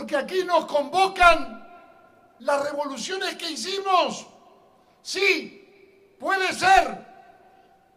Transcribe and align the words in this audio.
Porque 0.00 0.16
aquí 0.16 0.44
nos 0.44 0.64
convocan 0.64 1.62
las 2.38 2.64
revoluciones 2.64 3.36
que 3.36 3.50
hicimos. 3.50 4.26
Sí, 5.02 6.16
puede 6.18 6.54
ser. 6.54 7.06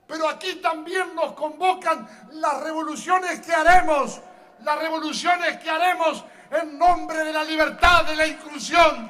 Pero 0.05 0.27
aquí 0.27 0.55
también 0.55 1.15
nos 1.15 1.31
convocan 1.31 2.05
las 2.33 2.61
revoluciones 2.61 3.39
que 3.39 3.53
haremos. 3.53 4.19
Las 4.65 4.79
revoluciones 4.79 5.59
que 5.59 5.69
haremos 5.69 6.25
en 6.51 6.77
nombre 6.77 7.23
de 7.23 7.31
la 7.31 7.45
libertad, 7.45 8.03
de 8.03 8.17
la 8.17 8.27
inclusión 8.27 9.09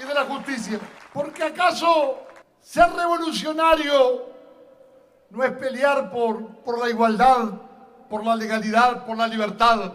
y 0.00 0.06
de 0.06 0.14
la 0.14 0.24
justicia. 0.26 0.78
Porque 1.12 1.42
acaso 1.42 2.28
ser 2.60 2.92
revolucionario 2.92 4.26
no 5.30 5.42
es 5.42 5.50
pelear 5.54 6.12
por, 6.12 6.46
por 6.58 6.78
la 6.78 6.90
igualdad, 6.90 7.54
por 8.08 8.24
la 8.24 8.36
legalidad, 8.36 9.04
por 9.04 9.16
la 9.16 9.26
libertad. 9.26 9.94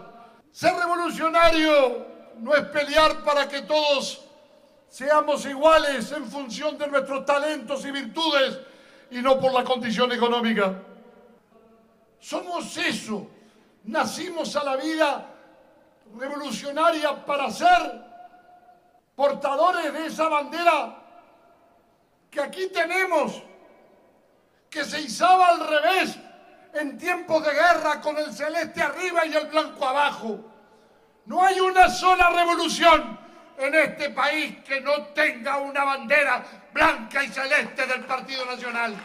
Ser 0.52 0.74
revolucionario 0.74 2.05
no 2.38 2.54
es 2.54 2.62
pelear 2.66 3.22
para 3.24 3.48
que 3.48 3.62
todos 3.62 4.22
seamos 4.88 5.44
iguales 5.46 6.12
en 6.12 6.30
función 6.30 6.78
de 6.78 6.86
nuestros 6.88 7.24
talentos 7.24 7.84
y 7.84 7.90
virtudes 7.90 8.58
y 9.10 9.22
no 9.22 9.38
por 9.38 9.52
la 9.52 9.64
condición 9.64 10.12
económica. 10.12 10.82
Somos 12.20 12.76
eso. 12.76 13.28
Nacimos 13.84 14.56
a 14.56 14.64
la 14.64 14.76
vida 14.76 15.26
revolucionaria 16.18 17.24
para 17.24 17.50
ser 17.50 18.04
portadores 19.14 19.92
de 19.92 20.06
esa 20.06 20.28
bandera 20.28 21.02
que 22.30 22.40
aquí 22.40 22.68
tenemos, 22.68 23.42
que 24.68 24.84
se 24.84 25.00
izaba 25.00 25.48
al 25.48 25.66
revés 25.66 26.18
en 26.74 26.98
tiempos 26.98 27.44
de 27.44 27.52
guerra 27.52 28.00
con 28.00 28.18
el 28.18 28.32
celeste 28.32 28.82
arriba 28.82 29.24
y 29.24 29.34
el 29.34 29.46
blanco 29.46 29.86
abajo. 29.86 30.40
No 31.26 31.42
hay 31.44 31.58
una 31.58 31.88
sola 31.88 32.30
revolución 32.30 33.18
en 33.58 33.74
este 33.74 34.10
país 34.10 34.58
que 34.64 34.80
no 34.80 35.06
tenga 35.06 35.56
una 35.58 35.82
bandera 35.82 36.44
blanca 36.72 37.24
y 37.24 37.28
celeste 37.28 37.86
del 37.86 38.04
Partido 38.04 38.46
Nacional. 38.46 38.96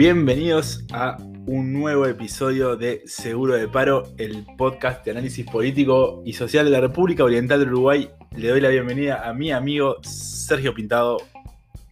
Bienvenidos 0.00 0.82
a 0.94 1.18
un 1.44 1.74
nuevo 1.74 2.06
episodio 2.06 2.74
de 2.74 3.02
Seguro 3.04 3.52
de 3.52 3.68
Paro, 3.68 4.04
el 4.16 4.46
podcast 4.56 5.04
de 5.04 5.10
análisis 5.10 5.44
político 5.44 6.22
y 6.24 6.32
social 6.32 6.64
de 6.64 6.70
la 6.70 6.80
República 6.80 7.22
Oriental 7.22 7.60
del 7.60 7.68
Uruguay. 7.68 8.10
Le 8.34 8.48
doy 8.48 8.62
la 8.62 8.70
bienvenida 8.70 9.28
a 9.28 9.34
mi 9.34 9.52
amigo 9.52 9.98
Sergio 10.02 10.72
Pintado. 10.72 11.18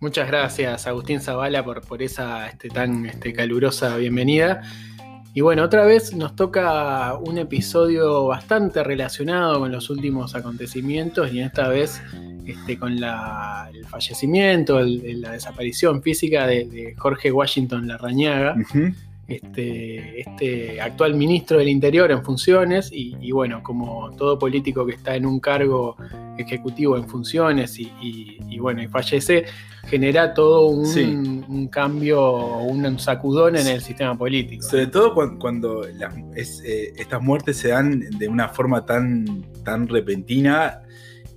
Muchas 0.01 0.27
gracias, 0.27 0.87
Agustín 0.87 1.21
Zavala, 1.21 1.63
por, 1.63 2.03
esa 2.03 2.47
este, 2.49 2.71
tan 2.71 3.05
este, 3.05 3.35
calurosa 3.35 3.99
bienvenida. 3.99 4.63
Y 5.39 5.41
bueno, 5.41 5.63
otra 5.63 5.85
vez 5.85 6.17
nos 6.17 6.35
toca 6.35 7.15
un 7.17 7.39
episodio 7.39 8.27
bastante 8.27 8.83
relacionado 8.83 9.61
con 9.61 9.71
los 9.71 9.89
últimos 9.89 10.35
acontecimientos 10.35 11.33
y 11.33 11.39
esta 11.39 11.69
vez 11.69 12.03
este, 12.45 12.77
con 12.77 12.95
el 12.95 13.87
fallecimiento, 13.87 14.81
la 14.81 15.31
desaparición 15.31 16.03
física 16.03 16.45
de, 16.45 16.93
Jorge 16.99 17.31
Washington 17.31 17.87
Larrañaga, 17.87 18.57
este, 19.29 20.21
este, 20.23 20.81
actual 20.81 21.15
ministro 21.15 21.59
del 21.59 21.69
Interior 21.69 22.11
en 22.11 22.25
funciones 22.25 22.89
y, 22.91 23.31
bueno, 23.31 23.63
como 23.63 24.11
todo 24.17 24.39
político 24.39 24.87
que 24.87 24.95
está 24.95 25.15
en 25.17 25.27
un 25.27 25.39
cargo 25.39 25.97
ejecutivo 26.39 26.97
en 26.97 27.07
funciones 27.07 27.79
y, 27.79 28.59
bueno, 28.59 28.83
y 28.83 28.89
fallece, 28.89 29.45
genera 29.87 30.33
todo 30.33 30.69
un, 30.69 31.69
cambio, 31.71 32.59
un 32.61 32.99
sacudón 32.99 33.57
en 33.57 33.67
el 33.67 33.83
sistema 33.83 34.17
político. 34.17 34.67
Sobre 34.67 34.87
todo 34.87 35.13
cuando, 35.39 35.87
eh, 35.87 36.93
estas 36.97 37.21
muertes 37.21 37.59
se 37.59 37.69
dan 37.69 38.01
de 38.01 38.29
una 38.29 38.49
forma 38.49 38.87
tan, 38.87 39.47
tan 39.63 39.89
repentina 39.89 40.81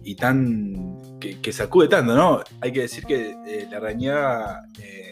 y 0.01 0.15
tan 0.15 0.97
que, 1.19 1.51
sacude 1.51 1.89
tanto, 1.89 2.15
¿no? 2.15 2.41
Hay 2.61 2.71
que 2.71 2.81
decir 2.81 3.03
que 3.05 3.35
eh, 3.45 3.67
la 3.69 3.79
Rañaga 3.79 4.63
eh, 4.79 5.10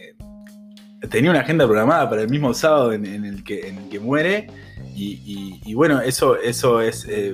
tenía 1.08 1.32
una 1.32 1.42
agenda 1.42 1.66
programada 1.66 2.10
para 2.10 2.22
el 2.22 2.30
mismo 2.30 2.54
sábado 2.54 2.92
en, 2.94 3.06
el, 3.06 3.44
que, 3.44 3.68
en 3.68 3.78
el 3.78 3.90
que 3.90 4.00
muere. 4.00 4.48
Y, 4.96 5.74
bueno, 5.76 6.02
eso, 6.02 6.38
eso 6.38 6.82
es 6.82 7.06
eh, 7.08 7.34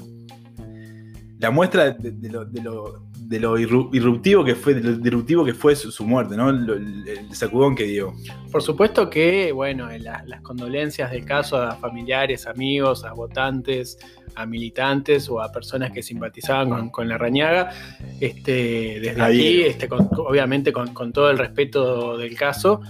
la 1.40 1.50
muestra 1.50 1.92
de, 1.92 2.30
lo, 2.30 2.46
de, 2.46 3.40
lo, 3.40 3.58
irruptivo 3.58 4.44
que 4.46 4.54
fue, 4.54 4.76
disruptivo 4.76 5.44
que 5.44 5.56
fue 5.56 5.76
su, 5.76 6.06
muerte, 6.06 6.38
¿no? 6.38 6.50
El, 6.52 7.06
sacudón 7.32 7.76
que 7.76 7.86
dio. 7.86 8.14
Por 8.52 8.62
supuesto 8.62 9.10
que, 9.10 9.52
bueno, 9.52 9.90
las 9.98 10.42
condolencias 10.42 11.10
del 11.12 11.26
caso 11.26 11.58
a 11.58 11.76
familiares, 11.76 12.46
amigos, 12.46 13.04
a 13.04 13.14
votantes, 13.14 13.98
a 14.36 14.46
militantes 14.46 15.30
o 15.30 15.42
a 15.42 15.52
personas 15.52 15.92
que 15.92 16.04
simpatizaban 16.04 16.90
con, 16.90 17.08
la 17.08 17.18
Rañaga. 17.18 17.72
Este, 18.20 19.00
desde 19.02 19.22
aquí, 19.22 19.62
este, 19.64 19.90
obviamente 19.90 20.72
con, 20.72 21.12
todo 21.12 21.32
el 21.32 21.38
respeto 21.38 22.18
del 22.18 22.36
caso. 22.36 22.82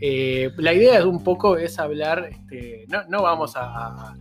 Eh, 0.00 0.50
la 0.58 0.74
idea 0.74 0.98
es 0.98 1.04
un 1.04 1.22
poco 1.22 1.56
es 1.56 1.78
hablar, 1.78 2.28
este, 2.30 2.86
no, 3.08 3.22
vamos 3.22 3.54
a, 3.56 4.14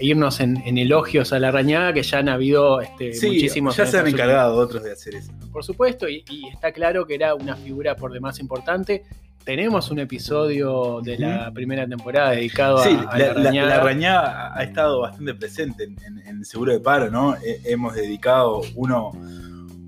irnos 0.00 0.40
en, 0.40 0.78
elogios 0.78 1.32
a 1.32 1.38
la 1.38 1.50
Rañaga, 1.50 1.92
que 1.92 2.02
ya 2.02 2.18
han 2.18 2.28
habido 2.28 2.80
este, 2.80 3.12
muchísimos... 3.26 3.76
Ya 3.76 3.86
se 3.86 3.98
han 3.98 4.06
encargado 4.06 4.56
otros 4.56 4.82
de 4.82 4.92
hacer 4.92 5.14
eso. 5.16 5.32
Por 5.52 5.64
supuesto, 5.64 6.08
y, 6.08 6.24
está 6.52 6.72
claro 6.72 7.06
que 7.06 7.14
era 7.14 7.34
una 7.34 7.56
figura 7.56 7.96
por 7.96 8.12
demás 8.12 8.38
importante 8.40 9.04
tenemos 9.44 9.90
un 9.90 9.98
episodio 9.98 11.02
de 11.02 11.18
la 11.18 11.50
primera 11.52 11.86
temporada 11.86 12.30
dedicado 12.30 12.78
a, 12.78 12.88
la, 12.88 13.34
la, 13.34 13.52
la, 13.52 13.80
Rañada. 13.80 14.58
ha 14.58 14.62
estado 14.64 15.02
bastante 15.02 15.34
presente 15.34 15.84
en, 15.84 16.44
Seguro 16.46 16.72
de 16.72 16.80
Paro, 16.80 17.10
¿no? 17.10 17.36
hemos 17.64 17.94
dedicado 17.94 18.62
uno 18.74 19.12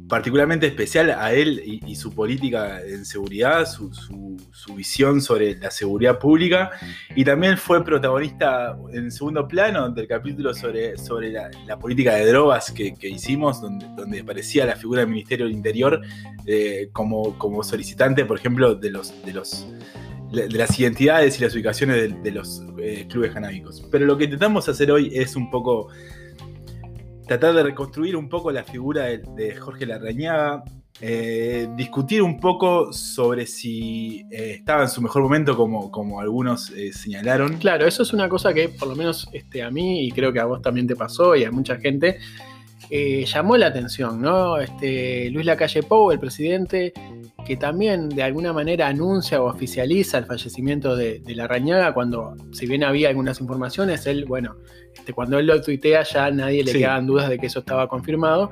particularmente 0.08 0.66
especial 0.66 1.10
a 1.10 1.32
él 1.32 1.62
y, 1.64 1.94
su 1.96 2.12
política 2.12 2.80
en 2.82 3.04
seguridad, 3.04 3.66
su, 3.66 3.90
visión 4.76 5.20
sobre 5.20 5.56
la 5.56 5.70
seguridad 5.70 6.18
pública, 6.18 6.70
y 7.14 7.24
también 7.24 7.56
fue 7.56 7.84
protagonista 7.84 8.76
en 8.92 9.10
segundo 9.10 9.48
plano 9.48 9.88
del 9.90 10.06
capítulo 10.06 10.54
sobre, 10.54 10.96
sobre 10.98 11.32
la, 11.32 11.78
política 11.78 12.14
de 12.14 12.26
drogas 12.26 12.70
que, 12.72 12.94
hicimos, 13.02 13.60
donde, 13.60 14.20
aparecía 14.20 14.66
la 14.66 14.76
figura 14.76 15.00
del 15.00 15.10
Ministerio 15.10 15.46
del 15.46 15.54
Interior 15.54 16.00
eh, 16.46 16.90
como, 16.92 17.62
solicitante, 17.62 18.24
por 18.24 18.38
ejemplo, 18.38 18.74
de 18.74 18.90
los... 18.90 19.24
De 19.24 19.32
los 19.32 19.66
de 20.26 20.58
las 20.58 20.78
identidades 20.78 21.38
y 21.38 21.44
las 21.44 21.54
ubicaciones 21.54 22.22
de, 22.22 22.30
los 22.32 22.60
eh, 22.78 23.06
clubes 23.08 23.32
canábicos. 23.32 23.86
Pero 23.92 24.06
lo 24.06 24.18
que 24.18 24.24
intentamos 24.24 24.68
hacer 24.68 24.90
hoy 24.90 25.10
es 25.14 25.36
un 25.36 25.48
poco 25.50 25.88
tratar 27.26 27.54
de 27.54 27.62
reconstruir 27.62 28.16
un 28.16 28.28
poco 28.28 28.50
la 28.50 28.64
figura 28.64 29.04
de, 29.04 29.56
Jorge 29.56 29.86
Larrañaga, 29.86 30.64
eh, 31.00 31.68
discutir 31.76 32.22
un 32.22 32.40
poco 32.40 32.92
sobre 32.92 33.46
si 33.46 34.24
eh, 34.30 34.56
estaba 34.58 34.82
en 34.82 34.88
su 34.88 35.02
mejor 35.02 35.22
momento, 35.22 35.56
como, 35.56 35.90
como 35.90 36.20
algunos 36.20 36.70
eh, 36.70 36.92
señalaron. 36.92 37.58
Claro, 37.58 37.86
eso 37.86 38.02
es 38.02 38.12
una 38.12 38.28
cosa 38.28 38.54
que 38.54 38.68
por 38.68 38.88
lo 38.88 38.96
menos 38.96 39.28
este, 39.32 39.62
a 39.62 39.70
mí, 39.70 40.06
y 40.06 40.12
creo 40.12 40.32
que 40.32 40.40
a 40.40 40.44
vos 40.44 40.62
también 40.62 40.86
te 40.86 40.96
pasó 40.96 41.36
y 41.36 41.44
a 41.44 41.50
mucha 41.50 41.76
gente, 41.76 42.18
llamó 42.90 43.56
la 43.56 43.66
atención, 43.66 44.20
¿no? 44.20 44.58
Este, 44.58 45.30
Luis 45.30 45.46
Lacalle 45.46 45.82
Pou, 45.82 46.10
el 46.10 46.18
presidente, 46.18 46.92
que 47.44 47.56
también 47.56 48.08
de 48.08 48.22
alguna 48.22 48.52
manera 48.52 48.88
anuncia 48.88 49.40
o 49.40 49.50
oficializa 49.50 50.18
el 50.18 50.24
fallecimiento 50.24 50.96
de, 50.96 51.20
de 51.20 51.34
Larrañaga, 51.34 51.94
cuando, 51.94 52.34
si 52.52 52.66
bien 52.66 52.84
había 52.84 53.08
algunas 53.08 53.40
informaciones, 53.40 54.06
él, 54.06 54.24
bueno, 54.24 54.56
este, 54.94 55.12
cuando 55.12 55.38
él 55.38 55.46
lo 55.46 55.60
tuitea 55.60 56.02
ya 56.02 56.30
nadie 56.30 56.64
le 56.64 56.72
quedaban 56.72 57.06
dudas 57.06 57.28
de 57.28 57.38
que 57.38 57.46
eso 57.46 57.60
estaba 57.60 57.88
confirmado. 57.88 58.50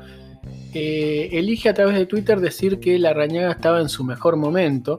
Eh, 0.75 1.31
elige 1.33 1.69
a 1.69 1.75
través 1.75 1.95
de 1.95 2.07
Twitter 2.07 2.41
decir 2.41 2.81
que 2.81 2.99
la 2.99 3.15
Rañaga 3.15 3.51
estaba 3.51 3.81
en 3.81 3.89
su 3.89 4.05
mejor 4.05 4.37
momento. 4.37 4.99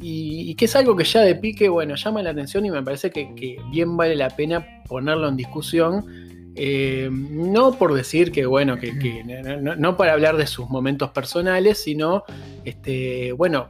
Y, 0.00 0.54
que 0.54 0.66
es 0.66 0.76
algo 0.76 0.94
que 0.94 1.02
ya 1.02 1.22
de 1.22 1.34
pique, 1.34 1.68
bueno, 1.68 1.96
llama 1.96 2.22
la 2.22 2.30
atención 2.30 2.64
y 2.64 2.70
me 2.70 2.82
parece 2.82 3.10
que, 3.10 3.58
bien 3.72 3.96
vale 3.96 4.14
la 4.14 4.30
pena 4.30 4.64
ponerlo 4.86 5.28
en 5.28 5.36
discusión. 5.36 6.04
Eh, 6.54 7.08
no 7.12 7.78
por 7.78 7.94
decir 7.94 8.32
que, 8.32 8.46
bueno, 8.46 8.78
que, 8.78 8.92
no, 9.60 9.96
para 9.96 10.12
hablar 10.12 10.36
de 10.36 10.46
sus 10.46 10.68
momentos 10.68 11.10
personales, 11.10 11.82
sino, 11.82 12.24
este, 12.64 13.32
bueno, 13.32 13.68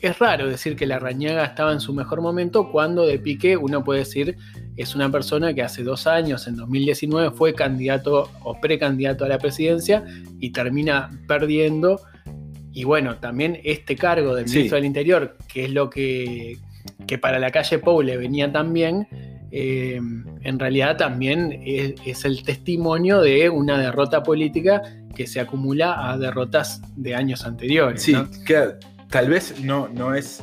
es 0.00 0.18
raro 0.18 0.48
decir 0.48 0.76
que 0.76 0.86
la 0.86 0.98
Rañaga 0.98 1.44
estaba 1.44 1.72
en 1.72 1.80
su 1.80 1.94
mejor 1.94 2.20
momento 2.20 2.70
cuando 2.70 3.06
de 3.06 3.18
pique 3.18 3.56
uno 3.56 3.82
puede 3.82 4.00
decir 4.00 4.36
es 4.76 4.94
una 4.94 5.10
persona 5.10 5.54
que 5.54 5.62
hace 5.62 5.82
dos 5.82 6.06
años, 6.06 6.46
en 6.46 6.56
2019, 6.56 7.30
fue 7.30 7.54
candidato 7.54 8.30
o 8.42 8.60
precandidato 8.60 9.24
a 9.24 9.28
la 9.28 9.38
presidencia 9.38 10.04
y 10.38 10.50
termina 10.50 11.10
perdiendo. 11.26 12.00
Y 12.72 12.84
bueno, 12.84 13.16
también 13.16 13.58
este 13.64 13.96
cargo 13.96 14.34
del 14.34 14.46
ministro 14.46 14.76
del 14.76 14.84
Interior, 14.84 15.36
que 15.48 15.64
es 15.64 15.70
lo 15.70 15.88
que, 15.88 16.58
que 17.06 17.16
para 17.16 17.38
la 17.38 17.50
calle 17.50 17.78
Pou 17.78 18.02
le 18.02 18.18
venía 18.18 18.52
tan 18.52 18.74
bien, 18.74 19.08
eh, 19.50 19.98
en 20.46 20.60
realidad 20.60 20.96
también 20.96 21.60
es, 21.64 22.24
el 22.24 22.44
testimonio 22.44 23.20
de 23.20 23.50
una 23.50 23.78
derrota 23.78 24.22
política 24.22 24.80
que 25.14 25.26
se 25.26 25.40
acumula 25.40 26.08
a 26.08 26.16
derrotas 26.16 26.80
de 26.94 27.16
años 27.16 27.44
anteriores. 27.44 28.02
Sí, 28.02 28.14
que 28.46 28.74
tal 29.10 29.28
vez 29.28 29.60
no, 29.60 29.88
no, 29.88 30.14
es, 30.14 30.40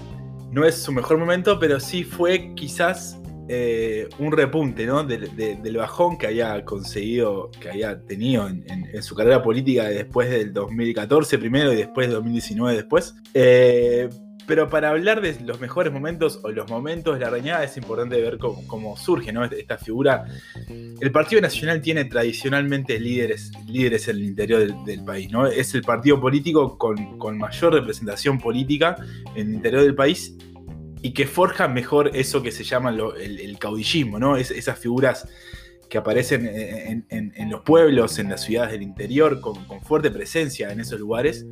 no 0.51 0.65
es 0.65 0.75
su 0.75 0.91
mejor 0.91 1.17
momento, 1.17 1.57
pero 1.57 1.79
sí 1.79 2.03
fue 2.03 2.53
quizás 2.53 3.17
eh, 3.47 4.09
un 4.19 4.33
repunte 4.33 4.85
¿no? 4.85 5.05
del 5.05 5.77
bajón 5.77 6.17
que 6.17 6.27
había 6.27 6.65
conseguido, 6.65 7.50
que 7.61 7.69
había 7.69 8.01
tenido 8.01 8.50
en, 8.50 9.01
su 9.01 9.15
carrera 9.15 9.41
política 9.41 9.85
después 9.85 10.29
del 10.29 10.51
2014 10.51 11.38
primero 11.38 11.71
y 11.71 11.77
después 11.77 12.07
del 12.07 12.15
2019 12.15 12.75
después. 12.75 13.15
Eh, 13.33 14.09
pero 14.45 14.69
para 14.69 14.89
hablar 14.89 15.21
de 15.21 15.39
los 15.41 15.59
mejores 15.59 15.91
momentos 15.93 16.39
o 16.43 16.51
los 16.51 16.69
momentos 16.69 17.15
de 17.15 17.21
la 17.21 17.29
reñada 17.29 17.63
es 17.63 17.77
importante 17.77 18.21
ver 18.21 18.37
cómo, 18.37 18.97
surge 18.97 19.31
¿no? 19.31 19.43
esta 19.45 19.77
figura. 19.77 20.25
El 20.67 21.11
Partido 21.11 21.41
Nacional 21.41 21.81
tiene 21.81 22.05
tradicionalmente 22.05 22.99
líderes, 22.99 23.51
líderes 23.67 24.07
en 24.07 24.17
el 24.17 24.23
interior 24.23 24.83
del, 24.83 25.03
país. 25.03 25.31
¿no? 25.31 25.47
Es 25.47 25.73
el 25.75 25.81
partido 25.81 26.19
político 26.19 26.77
con, 26.77 27.17
con, 27.17 27.37
mayor 27.37 27.73
representación 27.73 28.39
política 28.39 28.95
en 29.35 29.47
el 29.47 29.53
interior 29.55 29.83
del 29.83 29.95
país 29.95 30.35
y 31.01 31.11
que 31.11 31.27
forja 31.27 31.67
mejor 31.67 32.11
eso 32.13 32.41
que 32.41 32.51
se 32.51 32.63
llama 32.63 32.89
el, 32.89 33.57
caudillismo, 33.59 34.19
¿no? 34.19 34.37
esas 34.37 34.79
figuras 34.79 35.27
que 35.89 35.97
aparecen 35.99 36.49
en, 36.49 37.49
los 37.51 37.61
pueblos, 37.61 38.17
en 38.17 38.29
las 38.29 38.41
ciudades 38.41 38.71
del 38.71 38.81
interior, 38.81 39.41
con, 39.41 39.55
fuerte 39.83 40.09
presencia 40.09 40.71
en 40.71 40.79
esos 40.79 40.99
lugares. 40.99 41.45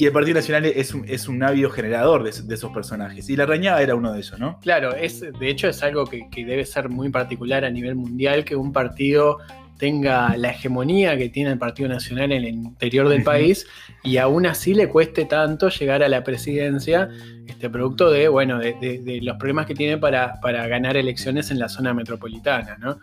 Y 0.00 0.06
el 0.06 0.12
Partido 0.12 0.36
Nacional 0.36 0.64
es 0.64 0.94
un, 0.94 1.04
es 1.06 1.28
un 1.28 1.42
ávido 1.42 1.68
generador 1.68 2.22
de, 2.22 2.30
esos 2.30 2.72
personajes. 2.72 3.28
Y 3.28 3.36
la 3.36 3.44
Rañada 3.44 3.82
era 3.82 3.94
uno 3.94 4.14
de 4.14 4.20
esos, 4.20 4.40
¿no? 4.40 4.58
Claro, 4.60 4.94
es, 4.94 5.20
de 5.20 5.50
hecho 5.50 5.68
es 5.68 5.82
algo 5.82 6.06
que, 6.06 6.26
que 6.30 6.46
debe 6.46 6.64
ser 6.64 6.88
muy 6.88 7.10
particular 7.10 7.66
a 7.66 7.70
nivel 7.70 7.96
mundial, 7.96 8.46
que 8.46 8.56
un 8.56 8.72
partido 8.72 9.40
tenga 9.80 10.36
la 10.36 10.50
hegemonía 10.50 11.16
que 11.16 11.30
tiene 11.30 11.50
el 11.52 11.58
Partido 11.58 11.88
Nacional 11.88 12.32
en 12.32 12.44
el 12.44 12.48
interior 12.48 13.08
del 13.08 13.22
país 13.22 13.66
y 14.02 14.18
aún 14.18 14.46
así 14.46 14.74
le 14.74 14.88
cueste 14.88 15.24
tanto 15.24 15.70
llegar 15.70 16.02
a 16.02 16.08
la 16.08 16.22
presidencia, 16.22 17.08
este 17.46 17.68
producto 17.70 18.10
de, 18.10 18.28
bueno, 18.28 18.58
de, 18.58 19.20
los 19.22 19.36
problemas 19.38 19.64
que 19.64 19.74
tiene 19.74 19.96
para, 19.96 20.38
para, 20.40 20.66
ganar 20.66 20.98
elecciones 20.98 21.50
en 21.50 21.58
la 21.58 21.68
zona 21.70 21.94
metropolitana, 21.94 22.76
¿no? 22.78 22.98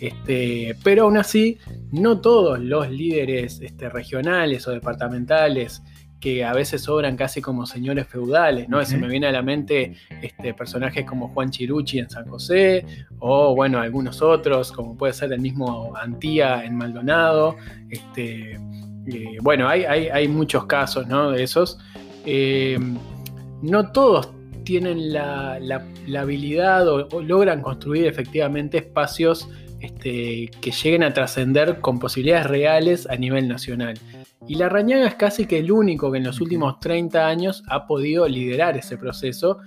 Este, 0.00 0.76
pero 0.84 1.04
aún 1.04 1.16
así, 1.16 1.58
no 1.92 2.20
todos 2.20 2.60
los 2.60 2.90
líderes 2.90 3.60
este, 3.62 3.88
regionales 3.88 4.68
o 4.68 4.70
departamentales 4.70 5.82
que 6.20 6.44
a 6.44 6.52
veces 6.52 6.88
obran 6.88 7.16
casi 7.16 7.40
como 7.40 7.66
señores 7.66 8.06
feudales, 8.06 8.68
¿no? 8.68 8.84
Se 8.84 8.96
me 8.98 9.06
viene 9.08 9.28
a 9.28 9.32
la 9.32 9.42
mente 9.42 9.94
este, 10.20 10.52
personajes 10.52 11.04
como 11.04 11.28
Juan 11.28 11.50
Chiruchi 11.50 12.00
en 12.00 12.10
San 12.10 12.26
José, 12.26 12.84
o 13.20 13.54
bueno, 13.54 13.78
algunos 13.78 14.20
otros, 14.20 14.72
como 14.72 14.96
puede 14.96 15.12
ser 15.12 15.32
el 15.32 15.40
mismo 15.40 15.94
Antía 15.96 16.64
en 16.64 16.76
Maldonado. 16.76 17.56
Este, 17.88 18.58
eh, 19.06 19.36
bueno, 19.42 19.68
hay, 19.68 19.84
hay, 19.84 20.28
muchos 20.28 20.66
casos, 20.66 21.06
¿no? 21.06 21.30
De 21.30 21.42
esos. 21.42 21.78
Eh, 22.26 22.78
no 23.62 23.92
todos 23.92 24.30
tienen 24.64 25.12
la, 25.12 25.58
habilidad 26.18 26.88
o, 26.88 27.22
logran 27.22 27.62
construir 27.62 28.06
efectivamente 28.06 28.78
espacios 28.78 29.48
este, 29.80 30.50
que 30.60 30.70
lleguen 30.70 31.04
a 31.04 31.14
trascender 31.14 31.80
con 31.80 31.98
posibilidades 31.98 32.46
reales 32.46 33.08
a 33.08 33.16
nivel 33.16 33.48
nacional. 33.48 33.98
Y 34.48 34.54
la 34.54 34.70
Rañaga 34.70 35.06
es 35.06 35.14
casi 35.14 35.44
que 35.44 35.58
el 35.58 35.70
único 35.70 36.10
que 36.10 36.18
en 36.18 36.24
los 36.24 36.40
últimos 36.40 36.80
30 36.80 37.26
años 37.26 37.62
ha 37.68 37.86
podido 37.86 38.26
liderar 38.26 38.78
ese 38.78 38.96
proceso. 38.96 39.58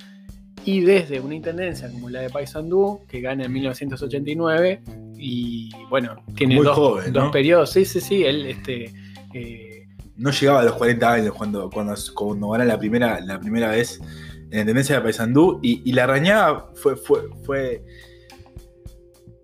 Y 0.65 0.81
desde 0.81 1.19
una 1.19 1.35
intendencia 1.35 1.89
como 1.91 2.09
la 2.09 2.21
de 2.21 2.29
Paysandú, 2.29 3.01
que 3.07 3.21
gana 3.21 3.45
en 3.45 3.53
1989, 3.53 4.81
y 5.17 5.69
bueno, 5.89 6.23
tiene 6.35 6.55
dos, 6.61 7.31
periodos. 7.31 7.71
Sí, 7.71 7.85
sí, 7.85 8.01
sí, 8.01 8.23
él 8.23 8.47
este, 8.47 8.91
eh, 9.35 9.87
no 10.17 10.31
llegaba 10.31 10.61
a 10.61 10.63
los 10.63 10.73
40 10.73 11.13
años 11.13 11.35
cuando, 11.35 11.69
cuando, 11.69 11.93
cuando 12.15 12.49
gana 12.49 12.65
la 12.65 12.79
primera, 12.79 13.19
la 13.21 13.39
primera 13.39 13.69
vez 13.69 13.99
en 13.99 14.49
la 14.51 14.59
intendencia 14.61 14.95
de 14.95 15.01
Paysandú. 15.01 15.59
Y, 15.61 15.91
la 15.93 16.07
Rañaga 16.07 16.69
fue, 16.73 16.95
fue, 16.95 17.21
fue 17.43 17.83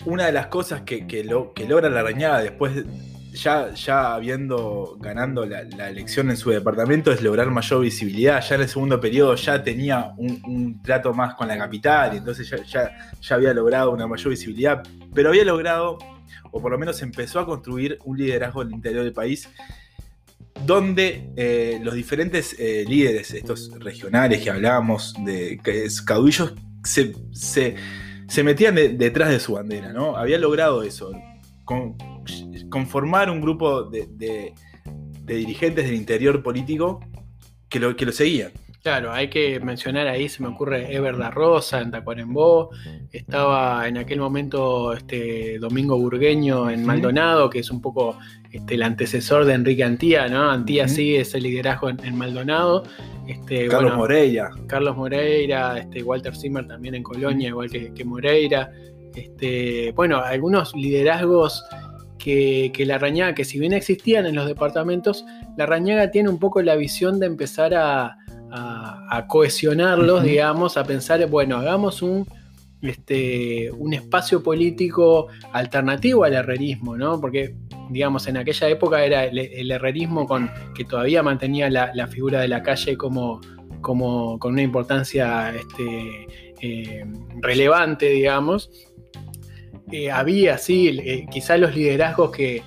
una 0.05 0.25
de 0.25 0.31
las 0.31 0.47
cosas 0.47 0.81
que, 0.81 1.05
que, 1.05 1.23
lo, 1.23 1.53
que 1.53 1.67
logra 1.67 1.89
la 1.89 2.01
Rañaga 2.01 2.41
después 2.41 2.85
ya, 3.37 3.73
ya 3.73 4.13
habiendo 4.13 4.97
ganando 4.99 5.45
la, 5.45 5.89
elección 5.89 6.29
en 6.29 6.37
su 6.37 6.49
departamento 6.49 7.11
es 7.11 7.21
lograr 7.21 7.49
mayor 7.49 7.81
visibilidad. 7.81 8.43
Ya 8.43 8.55
en 8.55 8.61
el 8.61 8.67
segundo 8.67 8.99
periodo 8.99 9.35
ya 9.35 9.63
tenía 9.63 10.11
un, 10.17 10.81
trato 10.83 11.13
más 11.13 11.35
con 11.35 11.47
la 11.47 11.57
capital 11.57 12.15
entonces 12.15 12.49
ya, 12.49 12.91
ya, 13.21 13.35
había 13.35 13.53
logrado 13.53 13.91
una 13.91 14.07
mayor 14.07 14.29
visibilidad, 14.29 14.83
pero 15.13 15.29
había 15.29 15.45
logrado, 15.45 15.97
o 16.51 16.61
por 16.61 16.71
lo 16.71 16.77
menos 16.77 17.01
empezó 17.01 17.39
a 17.39 17.45
construir 17.45 17.99
un 18.05 18.17
liderazgo 18.17 18.61
en 18.61 18.69
el 18.69 18.73
interior 18.75 19.03
del 19.03 19.13
país 19.13 19.49
donde 20.65 21.31
eh, 21.35 21.79
los 21.83 21.93
diferentes 21.93 22.55
eh, 22.59 22.83
líderes, 22.87 23.31
estos 23.31 23.71
regionales 23.79 24.41
que 24.41 24.49
hablábamos, 24.49 25.13
de 25.23 25.59
caudillos, 26.05 26.53
se, 26.83 27.13
se, 28.27 28.43
metían 28.43 28.75
detrás 28.75 29.29
de 29.29 29.39
su 29.39 29.53
bandera, 29.53 29.93
¿no? 29.93 30.17
Había 30.17 30.39
logrado 30.39 30.83
eso. 30.83 31.11
Conformar 32.69 33.29
un 33.29 33.41
grupo 33.41 33.83
de, 33.83 34.53
dirigentes 35.25 35.85
del 35.85 35.95
interior 35.95 36.41
político 36.43 36.99
que 37.69 37.79
lo, 37.79 37.95
que 37.95 38.05
lo 38.05 38.11
seguían. 38.11 38.51
Claro, 38.87 39.11
hay 39.11 39.29
que 39.29 39.59
mencionar 39.59 40.07
ahí, 40.07 40.29
se 40.29 40.41
me 40.41 40.47
ocurre 40.47 40.95
Ever 40.95 41.17
La 41.17 41.29
Rosa 41.29 41.81
en 41.81 41.91
Tacuarembó, 41.91 42.69
estaba 43.11 43.85
en 43.85 43.97
aquel 43.97 44.19
momento 44.19 44.93
este 44.93 45.59
Domingo 45.59 45.97
Burgueño 45.97 46.69
en 46.69 46.85
Maldonado, 46.85 47.49
que 47.49 47.59
es 47.59 47.69
un 47.69 47.81
poco 47.81 48.17
este, 48.49 48.75
el 48.75 48.83
antecesor 48.83 49.43
de 49.43 49.55
Enrique 49.55 49.83
Antía, 49.83 50.29
¿no? 50.29 50.49
Antía 50.49 50.87
sigue 50.87 51.19
ese 51.19 51.41
liderazgo 51.41 51.89
en, 51.89 52.15
Maldonado. 52.15 52.83
Este, 53.27 53.67
Carlos 53.67 53.97
Moreira. 53.97 54.51
Carlos 54.67 54.95
Moreira, 54.95 55.79
este, 55.79 56.01
Walter 56.01 56.33
Zimmer 56.33 56.65
también 56.65 56.95
en 56.95 57.03
Colonia, 57.03 57.49
igual 57.49 57.69
que, 57.69 57.93
que 57.93 58.05
Moreira. 58.05 58.71
Este, 59.13 59.91
bueno, 59.97 60.19
algunos 60.19 60.73
liderazgos 60.73 61.61
que, 62.17 62.71
la 62.85 62.97
Rañaga, 62.97 63.35
que 63.35 63.45
si 63.45 63.59
bien 63.59 63.73
existían 63.73 64.25
en 64.25 64.35
los 64.35 64.47
departamentos, 64.47 65.25
la 65.55 65.65
Rañaga 65.65 66.11
tiene 66.11 66.29
un 66.29 66.39
poco 66.39 66.61
la 66.61 66.75
visión 66.75 67.19
de 67.19 67.27
empezar 67.27 67.73
a, 67.73 68.17
cohesionarlos, 69.27 70.23
digamos, 70.23 70.77
a 70.77 70.83
pensar, 70.83 71.25
bueno, 71.27 71.57
hagamos 71.57 72.01
un, 72.01 72.25
este, 72.81 73.71
un 73.71 73.93
espacio 73.93 74.41
político 74.41 75.27
alternativo 75.51 76.23
al 76.23 76.33
herrerismo, 76.33 76.95
¿no? 76.95 77.19
Porque, 77.19 77.55
digamos, 77.89 78.27
en 78.27 78.37
aquella 78.37 78.69
época 78.69 79.03
era 79.03 79.25
el, 79.25 79.71
herrerismo 79.71 80.25
con, 80.25 80.49
que 80.75 80.85
todavía 80.85 81.23
mantenía 81.23 81.69
la, 81.69 82.07
figura 82.07 82.41
de 82.41 82.47
la 82.47 82.63
calle 82.63 82.97
como, 82.97 83.41
como 83.81 84.39
con 84.39 84.53
una 84.53 84.61
importancia 84.61 85.53
este, 85.53 86.27
eh, 86.61 87.05
relevante, 87.41 88.07
digamos, 88.09 88.69
eh, 89.91 90.11
había, 90.11 90.57
sí, 90.57 90.89
eh, 90.89 91.25
quizás 91.31 91.59
los 91.59 91.75
liderazgos 91.75 92.31
que, 92.31 92.63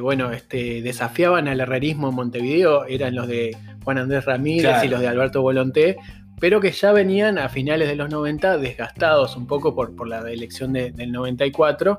bueno, 0.00 0.32
este, 0.32 0.82
desafiaban 0.82 1.48
al 1.48 1.60
herrerismo 1.60 2.10
en 2.10 2.14
Montevideo 2.14 2.84
eran 2.86 3.14
los 3.14 3.26
de 3.26 3.56
Juan 3.84 3.98
Andrés 3.98 4.24
Ramírez 4.24 4.84
y 4.84 4.88
los 4.88 5.00
de 5.00 5.08
Alberto 5.08 5.42
Volonté, 5.42 5.96
pero 6.38 6.60
que 6.60 6.70
ya 6.70 6.92
venían 6.92 7.38
a 7.38 7.48
finales 7.48 7.88
de 7.88 7.96
los 7.96 8.10
90 8.10 8.58
desgastados 8.58 9.36
un 9.36 9.46
poco 9.46 9.74
por, 9.74 9.96
por 9.96 10.08
la 10.08 10.20
elección 10.30 10.72
del 10.72 11.10
94. 11.10 11.98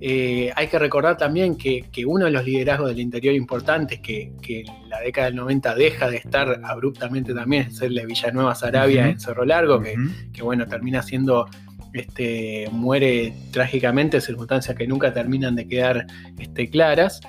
Eh, 0.00 0.52
hay 0.54 0.68
que 0.68 0.78
recordar 0.78 1.16
también 1.16 1.56
que, 1.56 1.84
uno 2.06 2.26
de 2.26 2.30
los 2.30 2.44
liderazgos 2.44 2.88
del 2.88 3.00
interior 3.00 3.34
importantes 3.34 4.00
que, 4.00 4.32
que, 4.40 4.60
en 4.60 4.88
la 4.88 5.00
década 5.00 5.26
del 5.26 5.36
90 5.36 5.74
deja 5.74 6.08
de 6.08 6.18
estar 6.18 6.60
abruptamente 6.64 7.34
también 7.34 7.68
es 7.68 7.80
el 7.80 7.94
de 7.94 8.06
Villanueva 8.06 8.54
Sarabia 8.54 9.08
en 9.08 9.18
Cerro 9.18 9.44
Largo, 9.44 9.80
que, 9.80 9.96
que, 10.32 10.42
bueno, 10.42 10.66
termina 10.66 11.02
siendo 11.02 11.46
este, 11.92 12.68
muere 12.72 13.34
trágicamente, 13.50 14.20
circunstancias 14.20 14.76
que 14.76 14.86
nunca 14.86 15.12
terminan 15.12 15.56
de 15.56 15.66
quedar 15.66 16.06
este, 16.38 16.68
claras. 16.68 17.20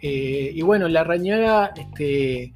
Eh, 0.00 0.50
y 0.54 0.62
bueno, 0.62 0.88
la 0.88 1.04
Rañaga 1.04 1.72
este, 1.76 2.54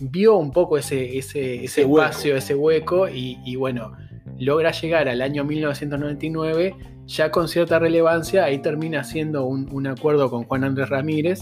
vio 0.00 0.36
un 0.36 0.50
poco 0.50 0.78
ese, 0.78 1.18
ese, 1.18 1.64
espacio, 1.64 2.36
ese 2.36 2.54
hueco, 2.54 3.08
y, 3.08 3.56
bueno, 3.56 3.92
logra 4.38 4.72
llegar 4.72 5.08
al 5.08 5.22
año 5.22 5.44
1999 5.44 6.74
ya 7.06 7.30
con 7.30 7.48
cierta 7.48 7.78
relevancia, 7.78 8.44
ahí 8.44 8.58
termina 8.58 9.00
haciendo 9.00 9.44
un, 9.44 9.86
acuerdo 9.86 10.30
con 10.30 10.44
Juan 10.44 10.64
Andrés 10.64 10.88
Ramírez, 10.88 11.40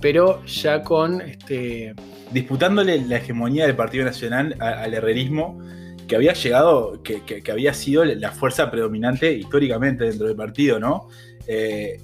pero 0.00 0.44
ya 0.46 0.82
con 0.82 1.20
este, 1.20 1.94
disputándole 2.32 2.98
la 3.06 3.18
hegemonía 3.18 3.66
del 3.66 3.76
Partido 3.76 4.04
Nacional 4.04 4.56
al 4.58 4.94
herrerismo 4.94 5.60
que 6.12 6.16
había 6.16 6.34
llegado, 6.34 7.02
que, 7.02 7.42
había 7.50 7.72
sido 7.72 8.04
la 8.04 8.32
fuerza 8.32 8.70
predominante 8.70 9.32
históricamente 9.32 10.04
dentro 10.04 10.26
del 10.26 10.36
partido, 10.36 10.78
¿no? 10.78 11.08
Eh, 11.46 11.98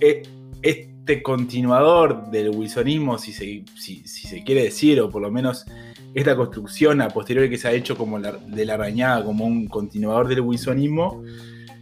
e, 0.00 0.22
este 0.62 1.22
continuador 1.22 2.30
del 2.30 2.48
wilsonismo, 2.48 3.18
si 3.18 3.34
se, 3.34 3.62
si, 3.76 4.06
se, 4.06 4.42
quiere 4.42 4.62
decir, 4.62 5.02
o 5.02 5.10
por 5.10 5.20
lo 5.20 5.30
menos 5.30 5.66
esta 6.14 6.34
construcción 6.34 7.02
a 7.02 7.10
posteriori 7.10 7.50
que 7.50 7.58
se 7.58 7.68
ha 7.68 7.72
hecho 7.72 7.94
como 7.94 8.18
de 8.18 8.64
la 8.64 8.72
arañada 8.72 9.22
como 9.22 9.44
un 9.44 9.66
continuador 9.66 10.28
del 10.28 10.40
wilsonismo, 10.40 11.22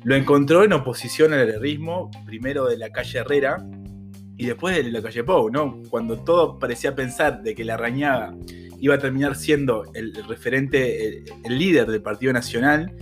lo 0.03 0.17
encontró 0.17 0.65
en 0.65 0.73
oposición 0.73 1.33
al 1.35 1.49
herrerismo, 1.49 2.11
primero 2.27 2.67
de 2.67 2.79
la 2.79 2.91
calle 2.91 3.21
Herrera 3.21 3.65
y 4.37 4.47
después 4.47 4.75
de 4.75 4.91
la 4.91 5.03
calle 5.03 5.23
Pou, 5.23 5.51
¿no? 5.51 5.81
Cuando 5.89 6.19
todo 6.19 6.59
parecía 6.59 6.97
pensar 6.97 7.43
de 7.43 7.55
que 7.55 7.65
la 7.65 7.75
arañada 7.75 8.35
iba 8.81 8.95
a 8.95 8.99
terminar 8.99 9.37
siendo 9.37 9.91
el, 9.95 10.15
referente, 10.27 11.25
el, 11.45 11.59
líder 11.59 11.87
del 11.87 12.03
Partido 12.03 12.33
Nacional, 12.33 12.93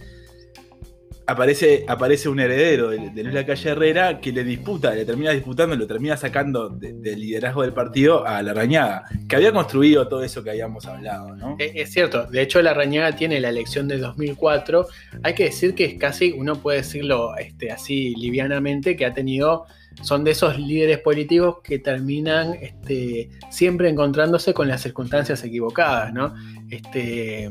aparece, 1.27 1.85
aparece 1.87 2.29
un 2.29 2.41
heredero 2.41 2.91
de, 2.91 3.11
de 3.11 3.23
Luis 3.23 3.35
Lacalle 3.35 3.71
Herrera 3.71 4.21
que 4.21 4.33
le 4.33 4.45
disputa, 4.45 4.95
le 4.95 5.05
termina 5.05 5.31
disputando, 5.31 5.77
lo 5.77 5.87
termina 5.87 6.17
sacando 6.17 6.69
del 6.71 7.21
liderazgo 7.21 7.63
del 7.63 7.73
partido 7.73 8.27
a 8.27 8.43
la 8.43 8.55
Rañaga, 8.55 9.05
que 9.29 9.37
había 9.37 9.53
construido 9.53 10.09
todo 10.09 10.23
eso 10.25 10.43
que 10.43 10.51
habíamos 10.51 10.87
hablado, 10.87 11.37
¿no? 11.37 11.57
Es, 11.59 11.93
cierto, 11.93 12.27
de 12.27 12.43
hecho 12.43 12.61
la 12.63 12.75
Rañaga 12.75 13.15
tiene 13.15 13.41
la 13.41 13.51
elección 13.51 13.89
de 13.89 13.99
2004, 13.99 14.87
hay 15.23 15.35
que 15.35 15.45
decir 15.45 15.75
que 15.75 15.85
es 15.85 15.95
casi, 15.95 16.33
uno 16.33 16.57
puede 16.57 16.79
decirlo 16.79 17.37
este, 17.37 17.71
así 17.71 18.15
livianamente, 18.17 18.97
que 18.97 19.05
ha 19.05 19.13
tenido 19.13 19.67
son 20.03 20.25
de 20.25 20.33
esos 20.33 20.59
líderes 20.59 20.99
políticos 20.99 21.57
que 21.63 21.79
terminan 21.79 22.55
este, 22.61 23.31
siempre 23.51 23.89
encontrándose 23.89 24.55
con 24.55 24.69
las 24.69 24.83
circunstancias 24.83 25.43
equivocadas, 25.45 26.13
¿no? 26.13 26.35
Este, 26.71 27.51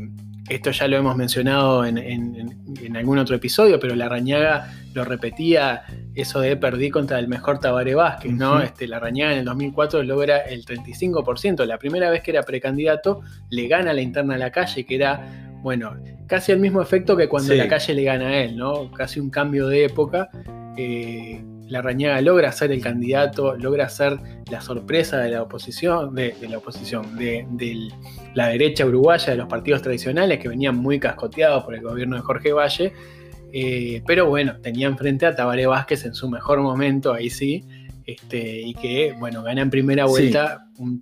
esto 0.49 0.71
ya 0.71 0.87
lo 0.87 0.97
hemos 0.97 1.15
mencionado 1.17 1.85
en, 1.85 2.95
algún 2.95 3.17
otro 3.17 3.35
episodio, 3.35 3.79
pero 3.79 3.95
la 3.95 4.07
Rañaga 4.07 4.73
lo 4.93 5.03
repetía, 5.03 5.83
eso 6.15 6.39
de 6.39 6.55
perdí 6.55 6.89
contra 6.89 7.19
el 7.19 7.27
mejor 7.27 7.59
Tabaré 7.59 7.95
Vázquez, 7.95 8.31
¿no? 8.31 8.61
este, 8.61 8.87
la 8.87 8.99
Rañaga 8.99 9.33
en 9.33 9.39
el 9.39 9.45
2004 9.45 10.03
logra 10.03 10.37
el 10.37 10.65
35%, 10.65 11.65
la 11.65 11.77
primera 11.77 12.09
vez 12.09 12.23
que 12.23 12.31
era 12.31 12.43
precandidato 12.43 13.21
le 13.49 13.67
gana 13.67 13.93
la 13.93 14.01
interna 14.01 14.35
a 14.35 14.37
la 14.37 14.51
calle, 14.51 14.85
que 14.85 14.95
era, 14.95 15.51
bueno, 15.61 15.95
casi 16.27 16.53
el 16.53 16.59
mismo 16.59 16.81
efecto 16.81 17.17
que 17.17 17.27
cuando 17.27 17.53
la 17.53 17.67
calle 17.67 17.93
le 17.93 18.03
gana 18.03 18.27
a 18.27 18.37
él, 18.37 18.55
¿no? 18.55 18.89
Casi 18.91 19.19
un 19.19 19.29
cambio 19.29 19.67
de 19.67 19.85
época. 19.85 20.29
Eh, 20.77 21.43
la 21.67 21.81
Rañaga 21.81 22.21
logra 22.21 22.51
ser 22.51 22.71
el 22.71 22.81
candidato, 22.81 23.55
logra 23.55 23.89
ser 23.89 24.17
la 24.49 24.61
sorpresa 24.61 25.19
de 25.19 25.31
la 25.31 25.43
oposición, 25.43 26.15
de, 26.15 26.35
la 26.49 26.57
oposición, 26.57 27.17
de, 27.17 27.89
la 28.33 28.47
derecha 28.47 28.85
uruguaya, 28.85 29.31
de 29.31 29.37
los 29.37 29.47
partidos 29.47 29.81
tradicionales 29.81 30.39
que 30.39 30.47
venían 30.47 30.75
muy 30.75 30.99
cascoteados 30.99 31.63
por 31.63 31.75
el 31.75 31.81
gobierno 31.81 32.15
de 32.15 32.21
Jorge 32.21 32.53
Valle. 32.53 32.93
Eh, 33.53 34.01
pero 34.05 34.27
bueno, 34.27 34.57
tenían 34.61 34.97
frente 34.97 35.25
a 35.25 35.35
Tabaré 35.35 35.65
Vázquez 35.67 36.05
en 36.05 36.13
su 36.13 36.29
mejor 36.29 36.59
momento, 36.61 37.13
ahí 37.13 37.29
sí, 37.29 37.63
este, 38.05 38.61
y 38.61 38.73
que, 38.73 39.13
bueno, 39.19 39.43
gana 39.43 39.61
en 39.61 39.69
primera 39.69 40.05
vuelta 40.05 40.67
un, 40.77 41.01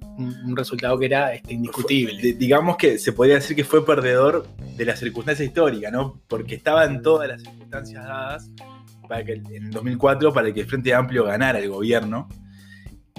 resultado 0.56 0.98
que 0.98 1.06
era 1.06 1.34
este, 1.34 1.54
indiscutible. 1.54 2.34
digamos 2.34 2.78
que 2.78 2.98
se 2.98 3.14
podría 3.14 3.36
decir 3.36 3.56
que 3.56 3.64
fue 3.64 3.86
perdedor 3.86 4.48
de 4.76 4.86
la 4.86 4.96
circunstancia 4.96 5.46
histórica, 5.46 5.92
¿no? 5.92 6.22
Porque 6.28 6.56
estaban 6.56 7.02
todas 7.02 7.28
las 7.28 7.42
circunstancias 7.42 8.04
dadas 8.04 8.50
para 9.08 9.24
que 9.24 9.34
en 9.34 9.66
el 9.66 9.72
2004 9.72 10.34
para 10.34 10.54
que 10.54 10.62
el 10.62 10.68
Frente 10.68 10.94
Amplio 10.94 11.24
ganara 11.26 11.60
el 11.60 11.70
gobierno. 11.70 12.28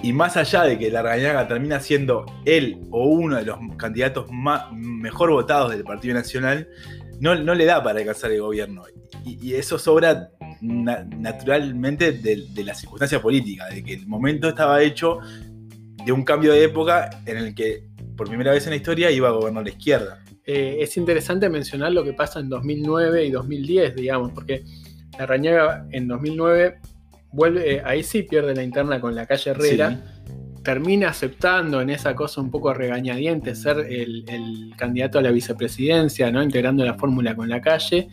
Y 0.03 0.13
más 0.13 0.37
allá 0.37 0.63
de 0.63 0.77
que 0.77 0.91
Larrañaga 0.91 1.47
termina 1.47 1.79
siendo 1.79 2.25
él 2.45 2.79
o 2.91 3.05
uno 3.07 3.37
de 3.37 3.45
los 3.45 3.57
candidatos 3.77 4.27
más, 4.31 4.71
mejor 4.71 5.31
votados 5.31 5.71
del 5.71 5.83
Partido 5.83 6.13
Nacional, 6.13 6.67
no, 7.19 7.35
no 7.35 7.55
le 7.55 7.65
da 7.65 7.83
para 7.83 7.99
alcanzar 7.99 8.31
el 8.31 8.41
gobierno. 8.41 8.83
Y, 9.25 9.55
eso 9.55 9.79
sobra 9.79 10.29
naturalmente 10.61 12.11
de, 12.11 12.63
la 12.63 12.75
circunstancia 12.75 13.21
política, 13.21 13.67
de 13.69 13.83
que 13.83 13.93
el 13.93 14.07
momento 14.07 14.49
estaba 14.49 14.81
hecho 14.81 15.19
de 16.05 16.11
un 16.11 16.23
cambio 16.23 16.53
de 16.53 16.63
época 16.63 17.09
en 17.25 17.37
el 17.37 17.55
que 17.55 17.87
por 18.15 18.27
primera 18.27 18.51
vez 18.51 18.65
en 18.65 18.71
la 18.71 18.77
historia 18.77 19.11
iba 19.11 19.29
a 19.29 19.31
gobernar 19.31 19.63
la 19.63 19.69
izquierda. 19.69 20.23
Eh, 20.45 20.77
es 20.79 20.95
interesante 20.95 21.49
mencionar 21.49 21.91
lo 21.91 22.03
que 22.03 22.13
pasa 22.13 22.39
en 22.39 22.49
2009 22.49 23.25
y 23.25 23.31
2010, 23.31 23.95
digamos, 23.95 24.31
porque 24.31 24.63
Larrañaga 25.17 25.85
en 25.91 26.07
2009 26.07 26.79
vuelve, 27.31 27.75
eh, 27.75 27.81
ahí 27.85 28.03
sí 28.03 28.23
pierde 28.23 28.55
la 28.55 28.63
interna 28.63 28.99
con 28.99 29.15
la 29.15 29.25
calle 29.25 29.51
Herrera. 29.51 29.99
Termina 30.63 31.09
aceptando 31.09 31.81
en 31.81 31.89
esa 31.89 32.13
cosa 32.13 32.41
un 32.41 32.51
poco 32.51 32.73
regañadiente 32.73 33.55
ser 33.55 33.79
el, 33.89 34.73
candidato 34.75 35.19
a 35.19 35.21
la 35.21 35.31
vicepresidencia, 35.31 36.29
¿no? 36.31 36.43
integrando 36.43 36.83
la 36.83 36.95
fórmula 36.95 37.35
con 37.35 37.47
la 37.47 37.61
calle. 37.61 38.09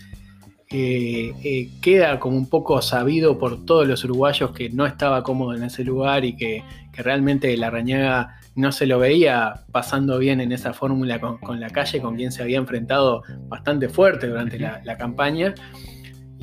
Eh, 0.71 1.33
eh, 1.45 1.71
queda 1.81 2.19
como 2.19 2.37
un 2.37 2.49
poco 2.49 2.81
sabido 2.81 3.39
por 3.39 3.65
todos 3.65 3.87
los 3.87 4.03
uruguayos 4.05 4.53
que 4.53 4.71
no 4.71 4.87
estaba 4.87 5.23
cómodo 5.23 5.55
en 5.55 5.65
ese 5.65 5.85
lugar 5.85 6.25
y 6.25 6.37
que, 6.37 6.63
realmente 6.93 7.57
la 7.57 7.71
Rañaga 7.71 8.37
no 8.55 8.71
se 8.71 8.87
lo 8.87 9.01
veía 9.01 9.65
pasando 9.73 10.17
bien 10.19 10.41
en 10.41 10.53
esa 10.53 10.73
fórmula 10.73 11.21
con, 11.21 11.59
la 11.59 11.71
calle, 11.71 12.01
con 12.01 12.15
quien 12.15 12.31
se 12.31 12.41
había 12.41 12.59
enfrentado 12.59 13.25
bastante 13.49 13.89
fuerte 13.89 14.29
durante 14.29 14.61
la 14.61 14.97
campaña. 14.97 15.55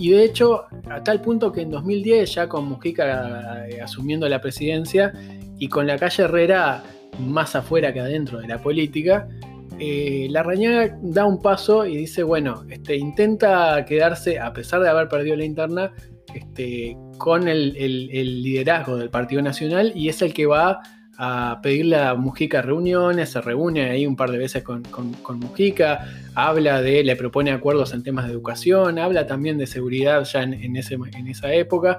Y 0.01 0.09
de 0.09 0.23
hecho, 0.23 0.63
a 0.89 1.03
tal 1.03 1.21
punto 1.21 1.51
que 1.51 1.61
en 1.61 1.69
2010, 1.69 2.33
ya 2.33 2.49
con 2.49 2.65
Mujica 2.67 3.67
eh, 3.67 3.79
asumiendo 3.81 4.27
la 4.27 4.41
presidencia 4.41 5.13
y 5.59 5.67
con 5.67 5.85
la 5.85 5.95
calle 5.99 6.23
Herrera 6.23 6.83
más 7.19 7.55
afuera 7.55 7.93
que 7.93 7.99
adentro 7.99 8.39
de 8.39 8.47
la 8.47 8.57
política, 8.57 9.29
eh, 9.77 10.25
la 10.31 10.41
Rañaga 10.41 10.97
da 11.03 11.25
un 11.25 11.39
paso 11.39 11.85
y 11.85 11.97
dice, 11.97 12.23
bueno, 12.23 12.65
este, 12.71 12.95
intenta 12.95 13.85
quedarse, 13.85 14.39
a 14.39 14.51
pesar 14.53 14.81
de 14.81 14.89
haber 14.89 15.07
perdido 15.07 15.35
la 15.35 15.45
interna, 15.45 15.93
este, 16.33 16.97
con 17.19 17.47
el, 17.47 17.77
el 17.77 18.41
liderazgo 18.41 18.97
del 18.97 19.11
Partido 19.11 19.43
Nacional 19.43 19.91
y 19.93 20.09
es 20.09 20.23
el 20.23 20.33
que 20.33 20.47
va 20.47 20.81
a 21.17 21.59
pedirle 21.61 21.97
a 21.97 22.13
Mujica 22.15 22.61
reuniones, 22.61 23.29
se 23.29 23.41
reúne 23.41 23.89
ahí 23.91 24.05
un 24.05 24.15
par 24.15 24.31
de 24.31 24.37
veces 24.37 24.63
con, 24.63 24.83
Mujica, 25.35 26.07
habla 26.35 26.81
de, 26.81 27.03
le 27.03 27.15
propone 27.15 27.51
acuerdos 27.51 27.93
en 27.93 28.03
temas 28.03 28.25
de 28.25 28.31
educación, 28.31 28.97
habla 28.97 29.27
también 29.27 29.57
de 29.57 29.67
seguridad 29.67 30.23
ya 30.23 30.43
en, 30.43 30.75
ese, 30.75 30.95
en 30.95 31.27
esa 31.27 31.53
época, 31.53 31.97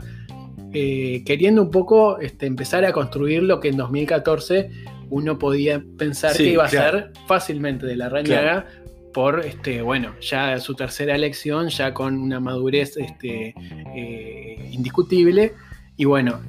eh, 0.72 1.22
queriendo 1.26 1.62
un 1.62 1.70
poco 1.70 2.18
este, 2.18 2.46
empezar 2.46 2.84
a 2.84 2.92
construir 2.92 3.42
lo 3.42 3.60
que 3.60 3.68
en 3.68 3.76
2014 3.76 4.70
uno 5.10 5.38
podía 5.38 5.84
pensar 5.98 6.34
que 6.34 6.44
iba 6.44 6.64
a 6.64 6.68
ser 6.68 7.12
fácilmente 7.26 7.86
de 7.86 7.96
la 7.96 8.08
Rañaga. 8.08 8.66
Por, 9.12 9.44
este, 9.44 9.82
bueno, 9.82 10.14
ya 10.22 10.58
su 10.58 10.74
tercera 10.74 11.14
elección, 11.14 11.68
ya 11.68 11.92
con 11.92 12.16
una 12.16 12.40
madurez 12.40 12.96
este, 12.96 13.54
eh, 13.94 14.70
indiscutible. 14.72 15.52
Y 15.96 16.04
bueno, 16.04 16.40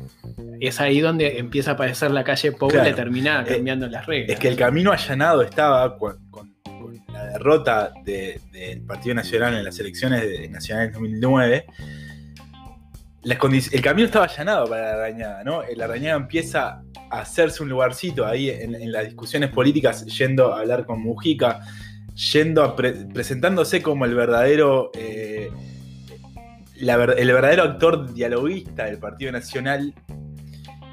es 0.60 0.80
ahí 0.80 1.02
donde 1.02 1.38
empieza 1.38 1.72
a 1.72 1.74
aparecer 1.74 2.12
la 2.12 2.24
calle 2.24 2.52
pobre 2.54 2.90
y 2.90 2.94
termina 2.94 3.42
eh, 3.42 3.56
cambiando 3.56 3.88
las 3.88 4.06
reglas. 4.06 4.32
Es 4.32 4.40
que 4.40 4.48
el 4.48 4.56
camino 4.56 4.92
allanado 4.92 5.42
estaba 5.42 5.98
con, 5.98 6.22
la 7.12 7.26
derrota 7.26 7.94
del 8.04 8.82
Partido 8.88 9.16
Nacional 9.16 9.56
en 9.56 9.64
las 9.64 9.80
elecciones 9.80 10.50
nacionales 10.50 10.94
de 10.94 11.00
2009. 11.00 11.66
el 13.24 13.82
camino 13.82 14.06
estaba 14.06 14.26
allanado 14.26 14.68
para 14.68 14.82
la 14.82 14.94
arañada, 14.94 15.44
¿no? 15.44 15.62
La 15.76 15.86
arañada 15.86 16.18
empieza 16.18 16.82
a 17.12 17.20
hacerse 17.20 17.62
un 17.62 17.70
lugarcito 17.70 18.26
ahí 18.26 18.50
en, 18.50 18.92
las 18.92 19.06
discusiones 19.06 19.52
políticas, 19.52 20.06
yendo 20.06 20.54
a 20.54 20.62
hablar 20.62 20.86
con 20.86 21.02
Mujica, 21.02 21.60
yendo 22.34 22.64
a 22.64 22.76
presentándose 22.76 23.82
como 23.82 24.06
el 24.06 24.16
verdadero 24.16 24.90
eh, 24.96 25.52
el 26.90 27.32
verdadero 27.34 27.64
actor 27.64 28.14
dialoguista 28.14 28.86
del 28.86 29.00
Partido 29.00 29.32
Nacional. 29.32 29.94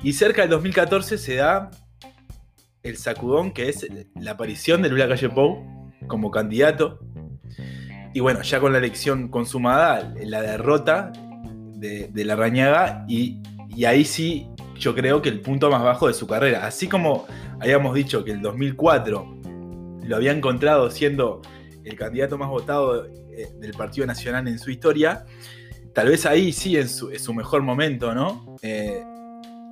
Y 0.02 0.12
cerca 0.12 0.42
del 0.42 0.50
2014 0.50 1.18
se 1.18 1.36
da 1.36 1.70
el 2.82 2.96
sacudón 2.96 3.52
que 3.52 3.68
es 3.68 3.86
la 4.14 4.32
aparición 4.32 4.82
de 4.82 4.88
Lula 4.88 5.08
Calle 5.08 5.28
Pou 5.28 5.92
como 6.06 6.30
candidato. 6.30 7.00
Y 8.14 8.20
bueno, 8.20 8.42
ya 8.42 8.60
con 8.60 8.72
la 8.72 8.78
elección 8.78 9.28
consumada, 9.28 10.14
la 10.22 10.42
derrota 10.42 11.12
de, 11.76 12.10
la 12.24 12.36
Rañaga, 12.36 13.04
y, 13.08 13.40
y, 13.68 13.84
ahí 13.84 14.04
sí 14.04 14.48
yo 14.78 14.94
creo 14.94 15.22
que 15.22 15.28
el 15.28 15.40
punto 15.40 15.70
más 15.70 15.82
bajo 15.82 16.08
de 16.08 16.14
su 16.14 16.26
carrera. 16.26 16.66
Así 16.66 16.88
como 16.88 17.26
habíamos 17.60 17.94
dicho 17.94 18.24
que 18.24 18.32
el 18.32 18.42
2004 18.42 19.40
lo 20.04 20.16
había 20.16 20.32
encontrado 20.32 20.90
siendo 20.90 21.40
el 21.84 21.96
candidato 21.96 22.36
más 22.36 22.48
votado 22.48 23.06
eh, 23.06 23.48
del 23.58 23.72
Partido 23.72 24.06
Nacional 24.06 24.48
en 24.48 24.58
su 24.58 24.70
historia, 24.70 25.24
tal 25.94 26.08
vez 26.08 26.26
ahí 26.26 26.52
sí 26.52 26.76
en 26.76 26.88
su, 26.88 27.34
mejor 27.34 27.62
momento, 27.62 28.14
¿no? 28.14 28.56
Eh, 28.62 29.02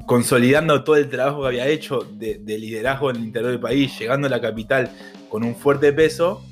consolidando 0.06 0.84
todo 0.84 0.96
el 0.96 1.08
trabajo 1.08 1.42
que 1.42 1.48
había 1.48 1.66
hecho 1.66 2.00
de, 2.00 2.38
liderazgo 2.46 3.10
en 3.10 3.16
el 3.16 3.24
interior 3.24 3.50
del 3.50 3.60
país, 3.60 3.98
llegando 3.98 4.26
a 4.26 4.30
la 4.30 4.40
capital 4.40 4.90
con 5.28 5.44
un 5.44 5.54
fuerte 5.54 5.92
peso. 5.92 6.44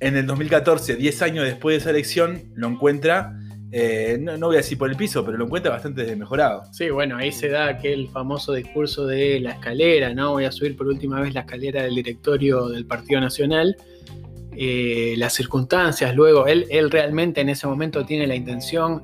En 0.00 0.16
el 0.16 0.26
2014, 0.26 0.96
10 0.96 1.22
años 1.22 1.44
después 1.44 1.74
de 1.74 1.78
esa 1.78 1.90
elección, 1.90 2.52
lo 2.54 2.68
encuentra 2.68 3.38
eh, 3.74 4.18
no, 4.20 4.36
no 4.36 4.48
voy 4.48 4.56
a 4.56 4.58
decir 4.58 4.76
por 4.76 4.90
el 4.90 4.96
piso, 4.96 5.24
pero 5.24 5.38
lo 5.38 5.46
encuentra 5.46 5.72
bastante 5.72 6.04
desmejorado. 6.04 6.64
Sí, 6.72 6.90
bueno, 6.90 7.16
ahí 7.16 7.32
se 7.32 7.48
da 7.48 7.68
aquel 7.68 8.06
famoso 8.08 8.52
discurso 8.52 9.06
de 9.06 9.40
la 9.40 9.52
escalera, 9.52 10.12
¿no? 10.12 10.32
Voy 10.32 10.44
a 10.44 10.52
subir 10.52 10.76
por 10.76 10.86
última 10.88 11.22
vez 11.22 11.32
la 11.32 11.40
escalera 11.40 11.82
del 11.82 11.94
directorio 11.94 12.68
del 12.68 12.84
Partido 12.84 13.22
Nacional. 13.22 13.74
Eh, 14.56 15.14
las 15.16 15.32
circunstancias, 15.32 16.14
luego, 16.14 16.46
él, 16.46 16.66
él 16.70 16.90
realmente 16.90 17.40
en 17.40 17.48
ese 17.48 17.66
momento 17.66 18.04
tiene 18.04 18.26
la 18.26 18.34
intención 18.34 19.02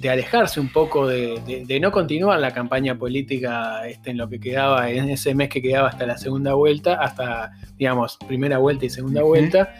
de 0.00 0.10
alejarse 0.10 0.60
un 0.60 0.68
poco, 0.70 1.06
de, 1.06 1.40
de- 1.46 1.64
de 1.64 1.80
no 1.80 1.90
continuar 1.90 2.38
la 2.38 2.52
campaña 2.52 2.94
política 2.96 3.88
este, 3.88 4.10
en 4.10 4.18
lo 4.18 4.28
que 4.28 4.38
quedaba, 4.38 4.90
en 4.90 5.08
ese 5.08 5.34
mes 5.34 5.48
que 5.48 5.62
quedaba 5.62 5.88
hasta 5.88 6.06
la 6.06 6.18
segunda 6.18 6.54
vuelta, 6.54 6.94
hasta, 6.94 7.52
digamos, 7.78 8.18
primera 8.28 8.58
vuelta 8.58 8.84
y 8.84 8.90
segunda 8.90 9.22
vuelta. 9.22 9.74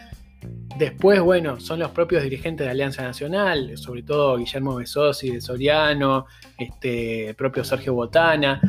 Después, 0.77 1.21
bueno, 1.21 1.59
son 1.59 1.79
los 1.79 1.91
propios 1.91 2.23
dirigentes 2.23 2.65
de 2.65 2.71
Alianza 2.71 3.03
Nacional, 3.03 3.77
sobre 3.77 4.03
todo 4.03 4.37
Guillermo 4.37 4.75
Besosi 4.75 5.31
de 5.31 5.41
Soriano, 5.41 6.25
este, 6.57 7.33
propio 7.35 7.63
Sergio 7.63 7.93
Botana, 7.93 8.59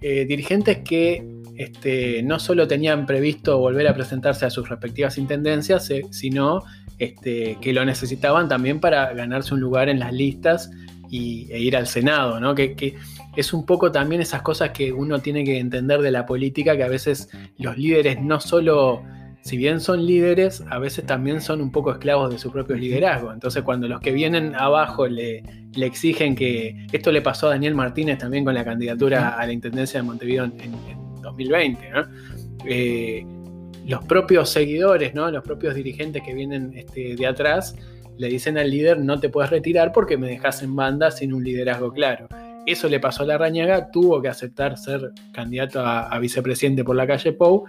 eh, 0.00 0.24
dirigentes 0.26 0.78
que 0.78 1.39
este, 1.60 2.22
no 2.22 2.38
solo 2.38 2.66
tenían 2.66 3.04
previsto 3.04 3.58
volver 3.58 3.86
a 3.86 3.92
presentarse 3.94 4.46
a 4.46 4.50
sus 4.50 4.68
respectivas 4.70 5.18
intendencias, 5.18 5.90
eh, 5.90 6.02
sino 6.10 6.62
este, 6.98 7.58
que 7.60 7.74
lo 7.74 7.84
necesitaban 7.84 8.48
también 8.48 8.80
para 8.80 9.12
ganarse 9.12 9.52
un 9.52 9.60
lugar 9.60 9.90
en 9.90 9.98
las 9.98 10.12
listas 10.14 10.70
y, 11.10 11.48
e 11.50 11.58
ir 11.60 11.76
al 11.76 11.86
Senado, 11.86 12.40
¿no? 12.40 12.54
Que, 12.54 12.74
que 12.74 12.94
es 13.36 13.52
un 13.52 13.66
poco 13.66 13.92
también 13.92 14.22
esas 14.22 14.40
cosas 14.40 14.70
que 14.70 14.90
uno 14.90 15.18
tiene 15.18 15.44
que 15.44 15.58
entender 15.58 16.00
de 16.00 16.10
la 16.10 16.24
política, 16.24 16.76
que 16.78 16.82
a 16.82 16.88
veces 16.88 17.28
los 17.58 17.76
líderes 17.76 18.22
no 18.22 18.40
solo, 18.40 19.02
si 19.42 19.58
bien 19.58 19.80
son 19.80 20.06
líderes, 20.06 20.64
a 20.70 20.78
veces 20.78 21.04
también 21.04 21.42
son 21.42 21.60
un 21.60 21.70
poco 21.72 21.92
esclavos 21.92 22.30
de 22.30 22.38
su 22.38 22.50
propio 22.50 22.76
liderazgo. 22.76 23.32
Entonces 23.34 23.62
cuando 23.64 23.86
los 23.86 24.00
que 24.00 24.12
vienen 24.12 24.54
abajo 24.54 25.06
le, 25.08 25.42
le 25.74 25.84
exigen 25.86 26.34
que, 26.34 26.86
esto 26.90 27.12
le 27.12 27.20
pasó 27.20 27.48
a 27.48 27.50
Daniel 27.50 27.74
Martínez 27.74 28.16
también 28.18 28.44
con 28.46 28.54
la 28.54 28.64
candidatura 28.64 29.38
a 29.38 29.46
la 29.46 29.52
Intendencia 29.52 30.00
de 30.00 30.06
Montevideo 30.06 30.44
en, 30.44 30.52
en- 30.60 30.74
en 30.88 31.09
2020, 31.22 31.90
¿no? 31.90 32.06
Eh, 32.64 33.24
los 33.86 34.04
propios 34.04 34.50
seguidores, 34.50 35.14
¿no? 35.14 35.30
los 35.30 35.42
propios 35.42 35.74
dirigentes 35.74 36.22
que 36.22 36.34
vienen 36.34 36.72
este, 36.74 37.16
de 37.16 37.26
atrás, 37.26 37.74
le 38.18 38.28
dicen 38.28 38.58
al 38.58 38.70
líder 38.70 39.00
no 39.00 39.18
te 39.18 39.30
puedes 39.30 39.50
retirar 39.50 39.92
porque 39.92 40.16
me 40.16 40.28
dejas 40.28 40.62
en 40.62 40.76
banda 40.76 41.10
sin 41.10 41.32
un 41.32 41.42
liderazgo 41.42 41.92
claro. 41.92 42.28
Eso 42.66 42.88
le 42.88 43.00
pasó 43.00 43.22
a 43.22 43.26
la 43.26 43.38
Rañaga, 43.38 43.90
tuvo 43.90 44.20
que 44.20 44.28
aceptar 44.28 44.76
ser 44.76 45.12
candidato 45.32 45.80
a, 45.80 46.16
vicepresidente 46.18 46.84
por 46.84 46.94
la 46.94 47.06
calle 47.06 47.32
Pou, 47.32 47.64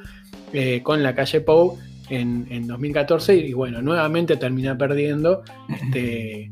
eh, 0.51 0.81
con 0.83 1.01
la 1.01 1.15
calle 1.15 1.39
Pou 1.39 1.79
en, 2.09 2.45
en 2.49 2.67
2014 2.67 3.35
y 3.37 3.53
bueno, 3.53 3.81
nuevamente 3.81 4.35
termina 4.35 4.77
perdiendo 4.77 5.43
este, 5.69 6.51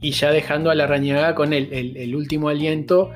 y 0.00 0.10
ya 0.10 0.32
dejando 0.32 0.70
a 0.70 0.74
la 0.74 0.88
Rañaga 0.88 1.36
con 1.36 1.52
el 1.52 2.14
último 2.16 2.48
aliento 2.48 3.12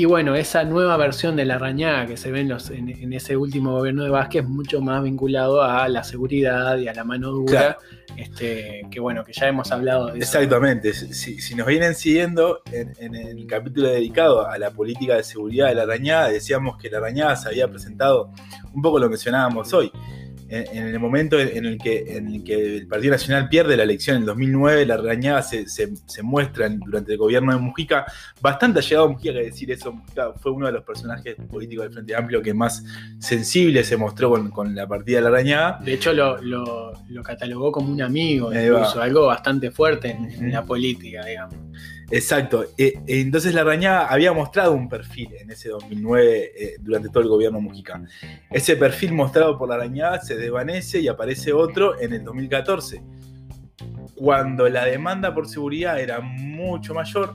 y 0.00 0.04
bueno, 0.06 0.34
esa 0.34 0.64
nueva 0.64 0.96
versión 0.96 1.36
de 1.36 1.44
la 1.44 1.58
Rañaga 1.58 2.06
que 2.06 2.16
se 2.16 2.30
ve 2.30 2.40
en, 2.40 2.48
los- 2.48 2.70
en- 2.70 2.88
en 2.88 3.12
ese 3.12 3.36
último 3.36 3.72
gobierno 3.72 4.02
de 4.04 4.10
Vázquez, 4.10 4.44
mucho 4.46 4.80
más 4.80 5.02
vinculado 5.02 5.62
a 5.62 5.86
la 5.88 6.02
seguridad 6.04 6.78
y 6.78 6.88
a 6.88 6.94
la 6.94 7.04
mano 7.04 7.30
dura, 7.30 7.76
Claro. 7.76 7.78
este, 8.16 8.86
que 8.90 8.98
bueno, 9.00 9.24
que 9.24 9.32
ya 9.32 9.48
hemos 9.48 9.70
hablado 9.72 10.06
de 10.06 10.12
eso. 10.12 10.38
Exactamente. 10.38 10.92
Si, 10.94 11.40
si 11.40 11.54
nos 11.54 11.66
vienen 11.66 11.94
siguiendo 11.94 12.62
en, 12.72 12.92
en 12.98 13.14
el 13.14 13.46
capítulo 13.46 13.88
dedicado 13.88 14.46
a 14.48 14.56
la 14.58 14.70
política 14.70 15.16
de 15.16 15.22
seguridad 15.22 15.68
de 15.68 15.74
la 15.74 15.82
Arañada, 15.82 16.28
decíamos 16.28 16.76
que 16.78 16.88
la 16.90 16.98
Arañada 16.98 17.36
se 17.36 17.48
había 17.48 17.68
presentado, 17.68 18.30
un 18.72 18.82
poco 18.82 18.98
lo 18.98 19.08
mencionábamos 19.08 19.72
hoy, 19.74 19.90
en, 20.50 20.76
en 20.76 20.86
el 20.88 20.98
momento 20.98 21.38
en 21.40 21.64
el, 21.64 21.78
que, 21.78 22.16
en 22.16 22.26
el 22.28 22.44
que 22.44 22.76
el 22.78 22.86
Partido 22.88 23.12
Nacional 23.12 23.48
pierde 23.48 23.76
la 23.76 23.84
elección 23.84 24.16
en 24.16 24.22
el 24.22 24.26
2009, 24.26 24.84
la 24.86 24.94
Arañada 24.94 25.42
se, 25.42 25.68
se, 25.68 25.90
se 26.06 26.22
muestra 26.22 26.68
durante 26.68 27.12
el 27.12 27.18
gobierno 27.18 27.52
de 27.52 27.58
Mujica, 27.58 28.04
bastante 28.40 28.80
allegado 28.80 29.06
a 29.06 29.10
Mujica 29.10 29.32
que 29.32 29.42
decir 29.44 29.70
eso, 29.70 29.92
Mujica 29.92 30.32
fue 30.34 30.52
uno 30.52 30.66
de 30.66 30.72
los 30.72 30.84
personajes 30.84 31.36
políticos 31.50 31.84
del 31.84 31.92
Frente 31.94 32.14
Amplio 32.16 32.42
que 32.42 32.52
más 32.52 32.84
sensible 33.18 33.84
se 33.84 33.96
mostró 33.96 34.30
con, 34.30 34.50
con 34.50 34.74
la 34.74 34.86
partida 34.86 35.16
de 35.18 35.22
la 35.22 35.28
Arañada. 35.28 35.80
De 35.84 35.92
hecho, 35.94 36.12
lo, 36.12 36.40
lo- 36.42 36.92
lo 37.08 37.22
catalogó 37.22 37.70
como 37.72 37.92
un 37.92 38.02
amigo, 38.02 38.52
incluso, 38.52 39.00
algo 39.00 39.26
bastante 39.26 39.70
fuerte 39.70 40.10
en, 40.10 40.50
la 40.52 40.64
política, 40.64 41.24
digamos. 41.24 41.54
Exacto. 42.10 42.64
Eh, 42.76 43.00
entonces 43.06 43.54
la 43.54 43.62
Rañaga 43.62 44.06
había 44.06 44.32
mostrado 44.32 44.72
un 44.72 44.88
perfil 44.88 45.32
en 45.40 45.50
ese 45.50 45.68
2009 45.68 46.52
eh, 46.56 46.76
durante 46.80 47.08
todo 47.08 47.22
el 47.22 47.28
gobierno 47.28 47.60
Mujica. 47.60 48.02
Ese 48.50 48.76
perfil 48.76 49.12
mostrado 49.12 49.56
por 49.56 49.68
la 49.68 49.76
Rañaga 49.76 50.20
se 50.20 50.36
desvanece 50.36 51.00
y 51.00 51.08
aparece 51.08 51.52
otro 51.52 52.00
en 52.00 52.12
el 52.12 52.24
2014, 52.24 53.02
cuando 54.16 54.68
la 54.68 54.84
demanda 54.84 55.32
por 55.32 55.48
seguridad 55.48 56.00
era 56.00 56.20
mucho 56.20 56.94
mayor 56.94 57.34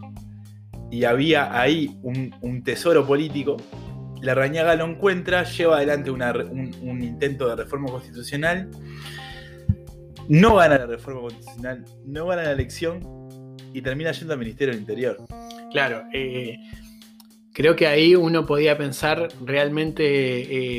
y 0.92 1.06
había 1.06 1.58
ahí 1.58 1.98
un, 2.04 2.64
tesoro 2.64 3.06
político. 3.06 3.58
La 4.22 4.36
Rañaga 4.36 4.76
lo 4.76 4.86
encuentra, 4.86 5.44
lleva 5.44 5.78
adelante 5.78 6.12
un 6.12 7.02
intento 7.02 7.48
de 7.48 7.56
reforma 7.56 7.90
constitucional, 7.92 8.70
no 10.28 10.56
gana 10.56 10.80
la 10.80 10.86
reforma 10.88 11.22
constitucional, 11.22 11.86
no 12.06 12.28
gana 12.28 12.44
la 12.44 12.52
elección 12.52 13.25
y 13.78 13.82
termina 13.82 14.12
yendo 14.12 14.34
al 14.34 14.40
Ministerio 14.40 14.74
del 14.74 14.82
Interior. 14.82 15.18
Claro, 15.72 16.04
eh, 16.14 16.58
creo 17.52 17.76
que 17.76 17.88
ahí 17.88 18.16
uno 18.16 18.46
podía 18.46 18.78
pensar 18.78 19.28
realmente 19.44 20.04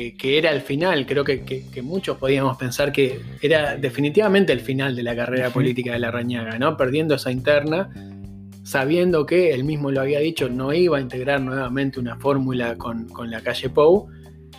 eh, 0.07 0.15
que 0.17 0.37
era 0.37 0.51
el 0.51 0.61
final. 0.61 1.05
Creo 1.05 1.23
que, 1.23 1.41
que- 1.41 1.63
que 1.71 1.81
muchos 1.81 2.17
podíamos 2.17 2.57
pensar 2.57 2.91
que 2.91 3.19
era 3.41 3.75
definitivamente 3.77 4.53
el 4.53 4.59
final 4.61 4.95
de 4.95 5.03
la 5.03 5.15
carrera 5.15 5.49
política 5.51 5.93
de 5.93 5.99
la 5.99 6.11
Rañaga, 6.11 6.57
¿no? 6.59 6.75
Perdiendo 6.77 7.15
esa 7.15 7.31
interna, 7.31 7.89
sabiendo 8.63 9.25
que 9.25 9.51
él 9.53 9.63
mismo 9.63 9.91
lo 9.91 10.01
había 10.01 10.19
dicho, 10.19 10.49
no 10.49 10.73
iba 10.73 10.97
a 10.97 11.01
integrar 11.01 11.41
nuevamente 11.41 11.99
una 11.99 12.17
fórmula 12.17 12.75
con, 12.77 13.07
con 13.07 13.29
la 13.31 13.41
calle 13.41 13.69
Pou. 13.69 14.07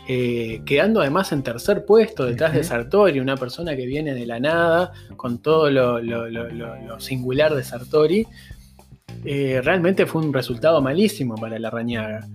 Eh, 0.09 0.63
quedando 0.65 1.01
además 1.01 1.31
en 1.33 1.43
tercer 1.43 1.85
puesto 1.85 2.25
detrás 2.25 2.55
de. 2.55 2.65
Sartori, 2.65 3.21
una 3.21 3.37
persona 3.37 3.77
que 3.77 3.87
viene 3.87 4.15
de 4.15 4.27
la 4.27 4.41
nada, 4.41 4.93
con 5.17 5.41
todo 5.43 5.71
lo, 5.71 6.01
lo- 6.01 6.29
lo- 6.29 6.49
lo- 6.49 6.77
lo 6.87 7.01
singular 7.01 7.55
de 7.55 7.63
Sartori, 7.63 8.27
eh, 9.25 9.61
realmente 9.63 10.07
fue 10.07 10.23
un 10.23 10.33
resultado 10.33 10.81
malísimo 10.81 11.35
para 11.37 11.59
la 11.59 11.71
Rañaga. 11.71 12.27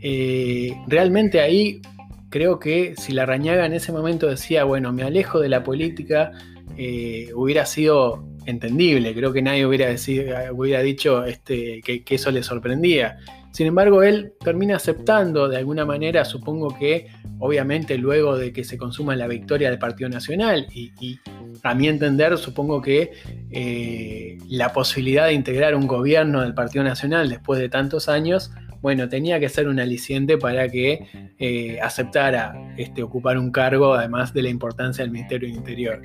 Eh, 0.00 0.74
realmente 0.88 1.40
ahí 1.40 1.80
creo 2.30 2.58
que 2.58 2.94
si 2.96 3.12
la 3.12 3.26
Rañaga 3.26 3.66
en 3.66 3.74
ese 3.74 3.92
momento 3.92 4.26
decía, 4.26 4.64
bueno, 4.64 4.92
me 4.92 5.02
alejo 5.02 5.38
de 5.38 5.48
la 5.50 5.62
política, 5.62 6.32
hubiera 7.34 7.66
sido 7.66 8.24
entendible. 8.46 9.14
Creo 9.14 9.32
que 9.32 9.42
nadie 9.42 9.66
hubiera, 9.66 9.90
dicho 10.82 11.24
este, 11.24 11.80
que, 11.84 12.02
que 12.02 12.14
eso 12.14 12.30
le 12.30 12.42
sorprendía. 12.42 13.18
Sin 13.52 13.66
embargo, 13.66 14.02
él 14.02 14.32
termina 14.40 14.76
aceptando 14.76 15.48
de 15.48 15.58
alguna 15.58 15.84
manera, 15.84 16.24
supongo 16.24 16.76
que 16.76 17.06
obviamente 17.38 17.98
luego 17.98 18.36
de 18.36 18.52
que 18.52 18.64
se 18.64 18.78
consuma 18.78 19.14
la 19.14 19.26
victoria 19.26 19.68
del 19.68 19.78
Partido 19.78 20.08
Nacional 20.08 20.66
y, 20.72 20.92
y 21.00 21.18
a 21.62 21.74
mi 21.74 21.88
entender, 21.88 22.36
supongo 22.38 22.80
que 22.80 23.12
eh, 23.50 24.38
la 24.48 24.72
posibilidad 24.72 25.26
de 25.26 25.34
integrar 25.34 25.74
un 25.74 25.86
gobierno 25.86 26.40
del 26.40 26.54
Partido 26.54 26.82
Nacional 26.82 27.28
después 27.28 27.60
de 27.60 27.68
tantos 27.68 28.08
años, 28.08 28.50
bueno, 28.80 29.08
tenía 29.08 29.38
que 29.38 29.48
ser 29.48 29.68
un 29.68 29.78
aliciente 29.78 30.38
para 30.38 30.68
que 30.68 31.06
eh, 31.38 31.78
aceptara 31.80 32.54
este, 32.76 33.02
ocupar 33.02 33.38
un 33.38 33.52
cargo, 33.52 33.94
además 33.94 34.32
de 34.32 34.42
la 34.42 34.48
importancia 34.48 35.04
del 35.04 35.12
Ministerio 35.12 35.48
del 35.48 35.56
Interior. 35.56 36.02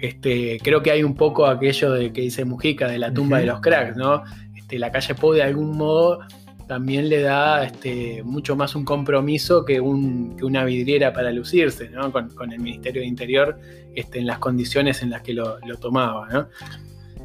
Este, 0.00 0.58
creo 0.62 0.82
que 0.82 0.90
hay 0.90 1.02
un 1.02 1.14
poco 1.14 1.46
aquello 1.46 1.92
de 1.92 2.12
que 2.12 2.22
dice 2.22 2.44
Mujica, 2.44 2.88
de 2.88 2.98
la 2.98 3.12
tumba 3.12 3.38
de 3.38 3.46
los 3.46 3.60
cracks, 3.60 3.96
¿no? 3.96 4.22
Este, 4.54 4.78
la 4.78 4.90
calle 4.90 5.14
Pou 5.14 5.32
de 5.32 5.42
algún 5.42 5.76
modo 5.76 6.20
también 6.66 7.08
le 7.08 7.20
da 7.20 7.64
este, 7.64 8.22
mucho 8.24 8.56
más 8.56 8.74
un 8.74 8.84
compromiso 8.84 9.64
que, 9.64 9.80
un- 9.80 10.36
que 10.36 10.44
una 10.44 10.64
vidriera 10.64 11.12
para 11.12 11.30
lucirse, 11.30 11.88
¿no? 11.90 12.10
Con, 12.12 12.52
el 12.52 12.58
Ministerio 12.60 13.02
de 13.02 13.08
Interior 13.08 13.58
este, 13.94 14.18
en 14.18 14.26
las 14.26 14.38
condiciones 14.38 15.02
en 15.02 15.10
las 15.10 15.22
que 15.22 15.32
lo, 15.32 15.58
lo 15.66 15.76
tomaba, 15.76 16.28
¿no? 16.28 16.48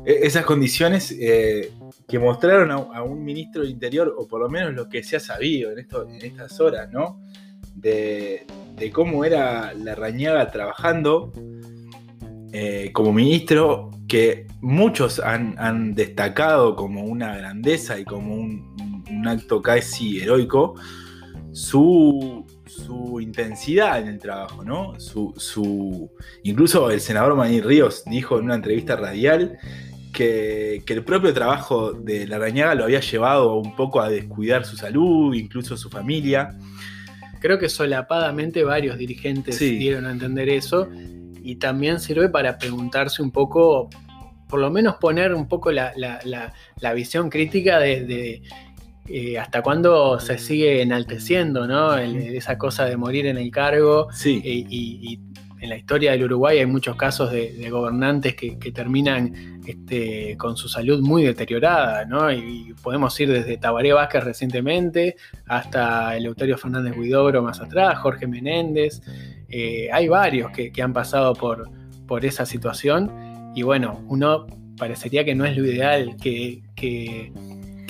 E- 0.05 0.19
Esas 0.23 0.45
condiciones 0.45 1.15
eh, 1.19 1.71
que 2.07 2.19
mostraron 2.19 2.71
a, 2.71 3.03
un 3.03 3.23
ministro 3.23 3.63
del 3.63 3.71
Interior, 3.71 4.13
o 4.17 4.27
por 4.27 4.41
lo 4.41 4.49
menos 4.49 4.73
lo 4.73 4.87
que 4.89 5.01
se 5.03 5.15
ha 5.15 5.19
sabido 5.19 5.71
en, 5.71 5.79
estas 6.21 6.59
horas, 6.59 6.91
¿no? 6.91 7.19
De, 7.75 8.45
de 8.75 8.91
cómo 8.91 9.25
era 9.25 9.73
la 9.73 9.95
Rañaga 9.95 10.51
trabajando 10.51 11.31
eh, 12.53 12.91
como 12.93 13.13
ministro, 13.13 13.91
que 14.07 14.45
muchos 14.59 15.19
han, 15.19 15.55
han 15.57 15.95
destacado 15.95 16.75
como 16.75 17.05
una 17.05 17.37
grandeza 17.37 17.97
y 17.97 18.03
como 18.03 18.35
un, 18.35 18.75
un 19.19 19.27
acto 19.27 19.61
casi 19.61 20.19
heroico, 20.19 20.75
su, 21.51 22.45
su 22.65 23.19
intensidad 23.19 23.99
en 24.01 24.07
el 24.07 24.19
trabajo, 24.19 24.63
¿no? 24.63 24.99
Su, 24.99 25.33
su- 25.37 26.09
incluso 26.43 26.89
el 26.91 27.01
senador 27.01 27.35
Manín 27.35 27.63
Ríos 27.63 28.03
dijo 28.05 28.37
en 28.39 28.45
una 28.45 28.55
entrevista 28.55 28.95
radial 28.95 29.57
que, 30.13 30.81
que 30.85 30.93
el 30.93 31.03
propio 31.03 31.33
trabajo 31.33 31.93
de 31.93 32.27
la 32.27 32.37
Rañaga 32.39 32.75
lo 32.75 32.83
había 32.85 32.99
llevado 33.01 33.55
un 33.55 33.75
poco 33.75 34.01
a 34.01 34.09
descuidar 34.09 34.65
su 34.65 34.75
salud, 34.77 35.33
incluso 35.33 35.75
su 35.77 35.89
familia. 35.89 36.57
Creo 37.39 37.57
que 37.59 37.69
solapadamente 37.69 38.63
varios 38.63 38.97
dirigentes 38.97 39.57
Sí. 39.57 39.77
dieron 39.77 40.05
a 40.05 40.11
entender 40.11 40.47
eso 40.49 40.89
y 41.43 41.55
también 41.55 41.99
sirve 41.99 42.29
para 42.29 42.57
preguntarse 42.57 43.21
un 43.21 43.31
poco 43.31 43.89
por 44.47 44.59
lo 44.59 44.69
menos 44.69 44.95
poner 44.95 45.33
un 45.33 45.47
poco 45.47 45.71
la, 45.71 45.93
visión 46.93 47.29
crítica 47.29 47.79
de, 47.79 48.41
eh, 49.13 49.39
hasta 49.39 49.61
cuándo 49.61 50.19
se 50.19 50.37
sigue 50.37 50.81
enalteciendo, 50.81 51.67
¿no? 51.67 51.97
esa 51.97 52.57
cosa 52.57 52.85
de 52.85 52.97
morir 52.97 53.25
en 53.25 53.37
el 53.37 53.51
cargo 53.51 54.07
sí. 54.11 54.41
y, 54.43 55.19
en 55.59 55.69
la 55.69 55.77
historia 55.77 56.11
del 56.11 56.23
Uruguay 56.23 56.57
hay 56.57 56.65
muchos 56.65 56.95
casos 56.95 57.31
de, 57.31 57.69
gobernantes 57.69 58.35
que, 58.35 58.71
terminan 58.73 59.61
este, 59.67 60.35
con 60.35 60.57
su 60.57 60.67
salud 60.67 61.01
muy 61.01 61.23
deteriorada, 61.23 62.03
¿no? 62.05 62.31
Y, 62.31 62.73
podemos 62.81 63.19
ir 63.19 63.31
desde 63.31 63.57
Tabaré 63.57 63.93
Vázquez 63.93 64.23
recientemente 64.23 65.17
hasta 65.45 66.17
Eleuterio 66.17 66.57
Fernández 66.57 66.97
Huidobro 66.97 67.43
más 67.43 67.61
atrás, 67.61 67.99
Jorge 67.99 68.25
Menéndez. 68.25 69.03
Eh, 69.49 69.87
hay 69.93 70.07
varios 70.07 70.51
que, 70.51 70.71
han 70.81 70.93
pasado 70.93 71.35
por, 71.35 71.69
por, 72.07 72.25
esa 72.25 72.47
situación 72.47 73.51
y 73.53 73.61
bueno, 73.61 74.03
uno 74.07 74.47
parecería 74.77 75.23
que 75.23 75.35
no 75.35 75.45
es 75.45 75.55
lo 75.55 75.65
ideal 75.65 76.15
que 76.19 76.63
que 76.81 77.31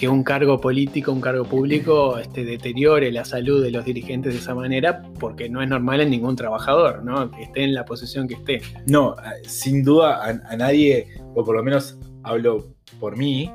un 0.07 0.23
cargo 0.23 0.59
político, 0.59 1.11
un 1.11 1.21
cargo 1.21 1.45
público, 1.45 2.17
este, 2.19 2.43
deteriore 2.43 3.11
la 3.11 3.25
salud 3.25 3.63
de 3.63 3.71
los 3.71 3.85
dirigentes 3.85 4.33
de 4.33 4.39
esa 4.39 4.55
manera, 4.55 5.03
porque 5.19 5.49
no 5.49 5.61
es 5.61 5.69
normal 5.69 6.01
en 6.01 6.09
ningún 6.09 6.35
trabajador, 6.35 7.03
¿no? 7.03 7.29
Que 7.31 7.43
esté 7.43 7.63
en 7.63 7.73
la 7.73 7.85
posición 7.85 8.27
que 8.27 8.35
esté. 8.35 8.61
No, 8.87 9.15
sin 9.43 9.83
duda 9.83 10.23
a, 10.25 10.55
nadie, 10.55 11.07
o 11.35 11.43
por 11.43 11.55
lo 11.55 11.63
menos 11.63 11.97
hablo 12.23 12.75
por 12.99 13.17
mí, 13.17 13.51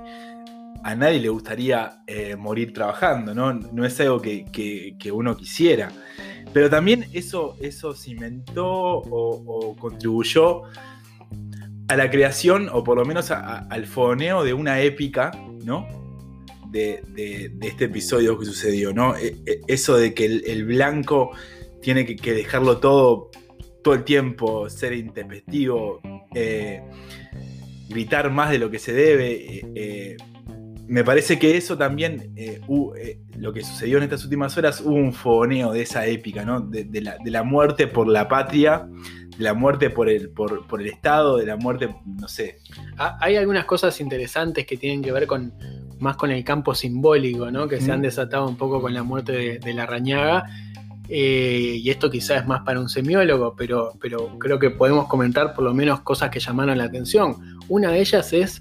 a 0.82 0.94
nadie 0.94 1.20
le 1.20 1.28
gustaría 1.28 2.02
eh, 2.06 2.36
morir 2.36 2.72
trabajando, 2.72 3.34
¿no? 3.34 3.52
No 3.52 3.84
es 3.84 3.98
algo 4.00 4.20
que, 4.20 4.94
uno 5.12 5.36
quisiera. 5.36 5.90
Pero 6.52 6.70
también 6.70 7.06
eso, 7.12 7.56
eso 7.60 7.92
cimentó 7.94 8.66
o, 8.66 9.76
contribuyó 9.78 10.62
a 11.88 11.96
la 11.96 12.10
creación, 12.10 12.68
o 12.72 12.82
por 12.82 12.98
lo 12.98 13.04
menos 13.04 13.30
al 13.30 13.86
foneo 13.86 14.42
de 14.42 14.54
una 14.54 14.80
épica, 14.80 15.32
¿no? 15.64 16.05
De, 16.76 17.52
este 17.62 17.86
episodio 17.86 18.38
que 18.38 18.44
sucedió, 18.44 18.92
¿no? 18.92 19.16
E, 19.16 19.36
e, 19.46 19.60
eso 19.66 19.96
de 19.96 20.14
que 20.14 20.26
el, 20.26 20.64
blanco 20.64 21.32
tiene 21.80 22.04
que, 22.04 22.34
dejarlo 22.34 22.78
todo, 22.78 23.30
todo 23.82 23.94
el 23.94 24.04
tiempo, 24.04 24.68
ser 24.68 24.92
intempestivo, 24.92 26.00
eh, 26.34 26.82
gritar 27.88 28.30
más 28.30 28.50
de 28.50 28.58
lo 28.58 28.70
que 28.70 28.78
se 28.78 28.92
debe. 28.92 29.32
Eh, 29.32 29.66
eh, 29.74 30.16
me 30.88 31.02
parece 31.02 31.38
que 31.38 31.56
eso 31.56 31.76
también, 31.76 32.32
lo 33.38 33.52
que 33.52 33.64
sucedió 33.64 33.96
en 33.98 34.04
estas 34.04 34.22
últimas 34.22 34.56
horas, 34.56 34.80
hubo 34.80 34.94
un 34.94 35.12
foneo 35.12 35.72
de 35.72 35.82
esa 35.82 36.06
épica, 36.06 36.44
¿no? 36.44 36.60
De, 36.60 36.86
la, 37.00 37.42
muerte 37.42 37.88
por 37.88 38.06
la 38.06 38.28
patria, 38.28 38.88
de 39.36 39.44
la 39.44 39.54
muerte 39.54 39.90
por 39.90 40.08
el, 40.08 40.30
por, 40.30 40.66
por, 40.66 40.80
el 40.80 40.88
Estado, 40.88 41.36
de 41.36 41.46
la 41.46 41.56
muerte, 41.56 41.94
no 42.04 42.28
sé. 42.28 42.58
Ah, 42.96 43.18
hay 43.20 43.36
algunas 43.36 43.64
cosas 43.64 44.00
interesantes 44.00 44.66
que 44.66 44.76
tienen 44.76 45.02
que 45.02 45.12
ver 45.12 45.26
con, 45.26 45.52
más 45.98 46.16
con 46.16 46.30
el 46.30 46.44
campo 46.44 46.74
simbólico, 46.74 47.50
¿no? 47.50 47.68
que 47.68 47.80
se 47.80 47.92
han 47.92 48.02
desatado 48.02 48.48
un 48.48 48.56
poco 48.56 48.80
con 48.80 48.94
la 48.94 49.02
muerte 49.02 49.58
de, 49.58 49.74
la 49.74 49.86
rañaga. 49.86 50.44
Eh, 51.08 51.78
y 51.80 51.88
esto 51.90 52.10
quizás 52.10 52.42
es 52.42 52.46
más 52.46 52.62
para 52.62 52.80
un 52.80 52.88
semiólogo, 52.88 53.54
pero, 53.56 53.92
pero 54.00 54.38
creo 54.38 54.58
que 54.58 54.70
podemos 54.70 55.06
comentar 55.06 55.54
por 55.54 55.64
lo 55.64 55.72
menos 55.72 56.00
cosas 56.00 56.30
que 56.30 56.40
llamaron 56.40 56.78
la 56.78 56.84
atención. 56.84 57.36
Una 57.68 57.90
de 57.90 58.00
ellas 58.00 58.32
es 58.32 58.60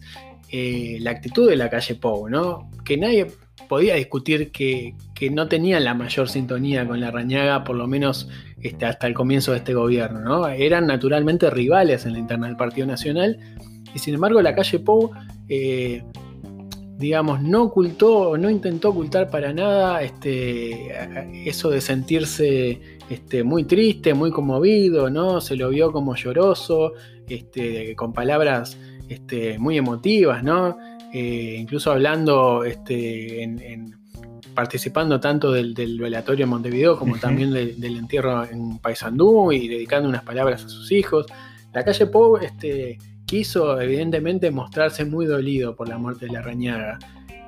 eh, 0.50 0.98
la 1.02 1.12
actitud 1.12 1.50
de 1.50 1.56
la 1.56 1.70
calle 1.70 1.96
Pou, 1.96 2.30
¿no? 2.30 2.70
que 2.84 2.98
nadie 2.98 3.28
podía 3.68 3.96
discutir 3.96 4.52
que, 4.52 4.94
no 5.32 5.48
tenían 5.48 5.84
la 5.84 5.94
mayor 5.94 6.30
sintonía 6.30 6.88
con 6.88 7.00
la 7.00 7.12
rañaga, 7.12 7.64
por 7.64 7.76
lo 7.76 7.88
menos 7.88 8.30
este, 8.62 8.86
hasta 8.86 9.08
el 9.08 9.14
comienzo 9.14 9.52
de 9.52 9.58
este 9.58 9.74
gobierno. 9.74 10.20
¿no? 10.20 10.48
Eran 10.48 10.88
naturalmente 10.88 11.50
rivales 11.50 12.06
en 12.06 12.14
la 12.14 12.20
interna 12.20 12.48
del 12.48 12.58
Partido 12.58 12.86
Nacional, 12.86 13.40
y 13.94 14.00
sin 14.00 14.16
embargo 14.16 14.42
la 14.42 14.54
calle 14.54 14.80
Pou 14.80 15.12
eh, 15.48 16.04
digamos, 16.98 17.42
no 17.42 17.64
ocultó, 17.64 18.38
no 18.38 18.50
intentó 18.50 18.90
ocultar 18.90 19.30
para 19.30 19.52
nada 19.52 20.02
este, 20.02 20.94
eso 21.48 21.70
de 21.70 21.82
sentirse 21.82 22.80
este, 23.10 23.44
muy 23.44 23.66
triste, 23.66 24.14
muy 24.14 24.32
conmovido, 24.32 25.10
¿no? 25.10 25.42
Se 25.42 25.56
lo 25.56 25.70
vio 25.70 25.92
como 25.92 26.16
lloroso, 26.16 26.94
este, 27.28 27.96
con 27.96 28.14
palabras 28.14 28.78
este, 29.10 29.60
muy 29.60 29.78
emotivas, 29.78 30.44
¿no? 30.44 30.78
Eh, 31.14 31.56
incluso 31.60 31.92
hablando, 31.92 32.64
este, 32.64 33.44
en, 33.44 33.96
participando 34.54 35.20
tanto 35.20 35.52
del, 35.52 35.74
velatorio 36.00 36.44
en 36.44 36.50
Montevideo 36.50 36.98
como 36.98 37.18
también 37.18 37.52
del 37.52 37.98
entierro 37.98 38.46
en 38.46 38.80
Paysandú 38.80 39.52
y 39.52 39.68
dedicando 39.68 40.08
unas 40.08 40.24
palabras 40.24 40.64
a 40.64 40.70
sus 40.70 40.92
hijos. 40.92 41.26
La 41.74 41.84
calle 41.84 42.08
Pou, 42.08 42.38
este, 42.38 42.98
quiso 43.26 43.80
evidentemente 43.80 44.50
mostrarse 44.52 45.04
muy 45.04 45.26
dolido 45.26 45.76
por 45.76 45.90
la 45.90 45.98
muerte 45.98 46.28
de 46.28 46.32
la 46.32 46.42
Rañaga. 46.42 47.00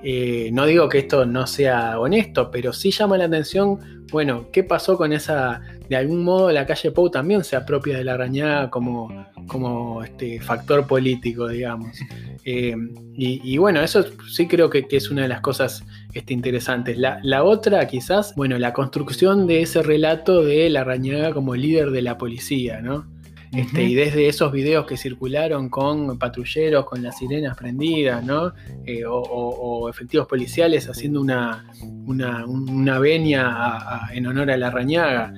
Eh, 0.03 0.49
no 0.53 0.65
digo 0.65 0.89
que 0.89 0.99
esto 0.99 1.25
no 1.25 1.47
sea 1.47 1.99
honesto, 1.99 2.51
pero 2.51 2.71
sí 2.73 2.91
llama 2.91 3.17
la 3.17 3.25
atención, 3.25 3.79
bueno, 4.11 4.49
¿qué 4.51 4.63
pasó 4.63 4.97
con 4.97 5.11
esa, 5.11 5.61
de 5.89 5.95
algún 5.95 6.23
modo 6.23 6.51
la 6.51 6.65
calle 6.65 6.91
Pou 6.91 7.09
también 7.09 7.43
se 7.43 7.55
apropia 7.55 7.97
de 7.97 8.03
la 8.03 8.15
Rañaga 8.15 8.69
como, 8.69 9.25
como 9.47 10.03
este 10.03 10.39
factor 10.39 10.85
político, 10.87 11.47
digamos. 11.47 11.97
Eh, 12.49 12.77
y, 13.17 13.57
bueno, 13.57 13.81
eso 13.81 14.05
sí 14.29 14.47
creo 14.47 14.69
que, 14.69 14.87
es 14.89 15.11
una 15.11 15.23
de 15.23 15.27
las 15.27 15.41
cosas 15.41 15.83
este, 16.13 16.33
interesantes. 16.33 16.97
La, 16.97 17.19
la, 17.21 17.43
otra 17.43 17.85
quizás, 17.87 18.33
bueno, 18.37 18.57
la 18.57 18.71
construcción 18.71 19.47
de 19.47 19.63
ese 19.63 19.83
relato 19.83 20.45
de 20.45 20.69
la 20.69 20.85
Rañaga 20.85 21.33
como 21.33 21.57
líder 21.57 21.91
de 21.91 22.01
la 22.01 22.17
policía, 22.17 22.79
¿no? 22.79 23.05
Este, 23.51 23.83
y 23.83 23.95
desde 23.95 24.27
esos 24.27 24.51
videos 24.51 24.85
que 24.85 24.97
circularon 24.97 25.69
con 25.69 26.17
patrulleros 26.19 26.85
con 26.85 27.01
las 27.01 27.17
sirenas 27.17 27.55
prendidas, 27.57 28.23
¿no? 28.23 28.53
Eh, 28.85 29.03
o, 29.07 29.89
efectivos 29.89 30.27
policiales 30.27 30.89
haciendo 30.89 31.21
una, 31.21 31.65
una, 32.05 32.99
venia 32.99 34.09
en 34.13 34.27
honor 34.27 34.51
a 34.51 34.57
la 34.57 34.69
rañaga. 34.69 35.33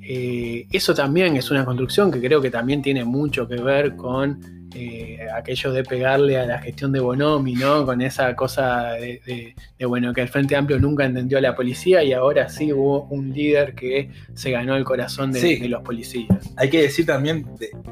Eh, 0.00 0.66
eso 0.72 0.94
también 0.94 1.36
es 1.36 1.50
una 1.50 1.64
construcción 1.64 2.10
que 2.10 2.20
creo 2.20 2.40
que 2.40 2.50
también 2.50 2.82
tiene 2.82 3.04
mucho 3.04 3.46
que 3.46 3.56
ver 3.56 3.96
con 3.96 4.61
eh, 4.74 5.26
aquello 5.34 5.72
de 5.72 5.82
pegarle 5.84 6.38
a 6.38 6.46
la 6.46 6.58
gestión 6.58 6.92
de 6.92 7.00
Bonomi, 7.00 7.54
¿no? 7.54 7.84
Con 7.84 8.00
esa 8.00 8.34
cosa 8.34 8.92
de, 8.92 9.54
bueno, 9.86 10.12
que 10.12 10.22
el 10.22 10.28
Frente 10.28 10.56
Amplio 10.56 10.78
nunca 10.78 11.04
entendió 11.04 11.38
a 11.38 11.40
la 11.40 11.54
policía 11.54 12.02
y 12.02 12.12
ahora 12.12 12.48
sí 12.48 12.72
hubo 12.72 13.04
un 13.04 13.32
líder 13.32 13.74
que 13.74 14.10
se 14.34 14.50
ganó 14.50 14.76
el 14.76 14.84
corazón 14.84 15.32
de, 15.32 15.68
los 15.68 15.82
policías. 15.82 16.52
Hay 16.56 16.70
que 16.70 16.82
decir 16.82 17.06
también 17.06 17.46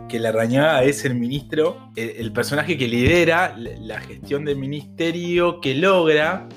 que 0.08 0.18
la 0.18 0.32
Rañaga 0.32 0.82
es 0.84 1.04
el 1.04 1.14
ministro, 1.14 1.90
el, 1.96 2.32
personaje 2.32 2.78
que 2.78 2.88
lidera 2.88 3.56
la 3.56 4.00
gestión 4.00 4.44
del 4.44 4.56
ministerio, 4.56 5.60
que 5.60 5.74
logra 5.74 6.48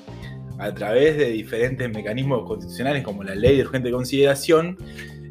a 0.59 0.73
través 0.73 1.17
de 1.17 1.29
diferentes 1.29 1.89
mecanismos 1.89 2.47
constitucionales 2.47 3.03
como 3.03 3.23
la 3.23 3.35
ley 3.35 3.57
de 3.57 3.63
urgente 3.63 3.91
consideración, 3.91 4.77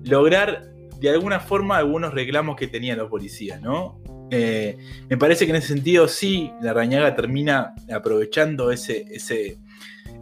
lograr 0.05 0.73
de 1.01 1.11
alguna 1.11 1.41
forma 1.41 1.79
algunos 1.79 2.15
reclamos 2.15 2.57
que 2.57 2.69
tenían 2.69 2.99
los 2.99 3.09
policías, 3.09 3.61
¿no? 3.61 4.01
Eh, 4.35 4.79
me 5.11 5.19
parece 5.19 5.45
que 5.45 5.51
en 5.51 5.57
ese 5.57 5.69
sentido 5.69 6.09
sí, 6.09 6.51
la 6.63 6.73
Rañaga 6.73 7.15
termina 7.15 7.75
aprovechando 7.95 8.71
ese, 8.71 9.05
ese, 9.11 9.59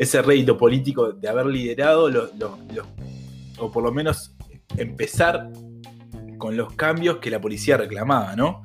ese 0.00 0.20
rédito 0.20 0.58
político 0.58 1.12
de 1.12 1.28
haber 1.28 1.46
liderado 1.46 2.10
o 3.58 3.70
por 3.70 3.84
lo 3.84 3.92
menos 3.92 4.34
empezar 4.76 5.48
con 6.38 6.56
los 6.56 6.74
cambios 6.74 7.18
que 7.18 7.30
la 7.30 7.40
policía 7.40 7.76
reclamaba, 7.76 8.34
¿no? 8.34 8.64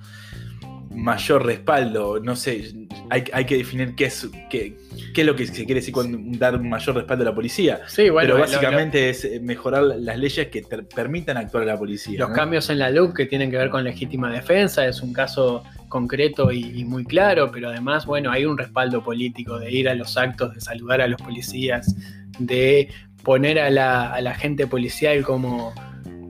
Mayor 0.96 1.46
respaldo, 1.46 2.20
no 2.20 2.36
sé, 2.36 2.74
hay, 3.10 3.46
que 3.46 3.58
definir 3.58 3.96
qué 3.96 4.06
es, 4.06 4.28
qué, 4.50 4.78
qué, 5.14 5.22
es 5.22 5.28
lo 5.28 5.36
que 5.36 5.46
se 5.46 5.66
quiere 5.66 5.76
decir 5.76 5.94
con 5.94 6.32
dar 6.40 6.60
mayor 6.62 6.96
respaldo 6.96 7.24
a 7.24 7.26
la 7.26 7.36
policía. 7.36 7.82
Sí, 7.88 8.10
bueno, 8.10 8.30
Pero 8.30 8.40
básicamente 8.40 9.10
es 9.10 9.26
eh, 9.26 9.40
mejorar 9.40 9.84
las 9.84 10.18
leyes 10.18 10.48
que 10.48 10.64
permitan 10.96 11.38
actuar 11.38 11.64
a 11.64 11.66
la 11.66 11.78
policía. 11.78 12.20
Los 12.20 12.32
cambios 12.32 12.70
en 12.70 12.80
la 12.80 12.90
LUC 12.90 13.16
que 13.16 13.26
tienen 13.26 13.52
que 13.52 13.58
ver 13.58 13.70
con 13.70 13.84
legítima 13.84 14.32
defensa 14.32 14.88
es 14.88 15.02
un 15.02 15.14
caso 15.14 15.64
concreto 15.90 16.52
y, 16.52 16.84
muy 16.86 17.06
claro, 17.06 17.52
pero 17.52 17.70
además, 17.70 18.06
bueno, 18.06 18.32
hay 18.32 18.46
un 18.46 18.58
respaldo 18.58 19.04
político 19.04 19.60
de 19.60 19.72
ir 19.72 19.90
a 19.90 19.96
los 19.96 20.18
actos, 20.18 20.54
de 20.54 20.62
saludar 20.62 21.02
a 21.02 21.08
los 21.08 21.22
policías, 21.22 21.96
de 22.40 22.90
poner 23.24 23.60
a 23.60 23.70
la, 23.70 24.14
a 24.14 24.22
la 24.22 24.34
gente 24.34 24.68
policial 24.68 25.24
como, 25.24 25.74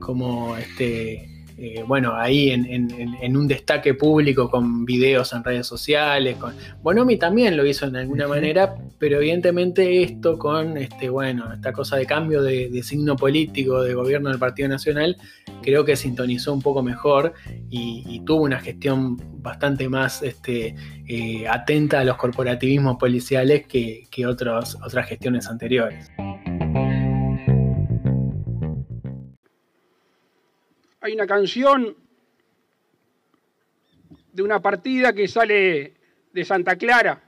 como 0.00 0.56
este, 0.56 1.35
eh, 1.58 1.82
bueno, 1.86 2.14
ahí 2.14 2.50
en, 2.50 3.36
un 3.36 3.48
destaque 3.48 3.94
público 3.94 4.50
con 4.50 4.84
videos 4.84 5.32
en 5.32 5.42
redes 5.42 5.66
sociales. 5.66 6.36
Con... 6.36 6.54
Bonomi 6.82 7.16
también 7.16 7.56
lo 7.56 7.64
hizo 7.64 7.86
en 7.86 7.96
alguna 7.96 8.28
manera, 8.28 8.74
pero 8.98 9.16
evidentemente 9.16 10.02
esto 10.02 10.38
con 10.38 10.76
este, 10.76 11.08
bueno, 11.08 11.50
esta 11.52 11.72
cosa 11.72 11.96
de 11.96 12.04
cambio 12.04 12.42
de, 12.42 12.82
signo 12.82 13.16
político 13.16 13.82
de 13.82 13.94
gobierno 13.94 14.28
del 14.28 14.38
Partido 14.38 14.68
Nacional, 14.68 15.16
creo 15.62 15.84
que 15.84 15.96
sintonizó 15.96 16.52
un 16.52 16.60
poco 16.60 16.82
mejor 16.82 17.32
y, 17.70 18.22
tuvo 18.26 18.42
una 18.42 18.58
gestión 18.58 19.16
bastante 19.40 19.88
más 19.88 20.22
este, 20.22 20.74
eh, 21.06 21.46
atenta 21.48 22.00
a 22.00 22.04
los 22.04 22.16
corporativismos 22.16 22.96
policiales 22.96 23.66
que, 23.66 24.04
que 24.10 24.26
otras 24.26 24.76
gestiones 25.06 25.46
anteriores. 25.46 26.10
Hay 31.06 31.14
una 31.14 31.26
canción 31.26 31.96
de 34.32 34.42
una 34.42 34.60
partida 34.60 35.12
que 35.12 35.28
sale 35.28 35.94
de 36.32 36.44
Santa 36.44 36.76
Clara. 36.76 37.22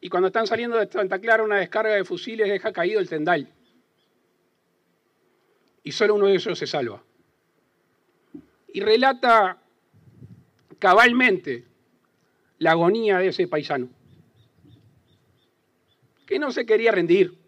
Y 0.00 0.10
cuando 0.10 0.26
están 0.26 0.46
saliendo 0.46 0.76
de 0.76 0.86
Santa 0.86 1.18
Clara, 1.18 1.42
una 1.42 1.56
descarga 1.56 1.94
de 1.94 2.04
fusiles 2.04 2.48
deja 2.48 2.70
caído 2.72 3.00
el 3.00 3.08
tendal. 3.08 3.50
Y 5.82 5.92
solo 5.92 6.16
uno 6.16 6.26
de 6.26 6.34
ellos 6.34 6.58
se 6.58 6.66
salva. 6.66 7.02
Y 8.68 8.80
relata 8.80 9.58
cabalmente 10.78 11.64
la 12.58 12.72
agonía 12.72 13.18
de 13.18 13.28
ese 13.28 13.48
paisano, 13.48 13.88
que 16.26 16.38
no 16.38 16.50
se 16.50 16.66
quería 16.66 16.92
rendir, 16.92 17.38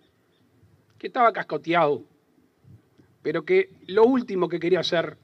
que 0.99 1.09
estaba 1.09 1.33
cascoteado, 1.35 2.07
pero 3.23 3.45
que 3.45 3.71
lo 3.87 4.05
último 4.05 4.49
que 4.49 4.61
quería 4.61 4.81
hacer 4.81 5.17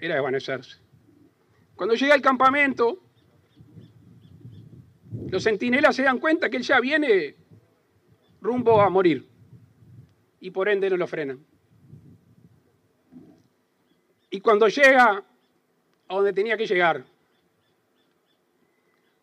era 0.00 0.14
desvanecerse. 0.14 0.78
Cuando 1.76 1.94
llega 1.94 2.14
al 2.14 2.22
campamento, 2.22 3.00
los 5.28 5.42
centinelas 5.42 5.96
se 5.96 6.02
dan 6.02 6.18
cuenta 6.18 6.48
que 6.48 6.56
él 6.56 6.62
ya 6.62 6.80
viene 6.80 7.34
rumbo 8.40 8.80
a 8.80 8.88
morir 8.88 9.26
y 10.40 10.50
por 10.50 10.68
ende 10.68 10.90
no 10.90 10.96
lo 10.96 11.06
frenan. 11.06 11.44
Y 14.30 14.40
cuando 14.40 14.68
llega 14.68 15.24
a 16.08 16.14
donde 16.14 16.32
tenía 16.32 16.56
que 16.56 16.66
llegar, 16.66 17.04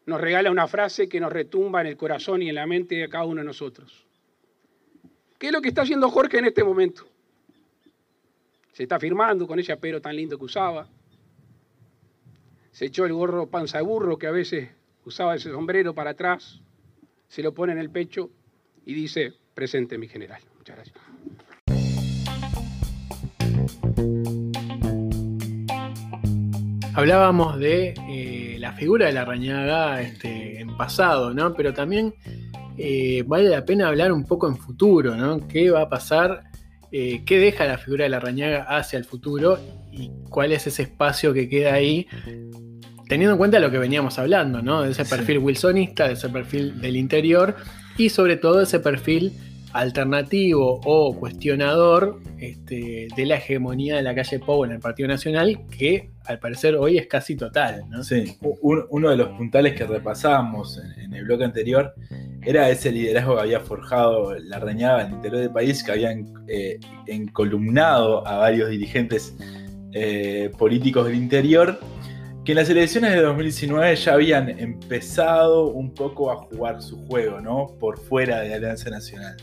nos 0.06 0.20
regala 0.20 0.52
una 0.52 0.68
frase 0.68 1.08
que 1.08 1.20
nos 1.20 1.32
retumba 1.32 1.82
en 1.82 1.88
el 1.88 1.98
corazón 1.98 2.42
y 2.42 2.50
en 2.50 2.56
la 2.56 2.66
mente 2.66 2.96
de 2.96 3.10
cada 3.10 3.26
uno 3.26 3.42
de 3.42 3.46
nosotros. 3.46 4.06
¿Qué 5.38 5.48
es 5.48 5.54
lo 5.54 5.62
que 5.62 5.70
está 5.70 5.84
haciendo 5.84 6.10
Jorge 6.10 6.40
en 6.40 6.46
este 6.46 6.64
momento? 6.64 7.11
Se 8.72 8.84
está 8.84 9.00
firmando 9.00 9.48
con 9.48 9.60
ese 9.60 9.74
apero 9.74 10.02
tan 10.02 10.16
lindo 10.16 10.38
que 10.38 10.46
usaba. 10.46 10.88
Se 12.72 12.86
echó 12.86 13.06
el 13.06 13.14
gorro 13.14 13.50
panza 13.50 13.80
de 13.80 13.84
burro 13.84 14.18
que 14.18 14.28
a 14.28 14.32
veces 14.32 14.70
usaba 15.04 15.36
ese 15.36 15.52
sombrero 15.52 15.94
para 15.94 16.12
atrás. 16.12 16.62
Se 17.28 17.42
lo 17.42 17.54
pone 17.54 17.74
en 17.74 17.80
el 17.80 17.90
pecho 17.90 18.30
y 18.86 18.94
dice, 18.94 19.34
presente 19.54 19.98
mi 19.98 20.08
general. 20.08 20.42
Muchas 20.58 20.76
gracias. 20.78 20.98
Hablábamos 26.94 27.58
de 27.58 27.94
eh, 28.10 28.58
la 28.60 28.74
figura 28.74 29.08
de 29.08 29.14
la 29.14 29.26
Rañaga 29.26 30.02
este, 30.02 30.62
en 30.62 30.76
pasado, 30.78 31.34
¿no? 31.34 31.54
Pero 31.54 31.74
también 31.74 32.14
eh, 32.78 33.24
vale 33.26 33.50
la 33.50 33.66
pena 33.66 33.88
hablar 33.88 34.12
un 34.12 34.26
poco 34.26 34.48
en 34.48 34.58
futuro, 34.58 35.16
¿no? 35.16 35.46
¿Qué 35.48 35.72
va 35.72 35.84
a 35.84 35.90
pasar? 35.90 36.51
Eh, 36.92 37.24
¿Qué 37.26 37.40
deja 37.40 37.66
la 37.66 37.78
figura 37.78 38.04
de 38.04 38.10
la 38.10 38.20
Rañaga 38.20 38.64
hacia 38.64 38.98
el 38.98 39.06
futuro? 39.06 39.58
¿Y 39.92 40.12
cuál 40.30 40.52
es 40.52 40.68
ese 40.68 40.84
espacio 40.84 41.34
que 41.34 41.48
queda 41.48 41.74
ahí? 41.74 42.08
Teniendo 43.08 43.34
en 43.34 43.38
cuenta 43.38 43.60
lo 43.60 43.72
que 43.72 43.78
veníamos 43.78 44.20
hablando, 44.20 44.62
¿no? 44.62 44.82
De 44.82 44.92
ese 44.92 45.06
perfil 45.06 45.40
wilsonista, 45.40 46.08
de 46.08 46.14
ese 46.14 46.30
perfil 46.30 46.82
del 46.82 46.98
interior 46.98 47.56
y 47.98 48.10
sobre 48.10 48.38
todo 48.38 48.62
ese 48.62 48.80
perfil 48.80 49.34
alternativo 49.74 50.82
o 50.84 51.16
cuestionador 51.16 52.20
este, 52.40 53.08
de 53.16 53.26
la 53.26 53.36
hegemonía 53.36 53.96
de 53.96 54.04
la 54.04 54.16
calle 54.16 54.40
Pou 54.40 54.66
en 54.66 54.72
el 54.72 54.80
Partido 54.80 55.08
Nacional, 55.08 55.60
que 55.70 56.10
al 56.26 56.40
parecer 56.40 56.76
hoy 56.76 56.98
es 56.98 57.08
casi 57.08 57.36
total. 57.36 57.84
Sí, 58.04 58.38
uno 58.62 59.10
de 59.10 59.18
los 59.18 59.30
puntales 59.30 59.74
que 59.74 59.86
repasábamos 59.86 60.80
en, 61.00 61.14
el 61.14 61.26
bloque 61.26 61.44
anterior 61.44 61.94
era 62.44 62.70
ese 62.70 62.92
liderazgo 62.92 63.36
que 63.36 63.42
había 63.42 63.60
forjado 63.60 64.34
la 64.40 64.60
reñada 64.60 65.02
en 65.02 65.08
el 65.08 65.14
interior 65.14 65.42
del 65.42 65.52
país, 65.52 65.84
que 65.84 65.92
habían 65.92 66.34
eh, 66.48 66.80
encolumnado 67.08 68.26
a 68.28 68.38
varios 68.38 68.70
dirigentes 68.70 69.36
eh, 69.94 70.50
políticos 70.58 71.06
del 71.06 71.16
interior 71.16 71.80
que 72.44 72.54
en 72.54 72.58
las 72.58 72.70
elecciones 72.70 73.12
de 73.12 73.22
2019 73.22 73.96
ya 73.96 74.14
habían 74.14 74.50
empezado 74.50 75.68
un 75.68 75.94
poco 75.94 76.32
a 76.32 76.38
jugar 76.38 76.82
su 76.82 76.98
juego, 77.06 77.40
¿no? 77.40 77.68
Por 77.80 78.00
fuera 78.00 78.42
de 78.42 78.50
la 78.50 78.56
Alianza 78.56 78.90
Nacional. 78.90 79.38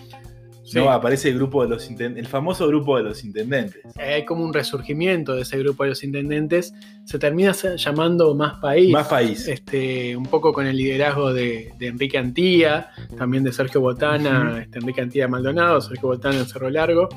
¿No? 0.74 0.90
Aparece 0.90 1.28
el 1.30 1.36
grupo 1.36 1.62
de 1.62 1.68
los 1.68 1.88
el 1.90 2.26
famoso 2.26 2.66
grupo 2.68 2.96
de 2.96 3.04
los 3.04 3.24
intendentes. 3.24 3.82
Hay 3.96 4.24
como 4.24 4.44
un 4.44 4.52
resurgimiento 4.52 5.34
de 5.34 5.42
ese 5.42 5.58
grupo 5.58 5.84
de 5.84 5.90
los 5.90 6.04
intendentes. 6.04 6.74
Se 7.04 7.18
termina 7.18 7.52
llamando 7.52 8.34
Más 8.34 8.58
País. 8.58 8.92
Más 8.92 9.08
País. 9.08 9.48
Este, 9.48 10.16
un 10.16 10.26
poco 10.26 10.52
con 10.52 10.66
el 10.66 10.76
liderazgo 10.76 11.32
de, 11.32 11.72
Enrique 11.80 12.18
Antía, 12.18 12.90
también 13.16 13.44
de 13.44 13.52
Sergio 13.52 13.80
Botana, 13.80 14.60
este, 14.62 14.78
Enrique 14.78 15.00
Antía 15.00 15.28
Maldonado, 15.28 15.80
Sergio 15.80 16.08
Botana 16.08 16.38
en 16.38 16.46
Cerro 16.46 16.70
Largo. 16.70 17.08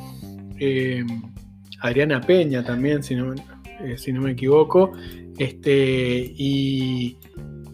Eh, 0.59 1.03
Adriana 1.81 2.21
Peña 2.21 2.63
también, 2.63 3.03
si 3.03 3.15
no, 3.15 3.33
eh, 3.33 3.97
si 3.97 4.13
no 4.13 4.21
me 4.21 4.31
equivoco. 4.31 4.93
Este, 5.37 6.33
y, 6.35 7.17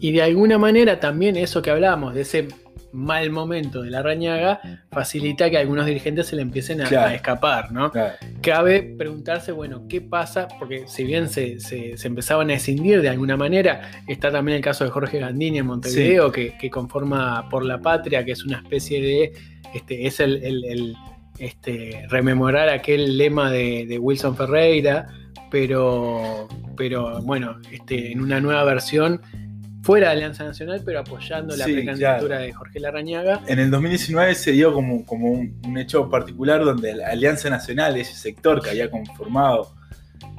y 0.00 0.12
de 0.12 0.22
alguna 0.22 0.58
manera 0.58 0.98
también 0.98 1.36
eso 1.36 1.60
que 1.60 1.70
hablábamos, 1.70 2.14
de 2.14 2.22
ese 2.22 2.48
mal 2.92 3.30
momento 3.30 3.82
de 3.82 3.90
la 3.90 4.02
rañaga 4.02 4.60
facilita 4.90 5.50
que 5.50 5.58
algunos 5.58 5.86
dirigentes 5.86 6.26
se 6.26 6.36
le 6.36 6.42
empiecen 6.42 6.80
a, 6.80 7.14
escapar, 7.14 7.72
¿no? 7.72 7.92
Cabe 8.40 8.82
preguntarse, 8.96 9.52
bueno, 9.52 9.86
¿qué 9.88 10.00
pasa? 10.00 10.48
Porque 10.58 10.84
si 10.86 11.04
bien 11.04 11.28
se, 11.28 11.58
empezaban 12.04 12.50
a 12.50 12.54
escindir 12.54 13.02
de 13.02 13.08
alguna 13.08 13.36
manera, 13.36 13.90
está 14.06 14.30
también 14.30 14.56
el 14.56 14.62
caso 14.62 14.84
de 14.84 14.90
Jorge 14.90 15.18
Gandini 15.18 15.58
en 15.58 15.66
Montevideo, 15.66 16.32
que, 16.32 16.70
conforma 16.70 17.48
por 17.48 17.64
la 17.64 17.80
patria, 17.80 18.24
que 18.24 18.32
es 18.32 18.44
una 18.44 18.58
especie 18.58 19.00
de, 19.00 19.32
este, 19.74 20.06
es 20.06 20.20
el, 20.20 20.96
este, 21.38 22.06
rememorar 22.08 22.68
aquel 22.68 23.16
lema 23.16 23.50
de, 23.50 23.98
Wilson 24.00 24.36
Ferreira, 24.36 25.06
pero, 25.50 26.48
pero 26.76 27.22
bueno, 27.22 27.58
este, 27.72 28.12
en 28.12 28.20
una 28.20 28.40
nueva 28.40 28.64
versión 28.64 29.20
fuera 29.88 30.08
de 30.08 30.16
Alianza 30.16 30.44
Nacional, 30.44 30.82
pero 30.84 31.00
apoyando 31.00 31.56
la 31.56 31.64
precandidatura 31.64 32.40
de 32.40 32.52
Jorge 32.52 32.78
Larrañaga. 32.78 33.40
En 33.46 33.58
el 33.58 33.70
2019 33.70 34.34
se 34.34 34.52
dio 34.52 34.74
como, 34.74 35.06
como 35.06 35.30
un, 35.32 35.78
hecho 35.78 36.10
particular 36.10 36.62
donde 36.62 36.94
la 36.94 37.08
Alianza 37.08 37.48
Nacional, 37.48 37.96
ese 37.96 38.14
sector 38.14 38.60
que 38.60 38.68
había 38.68 38.90
conformado 38.90 39.74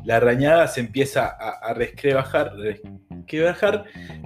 Larrañaga, 0.05 0.67
se 0.67 0.81
empieza 0.81 1.25
a, 1.25 1.67
a 1.67 1.73
resquebrajar, 1.73 2.53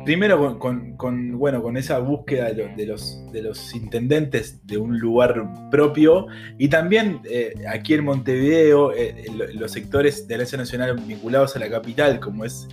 primero 0.03 0.59
con, 0.59 1.37
bueno, 1.37 1.63
con 1.63 1.77
esa 1.77 1.99
búsqueda 1.99 2.51
de 2.51 2.85
los, 2.85 3.31
de 3.31 3.41
los, 3.43 3.73
intendentes 3.73 4.67
de 4.67 4.77
un 4.77 4.99
lugar 4.99 5.41
propio 5.71 6.27
y 6.57 6.67
también 6.67 7.21
eh, 7.23 7.53
aquí 7.69 7.93
en 7.93 8.03
Montevideo 8.03 8.91
eh, 8.91 9.23
los 9.53 9.71
sectores 9.71 10.27
de 10.27 10.33
Alianza 10.33 10.57
Nacional 10.57 10.97
vinculados 10.97 11.55
a 11.55 11.59
la 11.59 11.69
capital, 11.69 12.19
como 12.19 12.43
es 12.43 12.67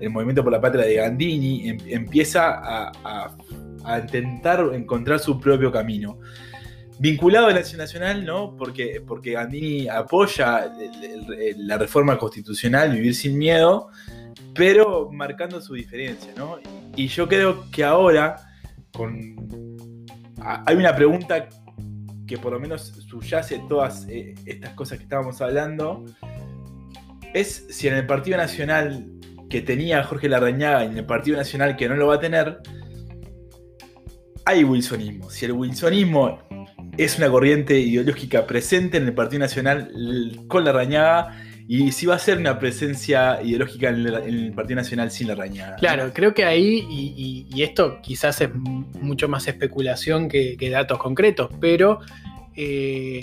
el 0.00 0.10
movimiento 0.10 0.42
por 0.42 0.52
la 0.52 0.60
patria 0.60 0.84
de 0.84 0.94
Gandini, 0.94 1.68
em, 1.68 1.78
empieza 1.86 2.60
a, 2.62 3.36
intentar 4.02 4.70
encontrar 4.72 5.18
su 5.18 5.38
propio 5.38 5.70
camino. 5.70 6.18
Vinculado 6.98 7.48
a 7.48 7.52
la 7.52 7.58
Acción 7.58 7.78
Nacional, 7.78 8.24
¿no? 8.24 8.56
Porque, 8.56 9.02
porque 9.06 9.32
Gandini 9.32 9.88
apoya 9.88 10.72
la 11.58 11.76
reforma 11.76 12.16
constitucional, 12.16 12.92
vivir 12.92 13.14
sin 13.14 13.36
miedo, 13.36 13.90
pero 14.54 15.10
marcando 15.12 15.60
su 15.60 15.74
diferencia, 15.74 16.32
¿no? 16.36 16.58
Y 16.96 17.08
yo 17.08 17.28
creo 17.28 17.70
que 17.70 17.84
ahora, 17.84 18.36
con, 18.92 19.36
hay 20.40 20.76
una 20.76 20.94
pregunta 20.96 21.48
que 22.26 22.38
por 22.38 22.52
lo 22.52 22.60
menos 22.60 22.82
subyace 23.08 23.60
todas 23.68 24.06
eh, 24.08 24.34
estas 24.46 24.72
cosas 24.74 24.98
que 24.98 25.04
estábamos 25.04 25.40
hablando, 25.42 26.04
es 27.34 27.66
si 27.68 27.88
en 27.88 27.94
el 27.94 28.06
Partido 28.06 28.36
Nacional 28.36 29.06
que 29.48 29.60
tenía 29.62 30.02
Jorge 30.04 30.28
Larrañaga 30.28 30.84
en 30.84 30.96
el 30.96 31.04
Partido 31.04 31.36
Nacional 31.36 31.76
que 31.76 31.88
no 31.88 31.96
lo 31.96 32.08
va 32.08 32.16
a 32.16 32.20
tener, 32.20 32.58
hay 34.44 34.64
wilsonismo. 34.64 35.30
Si 35.30 35.44
el 35.46 35.52
wilsonismo 35.52 36.38
es 36.96 37.18
una 37.18 37.28
corriente 37.28 37.78
ideológica 37.78 38.46
presente 38.46 38.98
en 38.98 39.06
el 39.06 39.14
Partido 39.14 39.40
Nacional 39.40 39.90
con 40.48 40.64
Larrañaga, 40.64 41.36
y 41.66 41.92
si 41.92 42.04
va 42.04 42.16
a 42.16 42.18
ser 42.18 42.38
una 42.38 42.58
presencia 42.58 43.40
ideológica 43.42 43.88
en 43.88 44.06
el, 44.06 44.52
Partido 44.52 44.76
Nacional 44.76 45.10
sin 45.10 45.28
Larrañaga. 45.28 45.76
Claro, 45.76 46.12
creo 46.12 46.34
que 46.34 46.44
ahí, 46.44 46.86
y, 46.90 47.62
esto 47.62 48.00
quizás 48.02 48.40
es 48.42 48.54
mucho 48.54 49.28
más 49.28 49.48
especulación 49.48 50.28
que, 50.28 50.70
datos 50.70 50.98
concretos, 50.98 51.48
pero 51.60 52.00
eh, 52.54 53.22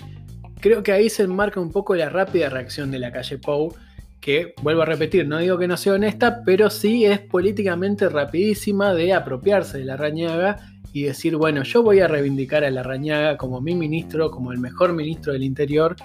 creo 0.59 0.81
que 0.81 0.91
ahí 0.91 1.09
se 1.09 1.23
enmarca 1.23 1.59
un 1.59 1.71
poco 1.71 1.95
la 1.95 2.09
rápida 2.09 2.49
reacción 2.49 2.89
de 2.89 2.99
la 2.99 3.11
calle 3.11 3.37
Pou 3.37 3.75
que, 4.21 4.53
vuelvo 4.61 4.83
a 4.83 4.85
repetir, 4.85 5.27
no 5.27 5.39
digo 5.39 5.57
que 5.57 5.67
no 5.67 5.75
sea 5.75 5.93
honesta, 5.93 6.43
pero 6.45 6.69
sí 6.69 7.05
es 7.05 7.19
políticamente 7.19 8.07
rapidísima 8.07 8.93
de 8.93 9.13
apropiarse 9.13 9.79
de 9.79 9.85
la 9.85 9.97
rañaga 9.97 10.57
y 10.93 11.03
decir, 11.03 11.35
bueno, 11.35 11.63
yo 11.63 11.83
voy 11.83 11.99
a 12.01 12.07
reivindicar 12.07 12.63
a 12.63 12.69
la 12.69 12.83
rañaga 12.83 13.35
como 13.37 13.61
mi 13.61 13.75
ministro, 13.75 14.29
como 14.29 14.51
el 14.51 14.59
mejor 14.59 14.93
ministro 14.93 15.33
del 15.33 15.43
Interior, 15.43 15.95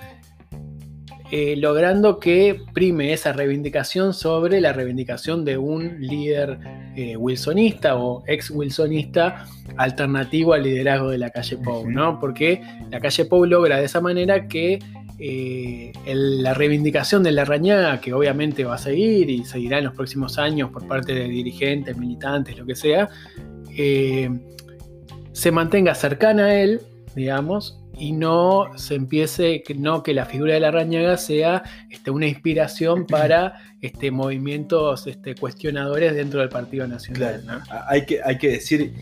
eh, 1.30 1.56
logrando 1.56 2.20
que 2.20 2.62
prime 2.72 3.12
esa 3.12 3.32
reivindicación 3.32 4.14
sobre 4.14 4.60
la 4.60 4.72
reivindicación 4.72 5.44
de 5.44 5.58
un 5.58 6.00
líder 6.00 6.58
eh, 6.94 7.16
wilsonista 7.16 7.96
o 7.96 8.22
ex 8.28 8.50
wilsonista 8.50 9.44
alternativo 9.76 10.52
al 10.52 10.62
liderazgo 10.62 11.10
de 11.10 11.18
la 11.18 11.30
calle 11.30 11.58
Pou, 11.58 11.90
¿no? 11.90 12.20
Porque 12.20 12.62
la 12.92 13.00
calle 13.00 13.24
Pou 13.24 13.44
logra 13.44 13.78
de 13.78 13.86
esa 13.86 14.00
manera 14.00 14.46
que 14.46 14.78
eh, 15.18 15.92
la 16.06 16.52
reivindicación 16.52 17.22
de 17.22 17.32
la 17.32 17.44
rañaga, 17.44 18.00
que 18.00 18.12
obviamente 18.12 18.64
va 18.64 18.74
a 18.74 18.78
seguir 18.78 19.30
y 19.30 19.44
seguirá 19.44 19.78
en 19.78 19.84
los 19.84 19.94
próximos 19.94 20.38
años 20.38 20.70
por 20.70 20.86
parte 20.86 21.14
de 21.14 21.28
dirigentes, 21.28 21.96
militantes, 21.96 22.56
lo 22.58 22.66
que 22.66 22.74
sea, 22.74 23.08
eh, 23.76 24.28
se 25.32 25.50
mantenga 25.50 25.94
cercana 25.94 26.46
a 26.46 26.60
él, 26.60 26.80
digamos, 27.16 27.80
y 27.98 28.12
no 28.12 28.66
se 28.76 28.94
empiece, 28.94 29.64
no 29.76 30.02
que 30.02 30.12
la 30.12 30.26
figura 30.26 30.52
de 30.54 30.60
la 30.60 30.70
rañaga 30.70 31.16
sea 31.16 31.62
este, 31.90 32.10
una 32.10 32.26
inspiración 32.26 33.06
para 33.08 33.54
este, 33.80 34.10
movimientos 34.10 35.06
este, 35.06 35.34
cuestionadores 35.34 36.14
dentro 36.14 36.40
del 36.40 36.50
Partido 36.50 36.86
Nacional. 36.86 37.40
Claro, 37.42 37.42
¿no? 37.64 37.72
a- 37.74 37.86
hay 37.90 38.04
que, 38.04 38.20
hay 38.22 38.36
que 38.38 38.50
decir, 38.50 38.92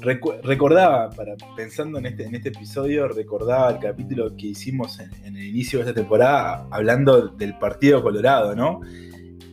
recu- 0.00 0.38
recordaba, 0.42 1.08
para, 1.10 1.34
pensando 1.56 1.98
en 1.98 2.06
este, 2.06 2.24
en 2.24 2.34
este 2.34 2.50
episodio, 2.50 3.08
recordaba 3.08 3.70
el 3.70 3.78
capítulo 3.78 4.36
que 4.36 4.48
hicimos 4.48 5.00
en, 5.00 5.10
en 5.24 5.36
el 5.36 5.44
inicio 5.46 5.78
de 5.78 5.86
esta 5.86 5.94
temporada, 5.94 6.66
hablando 6.70 7.28
del 7.28 7.58
Partido 7.58 8.02
Colorado, 8.02 8.54
¿no? 8.54 8.80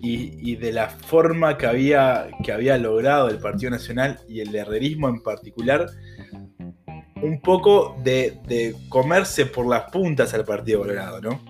Y, 0.01 0.51
y 0.51 0.55
de 0.57 0.71
la 0.71 0.89
forma 0.89 1.57
que 1.57 1.65
había, 1.65 2.27
que 2.43 2.51
había 2.51 2.77
logrado 2.77 3.29
el 3.29 3.37
Partido 3.39 3.71
Nacional 3.71 4.19
y 4.29 4.41
el 4.41 4.53
herrerismo 4.53 5.07
en 5.09 5.21
particular, 5.23 5.87
un 7.21 7.39
poco 7.39 7.95
de, 8.03 8.75
comerse 8.89 9.45
por 9.45 9.67
las 9.67 9.89
puntas 9.91 10.33
al 10.33 10.43
Partido 10.43 10.81
Colorado, 10.81 11.21
¿no? 11.21 11.41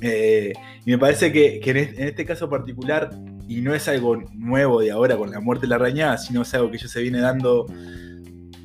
Eh, 0.00 0.52
y 0.84 0.90
me 0.90 0.98
parece 0.98 1.32
que, 1.32 1.60
en, 1.64 1.76
este, 1.76 2.24
caso 2.24 2.48
particular, 2.50 3.10
y 3.48 3.62
no 3.62 3.74
es 3.74 3.88
algo 3.88 4.16
nuevo 4.34 4.80
de 4.80 4.90
ahora 4.90 5.16
con 5.16 5.30
la 5.30 5.40
muerte 5.40 5.62
de 5.62 5.70
la 5.70 5.78
rañada, 5.78 6.18
sino 6.18 6.42
es 6.42 6.52
algo 6.54 6.70
que 6.70 6.78
ya 6.78 6.88
se 6.88 7.00
viene 7.00 7.20
dando 7.20 7.66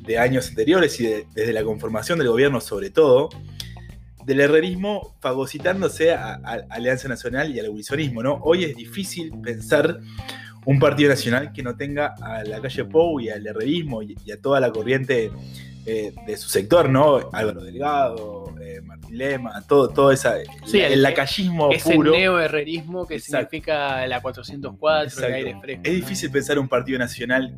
de 0.02 0.17
años 0.17 0.50
anteriores 0.50 1.00
y 1.00 1.06
de- 1.06 1.28
desde 1.34 1.54
la 1.54 1.63
conformación 1.63 2.19
del 2.19 2.30
gobierno 2.30 2.60
sobre 2.60 2.89
todo, 2.89 3.30
del 4.26 4.41
herrerismo 4.41 5.15
fagocitándose 5.22 6.12
a, 6.13 6.36
Alianza 6.69 7.08
Nacional 7.08 7.56
y 7.56 7.60
al 7.60 7.67
abolicionismo, 7.67 8.22
¿no? 8.22 8.39
Hoy 8.43 8.65
es 8.65 8.76
difícil 8.76 9.32
pensar 9.41 10.00
un 10.65 10.78
partido 10.78 11.10
nacional 11.10 11.54
que 11.54 11.63
no 11.63 11.78
tenga 11.78 12.15
a 12.22 12.43
la 12.43 12.60
calle 12.60 12.84
Pou 12.86 13.19
y 13.19 13.30
al 13.30 13.48
herrerismo 13.48 14.04
y 14.04 14.32
a 14.32 14.41
toda 14.41 14.60
la 14.60 14.72
corriente 14.72 15.32
eh, 15.91 16.13
de 16.28 16.38
su 16.38 16.49
sector, 16.49 16.89
¿no? 16.89 17.30
Álvaro 17.34 17.62
Delgado, 17.63 18.54
eh, 18.62 18.82
Martín 18.82 19.17
Lema, 19.17 19.65
todo, 19.67 19.89
todo 19.89 20.12
esa, 20.12 20.36
Sí, 20.65 20.78
la- 20.80 20.88
el- 20.88 20.93
el 20.93 21.02
lacayismo 21.02 21.71
Ese 21.71 21.95
puro. 21.95 22.12
neoherrerismo 22.12 23.08
que 23.08 23.15
Exacto. 23.15 23.49
significa 23.49 24.06
la 24.08 24.21
404, 24.21 25.02
el 25.02 25.08
Exacto. 25.08 25.36
aire 25.36 25.56
fresco. 25.62 25.82
Es 25.86 25.93
difícil 25.95 26.32
pensar 26.32 26.60
un 26.60 26.67
partido 26.67 26.99
nacional 26.99 27.58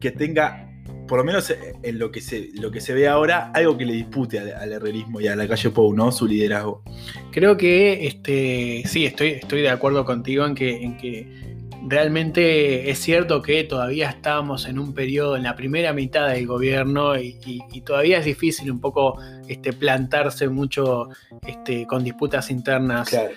que 0.00 0.10
tenga, 0.10 0.68
por 1.08 1.18
lo 1.18 1.24
menos 1.24 1.52
en 1.82 1.98
lo 1.98 2.10
que 2.10 2.20
se, 2.20 2.48
lo 2.54 2.70
que 2.70 2.80
se 2.80 2.92
ve 2.94 3.06
ahora, 3.08 3.50
algo 3.54 3.76
que 3.78 3.84
le 3.84 3.92
dispute 3.94 4.38
al, 4.38 4.52
al 4.54 4.72
herrerismo 4.72 5.20
y 5.20 5.28
a 5.28 5.36
la 5.36 5.46
calle 5.48 5.70
Pou, 5.70 5.94
¿no? 5.94 6.10
Su 6.12 6.26
liderazgo. 6.26 6.82
Creo 7.30 7.56
que 7.56 8.06
este, 8.06 8.82
sí, 8.86 9.06
estoy, 9.06 9.28
estoy 9.30 9.62
de 9.62 9.70
acuerdo 9.70 10.04
contigo 10.04 10.44
en 10.46 10.54
que, 10.54 10.82
en 10.82 10.96
que 10.96 11.51
realmente 11.88 12.90
es 12.90 12.98
cierto 12.98 13.42
que 13.42 13.64
todavía 13.64 14.08
estábamos 14.10 14.66
en 14.66 14.78
un 14.78 14.94
periodo, 14.94 15.36
en 15.36 15.42
la 15.42 15.56
primera 15.56 15.92
mitad 15.92 16.28
del 16.28 16.46
gobierno, 16.46 17.16
y, 17.18 17.38
y- 17.46 17.60
y 17.72 17.80
todavía 17.82 18.18
es 18.18 18.24
difícil 18.24 18.70
un 18.70 18.80
poco 18.80 19.18
este, 19.48 19.72
plantarse 19.72 20.48
mucho 20.48 21.08
este, 21.46 21.86
con 21.86 22.04
disputas 22.04 22.50
internas. 22.50 23.08
Claro. 23.10 23.30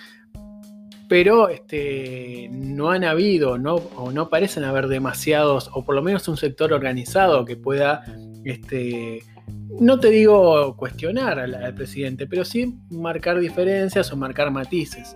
Pero 1.08 1.49
este, 1.49 2.49
no 2.51 2.89
han 2.89 3.03
habido, 3.03 3.58
no, 3.60 3.75
o 3.75 4.12
no 4.12 4.29
parecen 4.29 4.63
haber 4.63 4.88
demasiados, 4.88 5.69
o 5.73 5.86
por 5.86 5.93
lo 5.93 6.01
menos 6.01 6.27
un 6.27 6.36
sector 6.38 6.73
organizado 6.73 7.45
que 7.45 7.55
pueda, 7.55 8.03
este, 8.43 9.21
no 9.79 9.99
te 9.99 10.10
digo 10.10 10.75
cuestionar 10.77 11.39
al, 11.39 11.55
al 11.55 11.73
presidente, 11.73 12.27
pero 12.27 12.45
sí 12.45 12.75
marcar 12.89 13.39
diferencias 13.39 14.12
o 14.12 14.15
marcar 14.15 14.51
matices. 14.51 15.15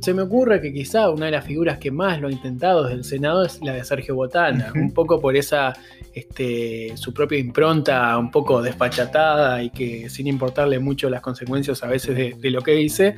Se 0.00 0.14
me 0.14 0.22
ocurre 0.22 0.60
que 0.60 0.72
quizá 0.72 1.10
una 1.10 1.26
de 1.26 1.32
las 1.32 1.44
figuras 1.44 1.78
que 1.78 1.90
más 1.90 2.20
lo 2.20 2.28
ha 2.28 2.32
intentado 2.32 2.84
desde 2.84 2.96
el 2.96 3.04
Senado 3.04 3.44
es 3.44 3.60
la 3.62 3.74
de 3.74 3.84
Sergio 3.84 4.14
Botana, 4.14 4.72
un 4.74 4.92
poco 4.92 5.20
por 5.20 5.36
esa, 5.36 5.74
este, 6.14 6.96
su 6.96 7.12
propia 7.12 7.38
impronta 7.38 8.16
un 8.16 8.30
poco 8.30 8.62
despachatada 8.62 9.62
y 9.62 9.70
que 9.70 10.08
sin 10.08 10.26
importarle 10.26 10.78
mucho 10.78 11.10
las 11.10 11.20
consecuencias 11.20 11.82
a 11.82 11.86
veces 11.86 12.16
de, 12.16 12.34
de 12.38 12.50
lo 12.50 12.62
que 12.62 12.72
dice, 12.72 13.16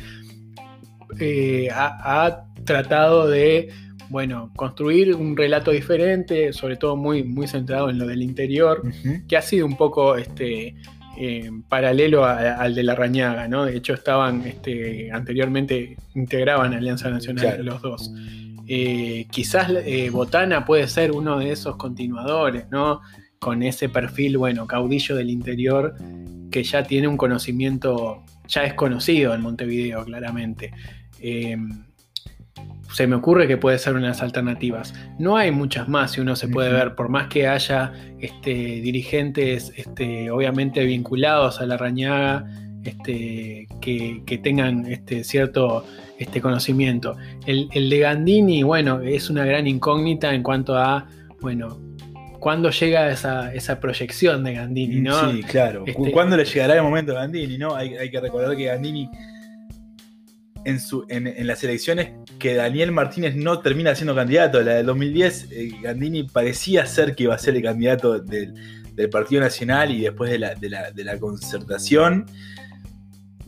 eh, 1.21 1.69
ha, 1.73 2.25
ha 2.25 2.47
tratado 2.65 3.29
de, 3.29 3.71
bueno, 4.13 4.51
construir 4.55 5.15
un 5.15 5.35
relato 5.37 5.71
diferente, 5.71 6.53
sobre 6.53 6.77
todo 6.77 6.97
muy, 6.97 7.23
muy 7.25 7.49
centrado 7.49 7.89
en 7.91 7.99
lo 7.99 8.07
del 8.07 8.23
interior, 8.23 8.83
que 9.27 9.37
ha 9.39 9.43
sido 9.43 9.65
un 9.67 9.77
poco 9.77 10.17
este, 10.17 10.75
eh, 11.19 11.51
paralelo 11.69 12.25
a- 12.25 12.57
al 12.57 12.75
de 12.75 12.83
la 12.83 12.95
Rañaga, 12.95 13.49
¿no? 13.49 13.65
De 13.65 13.77
hecho, 13.77 13.95
estaban 13.95 14.47
este, 14.47 15.11
anteriormente, 15.11 15.97
integraban 16.15 16.75
Alianza 16.75 17.09
Nacional 17.11 17.45
Claro. 17.47 17.63
los 17.65 17.81
dos. 17.83 18.13
Eh, 18.69 19.27
quizás 19.31 19.71
eh, 19.85 20.11
Botana 20.11 20.65
puede 20.65 20.87
ser 20.89 21.11
uno 21.13 21.39
de 21.39 21.51
esos 21.51 21.77
continuadores, 21.77 22.67
¿no? 22.71 23.01
Con 23.39 23.63
ese 23.63 23.89
perfil, 23.89 24.37
bueno, 24.39 24.67
caudillo 24.67 25.17
del 25.17 25.31
interior, 25.31 25.95
que 26.51 26.63
ya 26.63 26.83
tiene 26.85 27.09
un 27.09 27.17
conocimiento, 27.17 28.23
ya 28.47 28.65
es 28.65 28.75
conocido 28.75 29.35
en 29.35 29.41
Montevideo, 29.41 30.05
claramente. 30.05 30.71
Se 32.93 33.07
me 33.07 33.17
ocurre 33.17 33.49
que 33.49 33.57
puede 33.57 33.79
ser 33.79 33.95
unas 33.95 34.23
alternativas. 34.23 34.93
No 35.19 35.37
hay 35.37 35.51
muchas 35.51 35.89
más, 35.89 36.13
si 36.13 36.21
uno 36.21 36.37
se 36.37 36.49
puede 36.49 36.73
ver, 36.73 36.95
por 36.95 37.09
más 37.09 37.29
que 37.29 37.49
haya 37.49 37.93
este, 38.21 38.51
dirigentes 38.53 39.73
este, 39.77 40.31
obviamente 40.31 40.85
vinculados 40.85 41.61
a 41.61 41.67
la 41.67 41.77
rañaga, 41.77 42.45
este, 42.85 43.69
que, 43.81 44.23
que 44.27 44.39
tengan 44.39 44.87
este, 44.87 45.25
cierto 45.25 45.85
este, 46.19 46.41
conocimiento. 46.41 47.17
El, 47.47 47.69
el 47.73 47.89
de 47.89 47.99
Gandini, 48.01 48.63
bueno, 48.63 49.01
es 49.01 49.31
una 49.31 49.45
gran 49.45 49.67
incógnita 49.67 50.35
en 50.35 50.43
cuanto 50.43 50.77
a, 50.77 51.07
bueno, 51.41 51.79
cuándo 52.41 52.71
llega 52.71 53.09
esa, 53.11 53.55
esa 53.55 53.79
proyección 53.79 54.43
de 54.43 54.55
Gandini, 54.55 55.01
¿no? 55.01 55.31
Sí, 55.31 55.43
claro. 55.45 55.85
Este- 55.87 56.11
¿Cuándo 56.11 56.37
le 56.37 56.45
llegará 56.45 56.75
el 56.75 56.83
momento 56.83 57.13
a 57.13 57.21
Gandini? 57.21 57.57
¿no? 57.57 57.75
Hay, 57.75 57.95
hay 57.95 58.11
que 58.11 58.21
recordar 58.21 58.57
que 58.57 58.65
Gandini, 58.65 59.09
en, 60.65 60.81
su, 60.81 61.05
en, 61.09 61.27
en 61.27 61.47
las 61.47 61.63
elecciones 61.65 62.13
que 62.39 62.55
Daniel 62.55 62.93
Martínez 62.93 63.35
no 63.37 63.61
termina 63.61 63.95
siendo 63.95 64.15
candidato, 64.15 64.61
la 64.63 64.75
del 64.75 64.87
2010, 64.87 65.49
eh, 65.51 65.71
Gandini 65.83 66.25
parecía 66.25 66.87
ser 66.87 67.15
que 67.15 67.25
iba 67.25 67.35
a 67.35 67.39
ser 67.39 67.57
el 67.57 67.63
candidato 67.63 68.19
del, 68.19 68.55
del 68.95 69.11
Partido 69.11 69.41
Nacional 69.41 69.91
y 69.91 70.03
después 70.03 70.31
de 70.31 70.39
la, 70.39 70.55
de 70.55 70.71
la- 70.71 70.91
de 70.91 71.05
la 71.05 71.19
concertación. 71.19 72.27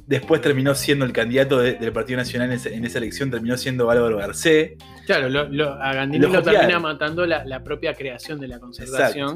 Después 0.06 0.42
terminó 0.42 0.74
siendo 0.74 1.06
el 1.06 1.12
candidato 1.12 1.58
de- 1.60 1.74
del 1.74 1.92
Partido 1.92 2.18
Nacional 2.18 2.48
en 2.50 2.56
esa, 2.56 2.68
en 2.68 2.84
esa 2.84 2.98
elección, 2.98 3.30
terminó 3.30 3.56
siendo 3.56 3.90
Álvaro 3.90 4.18
Garcé. 4.18 4.76
Claro, 5.06 5.30
lo- 5.30 5.48
lo- 5.48 5.72
a 5.82 5.94
Gandini 5.94 6.26
Lo 6.26 6.42
termina 6.42 6.78
matando 6.78 7.24
la, 7.26 7.44
la 7.46 7.62
propia 7.64 7.94
creación 7.94 8.38
de 8.38 8.48
la 8.48 8.58
concertación. 8.58 9.34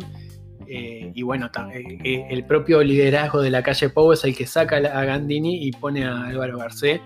Eh, 0.70 1.10
y 1.14 1.22
bueno, 1.22 1.50
eh, 1.72 1.98
eh, 2.04 2.26
el 2.28 2.44
propio 2.44 2.82
liderazgo 2.82 3.40
de 3.40 3.50
la 3.50 3.62
calle 3.62 3.88
Pou 3.88 4.12
es 4.12 4.22
el 4.24 4.36
que 4.36 4.46
saca 4.46 4.76
a 4.76 5.04
Gandini 5.06 5.66
y 5.66 5.70
pone 5.72 6.04
a 6.04 6.24
Álvaro 6.26 6.58
Garcé. 6.58 7.00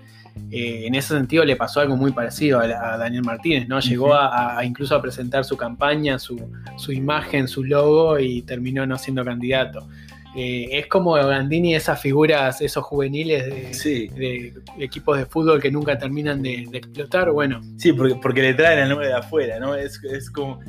Eh, 0.51 0.87
en 0.87 0.95
ese 0.95 1.15
sentido 1.15 1.45
le 1.45 1.57
pasó 1.57 1.81
algo 1.81 1.97
muy 1.97 2.13
parecido 2.13 2.61
a, 2.61 2.65
a 2.65 2.99
Daniel 2.99 3.23
Martínez, 3.25 3.69
¿no? 3.69 3.81
Llegó 3.81 4.15
a, 4.15 4.59
a 4.59 4.65
incluso 4.65 4.95
a 4.95 5.01
presentar 5.01 5.45
su 5.45 5.57
campaña, 5.57 6.19
su, 6.19 6.39
su 6.77 6.93
imagen, 6.93 7.49
su 7.49 7.65
logo 7.65 8.19
y 8.19 8.43
terminó 8.43 8.87
no 8.87 8.99
siendo 8.99 9.25
candidato. 9.25 9.89
Eh, 10.35 10.79
es 10.79 10.87
como 10.87 11.13
Gandini, 11.13 11.75
esas 11.75 12.01
figuras, 12.01 12.61
esos 12.63 12.83
juveniles 12.85 13.45
de, 13.47 13.75
Sí, 13.75 14.09
de 14.09 14.55
equipos 14.79 15.19
de 15.19 15.27
fútbol 15.27 15.61
que 15.61 15.71
nunca 15.71 15.99
terminan 15.99 16.43
de, 16.43 16.67
de 16.71 16.79
explotar. 16.79 17.31
Bueno, 17.31 17.61
Sí, 17.77 17.93
porque, 17.93 18.17
porque 18.17 18.43
le 18.43 18.55
traen 18.55 18.79
al 18.81 18.89
nombre 18.89 19.09
de 19.09 19.15
afuera, 19.15 19.59
¿no? 19.59 19.75
Es, 19.75 20.03
es 20.05 20.31
como. 20.31 20.61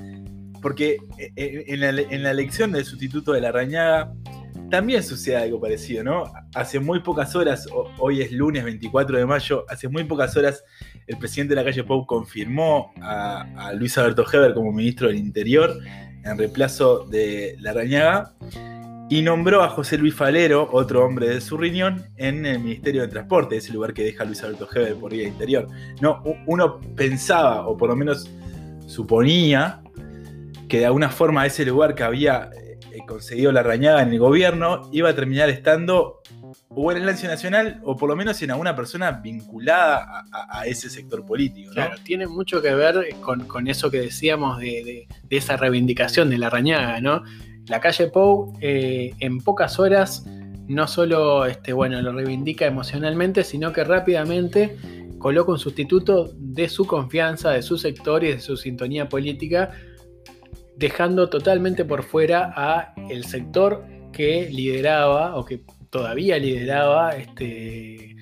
Porque 0.61 0.97
eh, 1.17 1.63
en 1.67 1.79
la, 1.79 1.89
en 1.89 2.23
la 2.23 2.31
elección 2.31 2.71
del 2.71 2.85
sustituto 2.85 3.33
de 3.33 3.41
la 3.41 3.51
Rañaga 3.51 4.13
también 4.73 5.03
sucede 5.03 5.35
algo 5.35 5.61
parecido, 5.61 6.03
¿no? 6.03 6.23
Hace 6.55 6.79
muy 6.79 6.99
pocas 7.01 7.35
horas, 7.35 7.67
ho- 7.71 7.91
hoy 7.99 8.23
es 8.23 8.31
lunes 8.31 8.63
24 8.63 9.19
de 9.19 9.23
mayo, 9.23 9.65
hace 9.69 9.87
muy 9.87 10.03
pocas 10.03 10.35
horas 10.35 10.63
el 11.05 11.15
presidente 11.19 11.53
de 11.53 11.61
la 11.61 11.63
calle 11.63 11.83
Pau 11.83 12.07
confirmó 12.07 12.91
a, 12.99 13.71
Luis 13.75 13.95
Alberto 13.99 14.25
Heber 14.33 14.55
como 14.55 14.71
ministro 14.71 15.09
del 15.09 15.17
Interior 15.17 15.77
en 16.25 16.37
reemplazo 16.39 17.05
de 17.05 17.55
la 17.59 17.71
Rañaga 17.71 18.33
y 19.11 19.21
nombró 19.21 19.61
a 19.61 19.69
José 19.69 19.95
Luis 19.99 20.15
Falero, 20.15 20.67
otro 20.71 21.05
hombre 21.05 21.29
de 21.29 21.39
su 21.39 21.55
riñón, 21.55 22.05
en 22.17 22.43
el 22.47 22.57
Ministerio 22.59 23.03
de 23.03 23.09
Transporte, 23.09 23.57
ese 23.57 23.73
lugar 23.73 23.93
que 23.93 24.03
deja 24.03 24.25
Luis 24.25 24.41
Alberto 24.43 24.67
Heber 24.73 24.95
por 24.95 25.11
vía 25.11 25.27
interior. 25.27 25.67
No, 26.01 26.23
uno 26.47 26.79
pensaba, 26.95 27.67
o 27.67 27.77
por 27.77 27.89
lo 27.89 27.95
menos 27.95 28.27
suponía, 28.87 29.83
que 30.67 30.79
de 30.79 30.87
alguna 30.87 31.09
forma 31.09 31.45
ese 31.45 31.63
lugar 31.63 31.93
que 31.93 32.01
había 32.01 32.49
conseguido 33.01 33.51
la 33.51 33.63
rañada 33.63 34.01
en 34.01 34.09
el 34.09 34.19
gobierno 34.19 34.89
iba 34.91 35.09
a 35.09 35.15
terminar 35.15 35.49
estando 35.49 36.21
o 36.69 36.91
en 36.91 36.97
el 36.97 37.05
Lancio 37.05 37.27
Nacional 37.29 37.79
o 37.83 37.95
por 37.95 38.09
lo 38.09 38.15
menos 38.15 38.41
en 38.41 38.51
alguna 38.51 38.75
persona 38.75 39.11
vinculada 39.11 40.25
a, 40.31 40.65
ese 40.65 40.89
sector 40.89 41.25
político. 41.25 41.71
Claro, 41.73 41.95
tiene 42.03 42.27
mucho 42.27 42.61
que 42.61 42.73
ver 42.73 43.15
con, 43.21 43.67
eso 43.67 43.89
que 43.91 43.99
decíamos 44.01 44.59
de, 44.59 44.65
de- 44.83 45.07
de 45.23 45.37
esa 45.37 45.57
reivindicación 45.57 46.29
de 46.29 46.37
la 46.37 46.49
rañaga, 46.49 47.01
¿no? 47.01 47.23
La 47.67 47.79
calle 47.79 48.07
Pou 48.07 48.53
eh, 48.61 49.13
en 49.19 49.39
pocas 49.39 49.79
horas 49.79 50.25
no 50.67 50.87
solo 50.87 51.45
este, 51.45 51.73
bueno, 51.73 52.01
lo 52.01 52.11
reivindica 52.13 52.65
emocionalmente, 52.65 53.43
sino 53.43 53.73
que 53.73 53.83
rápidamente 53.83 54.77
coloca 55.17 55.51
un 55.51 55.59
sustituto 55.59 56.33
de 56.37 56.69
su 56.69 56.85
confianza, 56.85 57.51
de 57.51 57.61
su 57.61 57.77
sector 57.77 58.23
y 58.23 58.27
de 58.33 58.39
su 58.39 58.57
sintonía 58.57 59.07
política, 59.09 59.71
dejando 60.77 61.29
totalmente 61.29 61.85
por 61.85 62.03
fuera 62.03 62.53
a 62.55 62.93
el 63.09 63.25
sector 63.25 63.85
que 64.11 64.49
lideraba 64.51 65.35
o 65.35 65.45
que 65.45 65.61
todavía 65.89 66.37
lideraba 66.37 67.15
este, 67.15 68.15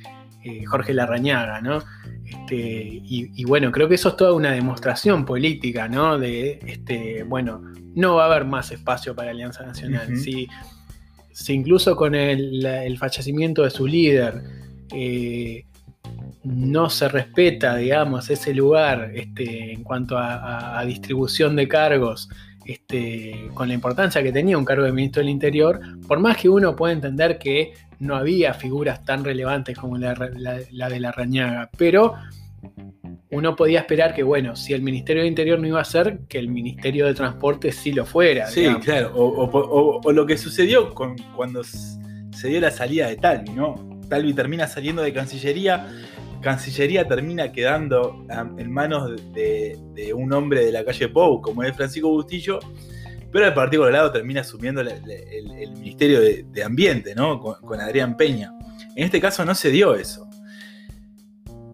eh, 0.44 0.66
Jorge 0.66 0.94
Larrañaga, 0.94 1.62
¿no? 1.62 1.80
Este, 2.26 3.02
y, 3.04 3.44
bueno, 3.46 3.72
creo 3.72 3.90
que 3.90 3.96
eso 3.96 4.10
es 4.10 4.18
toda 4.18 4.34
una 4.34 4.52
demostración 4.52 5.26
política, 5.26 5.88
¿no? 5.88 6.18
De, 6.18 6.60
este, 6.66 7.24
bueno, 7.24 7.62
no 7.94 8.16
va 8.16 8.24
a 8.24 8.26
haber 8.28 8.46
más 8.46 8.72
espacio 8.72 9.16
para 9.16 9.32
Alianza 9.32 9.66
Nacional. 9.66 10.18
si, 10.18 10.48
incluso 11.50 11.96
con 11.96 12.16
el, 12.16 12.98
fallecimiento 12.98 13.64
de 13.64 13.70
su 13.70 13.86
líder 13.86 14.42
eh, 14.94 15.66
no 16.44 16.90
se 16.90 17.08
respeta, 17.08 17.76
digamos, 17.76 18.30
ese 18.30 18.54
lugar 18.54 19.12
este, 19.14 19.74
en 19.74 19.84
cuanto 19.84 20.18
a, 20.18 20.84
distribución 20.86 21.56
de 21.56 21.68
cargos, 21.68 22.30
este, 22.66 23.50
con 23.54 23.68
la 23.68 23.74
importancia 23.74 24.24
que 24.24 24.32
tenía 24.32 24.58
un 24.58 24.66
cargo 24.66 24.84
de 24.84 24.92
ministro 24.92 25.22
del 25.22 25.30
Interior, 25.30 25.80
por 26.08 26.20
más 26.20 26.38
que 26.38 26.50
uno 26.50 26.76
pueda 26.76 26.94
entender 26.94 27.38
que 27.38 27.74
no 28.00 28.16
había 28.16 28.54
figuras 28.54 29.06
tan 29.06 29.24
relevantes 29.24 29.78
como 29.78 29.98
la, 29.98 30.14
de 30.16 31.00
la 31.00 31.12
Rañaga, 31.12 31.70
pero 31.78 32.16
uno 33.32 33.56
podía 33.56 33.80
esperar 33.80 34.14
que, 34.14 34.24
bueno, 34.24 34.56
si 34.56 34.74
el 34.74 34.82
Ministerio 34.82 35.24
de 35.24 35.30
Interior 35.30 35.60
no 35.60 35.68
iba 35.68 35.80
a 35.80 35.86
ser, 35.86 36.20
que 36.28 36.38
el 36.38 36.50
Ministerio 36.50 37.06
de 37.06 37.14
Transporte 37.14 37.72
sí 37.72 37.92
lo 37.94 38.06
fuera. 38.06 38.48
Sí, 38.48 38.68
claro, 38.84 39.14
o, 39.16 40.12
lo 40.12 40.26
que 40.26 40.38
sucedió 40.38 40.94
con, 40.94 41.16
cuando 41.36 41.64
se 41.64 42.48
dio 42.48 42.60
la 42.60 42.72
salida 42.72 43.08
de 43.08 43.16
Talvi, 43.16 43.52
¿no? 43.52 44.02
Talvi 44.10 44.34
termina 44.34 44.68
saliendo 44.68 45.02
de 45.02 45.14
Cancillería, 45.14 45.88
Cancillería 46.42 47.08
termina 47.08 47.52
quedando 47.52 48.26
en 48.58 48.72
manos 48.72 49.12
de, 49.34 49.78
un 50.16 50.34
hombre 50.34 50.66
de 50.66 50.72
la 50.72 50.84
calle 50.84 51.08
Pou, 51.08 51.42
como 51.42 51.64
es 51.64 51.76
Francisco 51.76 52.10
Bustillo, 52.10 52.60
pero 53.32 53.46
el 53.46 53.54
Partido 53.54 53.84
Colorado 53.84 54.12
termina 54.12 54.42
asumiendo 54.42 54.82
el, 54.82 55.72
Ministerio 55.74 56.20
de, 56.20 56.64
Ambiente, 56.64 57.16
¿no? 57.16 57.40
Con, 57.40 57.80
Adrián 57.80 58.18
Peña. 58.18 58.54
En 58.96 59.06
este 59.06 59.22
caso 59.22 59.46
no 59.46 59.56
se 59.56 59.70
dio 59.70 59.96
eso. 59.96 60.28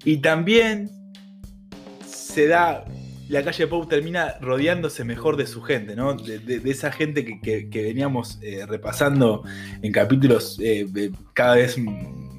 Y 0.03 0.18
también 0.18 0.91
se 2.05 2.47
da, 2.47 2.86
la 3.30 3.43
calle 3.43 3.68
Pou 3.68 3.86
termina 3.88 4.36
rodeándose 4.41 5.03
mejor 5.03 5.38
de 5.38 5.47
su 5.47 5.61
gente, 5.61 5.95
¿no? 5.95 6.13
De, 6.13 6.61
esa 6.65 6.91
gente 6.91 7.26
que, 7.26 7.70
veníamos 7.74 8.38
eh, 8.41 8.65
repasando 8.68 9.43
en 9.82 9.91
capítulos 9.91 10.59
eh, 10.61 10.86
cada 11.34 11.55
vez 11.55 11.78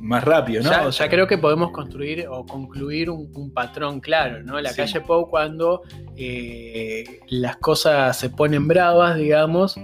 más 0.09 0.24
rápido, 0.24 0.62
¿no? 0.62 0.88
Ya, 0.88 1.09
creo 1.11 1.26
que 1.26 1.36
podemos 1.36 1.70
construir 1.70 2.26
o 2.30 2.46
concluir 2.46 3.11
un, 3.11 3.50
patrón 3.52 4.00
claro, 4.00 4.42
¿no? 4.42 4.59
La 4.59 4.72
calle 4.72 5.02
Pou 5.02 5.28
cuando 5.28 5.82
eh, 6.16 7.20
las 7.28 7.56
cosas 7.56 8.18
se 8.18 8.30
ponen 8.30 8.66
bravas, 8.66 9.18
digamos, 9.18 9.76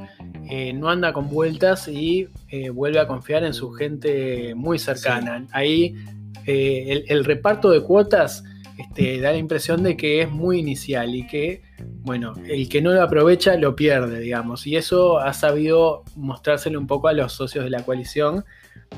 eh, 0.48 0.72
no 0.72 0.88
anda 0.88 1.12
con 1.12 1.28
vueltas 1.28 1.88
y 1.88 2.28
eh, 2.48 2.70
vuelve 2.70 3.00
a 3.00 3.06
confiar 3.06 3.44
en 3.44 3.52
su 3.52 3.72
gente 3.72 4.54
muy 4.54 4.78
cercana. 4.78 5.46
Ahí 5.52 5.94
el, 6.46 7.24
reparto 7.24 7.70
de 7.70 7.82
cuotas 7.82 8.44
este, 8.78 9.20
da 9.20 9.30
la 9.30 9.38
impresión 9.38 9.82
de 9.82 9.94
que 9.94 10.22
es 10.22 10.30
muy 10.30 10.58
inicial 10.58 11.14
y 11.14 11.26
que, 11.26 11.62
bueno, 12.02 12.32
el 12.48 12.70
que 12.70 12.80
no 12.80 12.92
lo 12.94 13.02
aprovecha 13.02 13.56
lo 13.56 13.76
pierde, 13.76 14.20
digamos. 14.20 14.66
Y 14.66 14.76
eso 14.76 15.18
ha 15.18 15.34
sabido 15.34 16.02
mostrárselo 16.16 16.80
un 16.80 16.86
poco 16.86 17.08
a 17.08 17.12
los 17.12 17.34
socios 17.34 17.64
de 17.64 17.70
la 17.70 17.82
coalición 17.82 18.46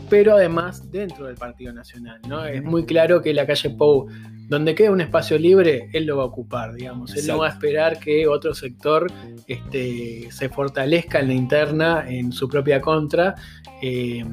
pero 0.09 0.35
además 0.35 0.91
dentro 0.91 1.27
del 1.27 1.37
Partido 1.37 1.73
Nacional. 1.73 2.21
¿no? 2.29 2.45
Es 2.45 2.63
muy 2.63 2.85
claro 2.85 3.23
que 3.23 3.35
la 3.35 3.47
calle 3.47 3.71
Pou, 3.71 4.09
donde 4.49 4.75
queda 4.75 4.91
un 4.91 5.01
espacio 5.01 5.39
libre, 5.39 5.89
él 5.93 6.07
lo 6.07 6.19
va 6.19 6.25
a 6.25 6.27
ocupar, 6.27 6.75
digamos. 6.75 7.15
Él 7.17 7.27
no 7.27 7.39
va 7.39 7.49
a 7.49 7.51
esperar 7.51 7.99
que 7.99 8.27
otro 8.27 8.55
sector 8.55 9.11
este, 9.47 10.29
se 10.31 10.49
fortalezca 10.49 11.21
en 11.21 11.29
la 11.29 11.35
interna 11.35 12.05
en 12.09 12.33
su 12.33 12.49
propia 12.49 12.81
contra, 12.81 13.35
eh, 13.83 14.25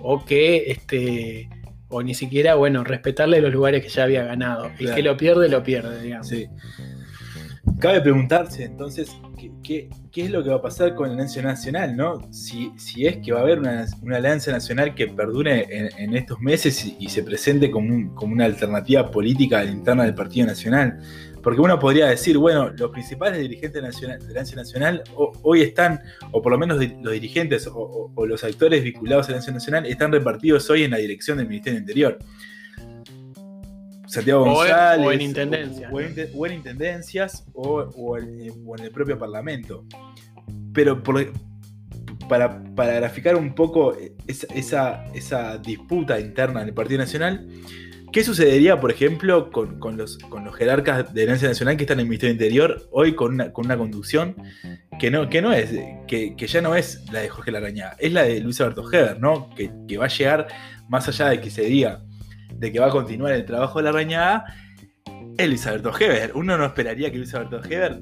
o 0.00 0.24
que 0.24 0.70
este, 0.70 1.48
o 1.88 2.02
ni 2.02 2.14
siquiera, 2.14 2.54
bueno, 2.54 2.84
respetarle 2.84 3.40
los 3.40 3.52
lugares 3.52 3.82
que 3.82 3.88
ya 3.88 4.04
había 4.04 4.24
ganado. 4.24 4.70
El 4.78 4.94
que 4.94 5.02
lo 5.02 5.16
pierde, 5.16 5.48
lo 5.48 5.62
pierde, 5.62 6.02
digamos. 6.02 6.28
Sí. 6.28 6.46
Cabe 7.78 8.00
preguntarse 8.00 8.64
entonces 8.64 9.16
qué, 9.62 9.88
es 10.16 10.30
lo 10.30 10.42
que 10.42 10.50
va 10.50 10.56
a 10.56 10.62
pasar 10.62 10.96
con 10.96 11.06
la 11.06 11.14
Alianza 11.14 11.40
Nacional, 11.42 11.96
¿no? 11.96 12.20
Si, 12.32 12.72
es 12.96 13.18
que 13.18 13.30
va 13.32 13.38
a 13.38 13.42
haber 13.42 13.60
una, 13.60 13.86
Alianza 14.16 14.50
Nacional 14.50 14.96
que 14.96 15.06
perdure 15.06 15.68
en, 15.70 16.16
estos 16.16 16.40
meses 16.40 16.92
y, 16.98 17.08
se 17.08 17.22
presente 17.22 17.70
como, 17.70 18.12
una 18.22 18.46
alternativa 18.46 19.08
política 19.12 19.64
interna 19.64 20.04
del 20.04 20.14
Partido 20.14 20.48
Nacional. 20.48 20.98
Porque 21.40 21.60
uno 21.60 21.78
podría 21.78 22.06
decir, 22.06 22.36
bueno, 22.36 22.70
los 22.70 22.90
principales 22.90 23.38
dirigentes 23.38 23.80
de 23.80 24.08
la 24.08 24.16
Alianza 24.28 24.56
Nacional 24.56 25.04
hoy 25.42 25.62
están, 25.62 26.00
o 26.32 26.42
por 26.42 26.50
lo 26.50 26.58
menos 26.58 26.78
los 27.00 27.12
dirigentes 27.12 27.68
o, 27.68 28.10
o, 28.12 28.26
los 28.26 28.42
actores 28.42 28.82
vinculados 28.82 29.26
a 29.26 29.30
la 29.30 29.36
Alianza 29.36 29.52
Nacional, 29.52 29.86
están 29.86 30.10
repartidos 30.10 30.68
hoy 30.68 30.82
en 30.82 30.90
la 30.90 30.96
dirección 30.98 31.38
del 31.38 31.46
Ministerio 31.46 31.76
del 31.76 31.82
Interior. 31.82 32.18
Santiago 34.08 34.44
González. 34.44 35.06
O 35.06 35.12
en, 35.12 35.20
intendencias. 35.20 35.92
O, 36.34 36.46
en, 36.46 36.52
intendencias 36.52 37.44
o, 37.54 38.16
en, 38.16 38.84
el 38.84 38.90
propio 38.90 39.18
Parlamento. 39.18 39.84
Pero 40.72 41.02
para, 42.28 42.60
graficar 42.76 43.36
un 43.36 43.54
poco 43.54 43.94
esa, 44.26 45.04
esa, 45.14 45.58
disputa 45.58 46.18
interna 46.18 46.62
en 46.62 46.68
el 46.68 46.74
Partido 46.74 46.98
Nacional, 46.98 47.46
¿qué 48.12 48.24
sucedería, 48.24 48.80
por 48.80 48.90
ejemplo, 48.90 49.50
con, 49.50 49.96
los, 49.96 50.18
jerarcas 50.56 51.12
de 51.12 51.22
herencia 51.22 51.48
nacional 51.48 51.76
que 51.76 51.82
están 51.82 51.98
en 51.98 52.06
el 52.06 52.08
Ministerio 52.08 52.34
del 52.34 52.46
Interior 52.46 52.88
hoy 52.90 53.14
con 53.14 53.34
una, 53.34 53.76
conducción 53.76 54.36
que 54.98 55.10
no, 55.10 55.28
que 55.28 55.42
no 55.42 55.52
es, 55.52 55.70
que, 56.06 56.34
ya 56.38 56.60
no 56.62 56.74
es 56.74 57.04
la 57.12 57.20
de 57.20 57.28
Jorge 57.28 57.50
Laraña, 57.50 57.92
es 57.98 58.12
la 58.12 58.22
de 58.22 58.40
Luis 58.40 58.60
Alberto 58.60 58.90
Heber, 58.90 59.20
¿no? 59.20 59.50
Que, 59.50 59.70
que 59.86 59.98
va 59.98 60.06
a 60.06 60.08
llegar 60.08 60.48
más 60.88 61.06
allá 61.08 61.28
de 61.28 61.40
que 61.40 61.50
se 61.50 61.62
diga 61.62 62.02
de 62.54 62.72
que 62.72 62.78
va 62.78 62.86
a 62.86 62.90
continuar 62.90 63.32
el 63.32 63.44
trabajo 63.44 63.78
de 63.78 63.84
la 63.84 63.92
rañada, 63.92 64.44
es 65.36 65.48
Luis 65.48 65.66
Alberto 65.66 65.92
Heber. 65.98 66.32
Uno 66.34 66.58
no 66.58 66.64
esperaría 66.64 67.10
que 67.10 67.18
Luis 67.18 67.34
Alberto 67.34 67.62
Heber 67.64 68.00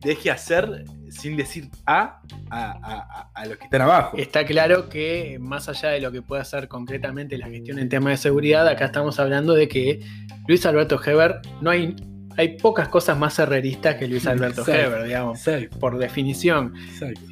deje 0.00 0.30
hacer 0.30 0.84
sin 1.10 1.36
decir 1.36 1.68
a, 1.86 2.20
a, 2.50 3.46
los 3.46 3.56
que 3.58 3.64
están 3.64 3.82
abajo. 3.82 4.16
Está 4.16 4.44
claro 4.44 4.88
que 4.88 5.38
más 5.40 5.68
allá 5.68 5.90
de 5.90 6.00
lo 6.00 6.12
que 6.12 6.22
pueda 6.22 6.42
hacer 6.42 6.68
concretamente 6.68 7.38
la 7.38 7.48
gestión 7.48 7.78
en 7.78 7.88
temas 7.88 8.12
de 8.12 8.16
seguridad, 8.16 8.66
acá 8.68 8.86
estamos 8.86 9.18
hablando 9.18 9.54
de 9.54 9.68
que 9.68 10.00
Luis 10.46 10.64
Alberto 10.66 11.00
Heber 11.02 11.40
no 11.60 11.70
hay 11.70 11.96
hay 12.36 12.56
pocas 12.58 12.88
cosas 12.88 13.18
más 13.18 13.38
herreristas 13.38 13.96
que 13.96 14.06
Luis 14.06 14.26
Alberto 14.26 14.62
Heber, 14.66 15.04
digamos, 15.04 15.40
por 15.80 15.98
definición. 15.98 16.74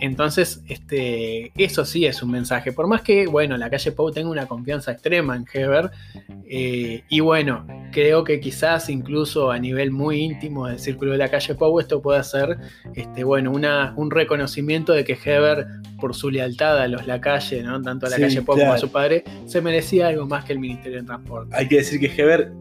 Entonces, 0.01 0.63
este, 0.69 1.53
eso 1.57 1.85
sí 1.85 2.07
es 2.07 2.23
un 2.23 2.31
mensaje. 2.31 2.73
Por 2.73 2.87
más 2.87 3.03
que, 3.03 3.27
bueno, 3.27 3.57
la 3.57 3.69
calle 3.69 3.93
Pau 3.93 4.11
tenga 4.11 4.31
una 4.31 4.47
confianza 4.47 4.93
extrema 4.93 5.37
en 5.37 5.45
Heber, 5.53 5.91
eh, 6.47 7.03
y 7.09 7.21
bueno, 7.21 7.67
creo 7.93 8.25
que 8.25 8.41
quizás 8.41 8.89
incluso 8.89 9.51
a 9.51 9.59
nivel 9.59 9.91
muy 9.91 10.21
íntimo 10.21 10.67
del 10.67 10.79
círculo 10.79 11.13
de 11.13 11.19
la 11.19 11.29
calle 11.29 11.55
Pau, 11.55 11.79
esto 11.81 12.01
pueda 12.01 12.23
ser, 12.23 12.59
este, 12.95 13.25
bueno, 13.25 13.51
una, 13.51 13.93
un 13.97 14.11
reconocimiento 14.11 14.93
de 14.93 15.05
que 15.05 15.19
Heber, 15.23 15.67
por 16.01 16.15
su 16.15 16.31
lealtad 16.31 16.81
a 16.81 16.89
los 16.89 17.07
la 17.07 17.21
calle, 17.21 17.63
¿no? 17.63 17.81
tanto 17.83 18.07
a 18.07 18.11
la 18.11 18.19
calle 18.19 18.43
Pau 18.43 18.57
como 18.57 18.73
a 18.73 18.79
su 18.79 18.91
padre, 18.91 19.25
se 19.47 19.61
merecía 19.61 20.09
algo 20.09 20.27
más 20.27 20.45
que 20.45 20.55
el 20.55 20.59
Ministerio 20.59 21.01
de 21.01 21.07
Transporte. 21.07 21.55
Hay 21.55 21.69
que 21.69 21.77
decir 21.77 22.01
que 22.01 22.07
Heber 22.07 22.53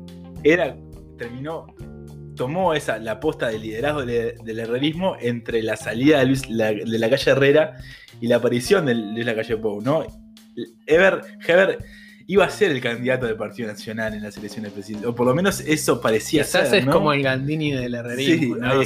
era, 0.43 0.75
terminó 1.17 1.67
tomó 2.35 2.73
esa, 2.73 2.97
la 2.97 3.19
posta 3.19 3.47
de 3.47 3.59
liderazgo 3.59 4.05
del 4.05 4.59
herrerismo 4.59 5.15
entre 5.19 5.61
la 5.63 5.75
salida 5.75 6.23
de, 6.23 6.99
la, 6.99 7.09
calle 7.09 7.31
Herrera 7.31 7.77
y 8.19 8.27
la 8.27 8.37
aparición 8.37 8.85
de, 8.85 9.23
la 9.23 9.35
calle 9.35 9.57
Pou, 9.57 9.81
¿no? 9.81 10.05
Ever, 10.85 11.21
Heber 11.45 11.79
iba 12.27 12.45
a 12.45 12.49
ser 12.49 12.71
el 12.71 12.81
candidato 12.81 13.25
del 13.25 13.35
Partido 13.35 13.67
Nacional 13.67 14.13
en 14.13 14.23
las 14.23 14.37
elecciones 14.37 14.71
presidenciales, 14.71 15.13
o 15.13 15.15
por 15.15 15.27
lo 15.27 15.35
menos 15.35 15.59
eso 15.61 15.99
parecía 15.99 16.43
Quizás 16.43 16.69
ser. 16.69 16.79
es 16.79 16.85
como 16.85 17.13
el 17.13 17.23
Gandini 17.23 17.71
del 17.71 17.95
herrerismo, 17.95 18.55
¿no? 18.57 18.81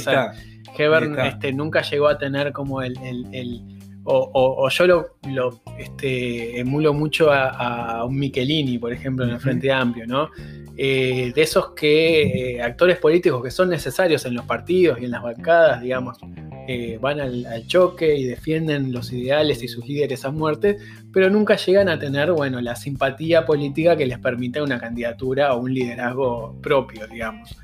Heber 0.76 1.26
este, 1.26 1.52
nunca 1.52 1.82
llegó 1.82 2.08
a 2.08 2.18
tener 2.18 2.52
como 2.52 2.82
el, 2.82 2.94
o, 4.10 4.68
yo 4.70 4.86
lo, 4.86 5.60
este, 5.78 6.58
emulo 6.58 6.94
mucho 6.94 7.30
a, 7.30 8.04
un 8.04 8.18
Michelini, 8.18 8.78
por 8.78 8.92
ejemplo, 8.92 9.24
en 9.24 9.32
el 9.32 9.40
Frente 9.40 9.70
Amplio, 9.70 10.06
¿no? 10.06 10.30
Eh, 10.76 11.32
de 11.34 11.42
esos 11.42 11.72
que 11.72 12.54
eh, 12.56 12.62
actores 12.62 12.98
políticos 12.98 13.42
que 13.42 13.50
son 13.50 13.68
necesarios 13.68 14.24
en 14.26 14.34
los 14.34 14.44
partidos 14.44 15.00
y 15.00 15.06
en 15.06 15.10
las 15.10 15.22
bancadas, 15.22 15.82
digamos, 15.82 16.18
eh, 16.68 16.98
van 17.00 17.20
al, 17.20 17.66
choque 17.66 18.16
y 18.16 18.24
defienden 18.24 18.92
los 18.92 19.12
ideales 19.12 19.62
y 19.62 19.68
sus 19.68 19.86
líderes 19.86 20.24
a 20.24 20.30
muerte, 20.30 20.78
pero 21.12 21.28
nunca 21.30 21.56
llegan 21.56 21.88
a 21.88 21.98
tener, 21.98 22.30
bueno, 22.32 22.60
la 22.60 22.76
simpatía 22.76 23.44
política 23.44 23.96
que 23.96 24.06
les 24.06 24.18
permite 24.18 24.62
una 24.62 24.78
candidatura 24.78 25.54
o 25.54 25.60
un 25.60 25.74
liderazgo 25.74 26.56
propio, 26.62 27.06
digamos. 27.08 27.56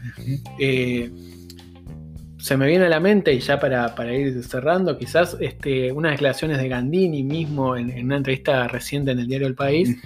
Se 2.45 2.59
me 2.59 2.67
viene 2.67 2.85
a 2.85 2.89
la 2.91 3.01
mente, 3.01 3.33
y 3.33 3.41
ya 3.41 3.59
para, 3.59 3.95
para 3.95 4.15
ir 4.15 4.45
cerrando, 4.45 4.99
quizás 4.99 5.35
este, 5.41 5.91
unas 5.93 6.13
declaraciones 6.13 6.59
de 6.59 6.69
Gandini 6.69 7.23
mismo 7.23 7.75
en, 7.75 7.89
en 7.89 8.05
una 8.05 8.19
entrevista 8.19 8.69
reciente 8.69 9.13
en 9.13 9.21
el 9.21 9.27
diario 9.29 9.47
El 9.47 9.55
País, 9.55 9.97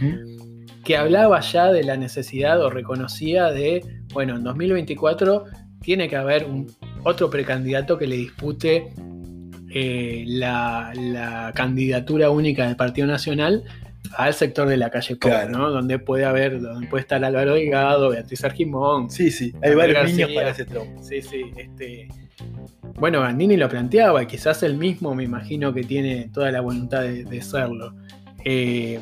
que 0.84 0.96
hablaba 0.96 1.40
ya 1.40 1.72
de 1.72 1.82
la 1.82 1.96
necesidad 1.96 2.62
o 2.64 2.70
reconocía 2.70 3.46
de, 3.50 3.82
bueno, 4.12 4.36
en 4.36 4.44
2024 4.44 5.46
tiene 5.82 6.08
que 6.08 6.14
haber 6.14 6.44
un, 6.44 6.70
otro 7.02 7.28
precandidato 7.28 7.98
que 7.98 8.06
le 8.06 8.14
dispute 8.16 8.92
eh, 9.74 10.22
la, 10.28 10.92
la 10.94 11.50
candidatura 11.56 12.30
única 12.30 12.68
del 12.68 12.76
Partido 12.76 13.08
Nacional 13.08 13.64
al 14.16 14.32
sector 14.32 14.68
de 14.68 14.76
la 14.76 14.90
calle 14.90 15.16
Pou, 15.16 15.28
Claro. 15.28 15.50
¿no? 15.58 15.70
Donde 15.70 15.98
puede 15.98 16.24
haber, 16.24 16.60
donde 16.60 16.86
puede 16.86 17.00
estar 17.02 17.24
Álvaro 17.24 17.54
Delgado, 17.54 18.10
Beatriz 18.10 18.44
Argimón. 18.44 19.10
Sí, 19.10 19.32
sí, 19.32 19.52
hay 19.60 19.74
varios 19.74 19.96
García. 19.98 20.26
niños 20.26 20.40
para 20.40 20.50
ese 20.50 20.64
trompo. 20.66 21.02
Sí, 21.02 21.20
sí, 21.20 21.42
este. 21.56 22.06
Bueno, 22.98 23.20
Gandini 23.20 23.56
lo 23.56 23.68
planteaba, 23.68 24.26
quizás 24.26 24.62
él 24.62 24.76
mismo 24.76 25.14
me 25.14 25.24
imagino 25.24 25.72
que 25.72 25.84
tiene 25.84 26.30
toda 26.32 26.50
la 26.50 26.60
voluntad 26.60 27.02
de, 27.02 27.42
serlo. 27.42 27.94
Eh, 28.44 28.98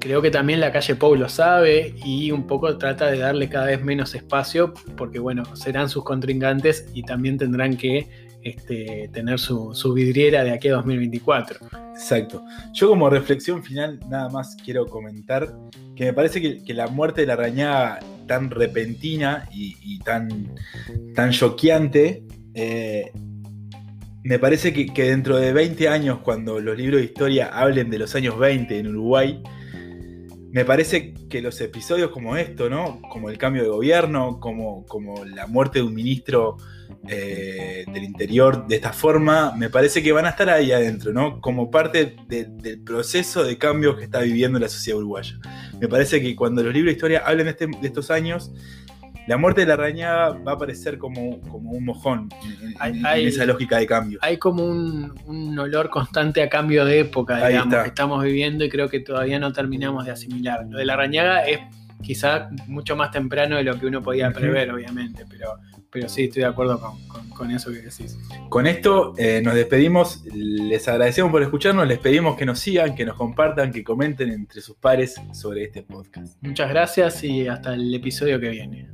creo 0.00 0.20
que 0.20 0.30
también 0.30 0.60
la 0.60 0.72
calle 0.72 0.96
Pou 0.96 1.14
lo 1.14 1.28
sabe 1.28 1.94
y 2.04 2.30
un 2.32 2.46
poco 2.46 2.76
trata 2.76 3.06
de 3.10 3.18
darle 3.18 3.48
cada 3.48 3.66
vez 3.66 3.82
menos 3.82 4.14
espacio, 4.14 4.74
porque 4.96 5.18
bueno, 5.18 5.44
serán 5.54 5.88
sus 5.88 6.04
contrincantes 6.04 6.88
y 6.92 7.02
también 7.04 7.38
tendrán 7.38 7.76
que 7.76 8.08
este, 8.42 9.10
tener 9.12 9.38
su, 9.38 9.92
vidriera 9.94 10.44
de 10.44 10.52
aquí 10.52 10.68
a 10.68 10.74
2024. 10.74 11.58
Exacto. 11.94 12.44
Yo 12.72 12.88
como 12.88 13.10
reflexión 13.10 13.62
final 13.62 13.98
nada 14.08 14.28
más 14.28 14.56
quiero 14.64 14.86
comentar 14.86 15.52
que 15.94 16.04
me 16.04 16.12
parece 16.12 16.40
que, 16.40 16.74
la 16.74 16.88
muerte 16.88 17.22
de 17.22 17.26
la 17.28 17.32
arañaga 17.32 18.00
tan 18.26 18.50
repentina 18.50 19.48
y, 19.52 19.76
y 19.82 19.98
tan, 20.00 20.28
tan 21.14 21.30
choqueante, 21.30 22.22
eh, 22.56 23.12
me 24.24 24.38
parece 24.40 24.72
que, 24.72 25.04
dentro 25.04 25.36
de 25.36 25.52
20 25.52 25.88
años, 25.88 26.18
cuando 26.24 26.58
los 26.58 26.76
libros 26.76 26.98
de 27.00 27.04
historia 27.04 27.46
hablen 27.52 27.90
de 27.90 27.98
los 28.00 28.14
años 28.16 28.36
20 28.38 28.76
en 28.78 28.88
Uruguay, 28.88 29.40
me 30.50 30.64
parece 30.64 31.12
que 31.28 31.40
los 31.42 31.60
episodios 31.60 32.10
como 32.10 32.36
esto, 32.36 32.68
¿no? 32.70 33.00
Como 33.12 33.28
el 33.30 33.36
cambio 33.38 33.62
de 33.62 33.68
gobierno, 33.68 34.40
como, 34.40 34.84
como 34.86 35.24
la 35.24 35.46
muerte 35.46 35.78
de 35.80 35.84
un 35.84 35.94
ministro 35.94 36.56
eh, 37.08 37.84
del 37.92 38.02
interior 38.04 38.66
de 38.66 38.76
esta 38.76 38.92
forma, 38.92 39.52
me 39.56 39.68
parece 39.70 40.02
que 40.02 40.10
van 40.12 40.24
a 40.26 40.30
estar 40.30 40.48
ahí 40.48 40.72
adentro, 40.72 41.12
¿no? 41.12 41.40
Como 41.40 41.70
parte 41.70 42.16
de- 42.26 42.46
del 42.46 42.80
proceso 42.80 43.44
de 43.44 43.58
cambios 43.58 43.96
que 43.98 44.04
está 44.04 44.20
viviendo 44.22 44.58
la 44.58 44.68
sociedad 44.68 44.98
uruguaya. 44.98 45.34
Me 45.78 45.88
parece 45.88 46.20
que 46.22 46.34
cuando 46.34 46.62
los 46.62 46.72
libros 46.72 46.90
de 46.92 46.96
historia 46.96 47.22
hablen 47.26 47.44
de, 47.46 47.50
este- 47.50 47.66
de 47.66 47.86
estos 47.86 48.10
años, 48.10 48.50
la 49.26 49.36
muerte 49.36 49.62
de 49.62 49.66
la 49.66 49.74
arañaga 49.74 50.30
va 50.46 50.52
a 50.52 50.54
aparecer 50.54 50.98
como, 50.98 51.40
como 51.42 51.70
un 51.72 51.84
mojón 51.84 52.28
en, 52.44 52.68
en- 52.68 52.74
Hay- 52.78 52.98
en 52.98 53.06
hay- 53.06 53.26
esa 53.26 53.44
lógica 53.44 53.78
de 53.78 53.86
cambio. 53.86 54.18
Hay 54.22 54.36
como 54.38 54.64
un, 54.64 55.12
un 55.26 55.58
olor 55.58 55.90
constante 55.90 56.42
a 56.42 56.48
cambio 56.48 56.84
de 56.84 57.00
época, 57.00 57.36
Ahí 57.36 57.52
digamos, 57.54 57.72
está. 57.72 57.82
que 57.84 57.88
estamos 57.88 58.22
viviendo 58.24 58.64
y 58.64 58.68
creo 58.68 58.88
que 58.88 59.00
todavía 59.00 59.38
no 59.38 59.52
terminamos 59.52 60.04
de 60.04 60.12
asimilar. 60.12 60.64
Lo 60.68 60.78
de 60.78 60.84
la 60.84 60.96
rañaga 60.96 61.44
es 61.46 61.58
quizá 62.02 62.50
mucho 62.66 62.94
más 62.94 63.10
temprano 63.10 63.56
de 63.56 63.64
lo 63.64 63.78
que 63.80 63.86
uno 63.86 64.02
podía 64.02 64.30
prever, 64.30 64.70
obviamente, 64.70 65.24
pero, 65.28 65.54
pero 65.90 66.08
sí 66.08 66.24
estoy 66.24 66.42
de 66.42 66.48
acuerdo 66.48 66.80
con, 66.80 67.06
con- 67.08 67.26
con 67.30 67.50
eso 67.50 67.70
que 67.70 67.80
decís. 67.82 68.18
Con 68.48 68.66
esto 68.66 69.12
eh, 69.18 69.42
nos 69.44 69.54
despedimos, 69.54 70.24
les 70.32 70.88
agradecemos 70.88 71.30
por 71.30 71.42
escucharnos, 71.42 71.86
les 71.86 71.98
pedimos 71.98 72.36
que 72.36 72.46
nos 72.46 72.58
sigan, 72.58 72.94
que 72.94 73.04
nos 73.04 73.16
compartan, 73.16 73.70
que 73.72 73.84
comenten 73.84 74.30
entre 74.30 74.60
sus 74.62 74.76
pares 74.76 75.16
sobre 75.32 75.64
este 75.64 75.82
podcast. 75.82 76.36
Muchas 76.40 76.68
gracias 76.70 77.22
y 77.24 77.46
hasta 77.46 77.74
el 77.74 77.94
episodio 77.94 78.40
que 78.40 78.48
viene. 78.48 78.88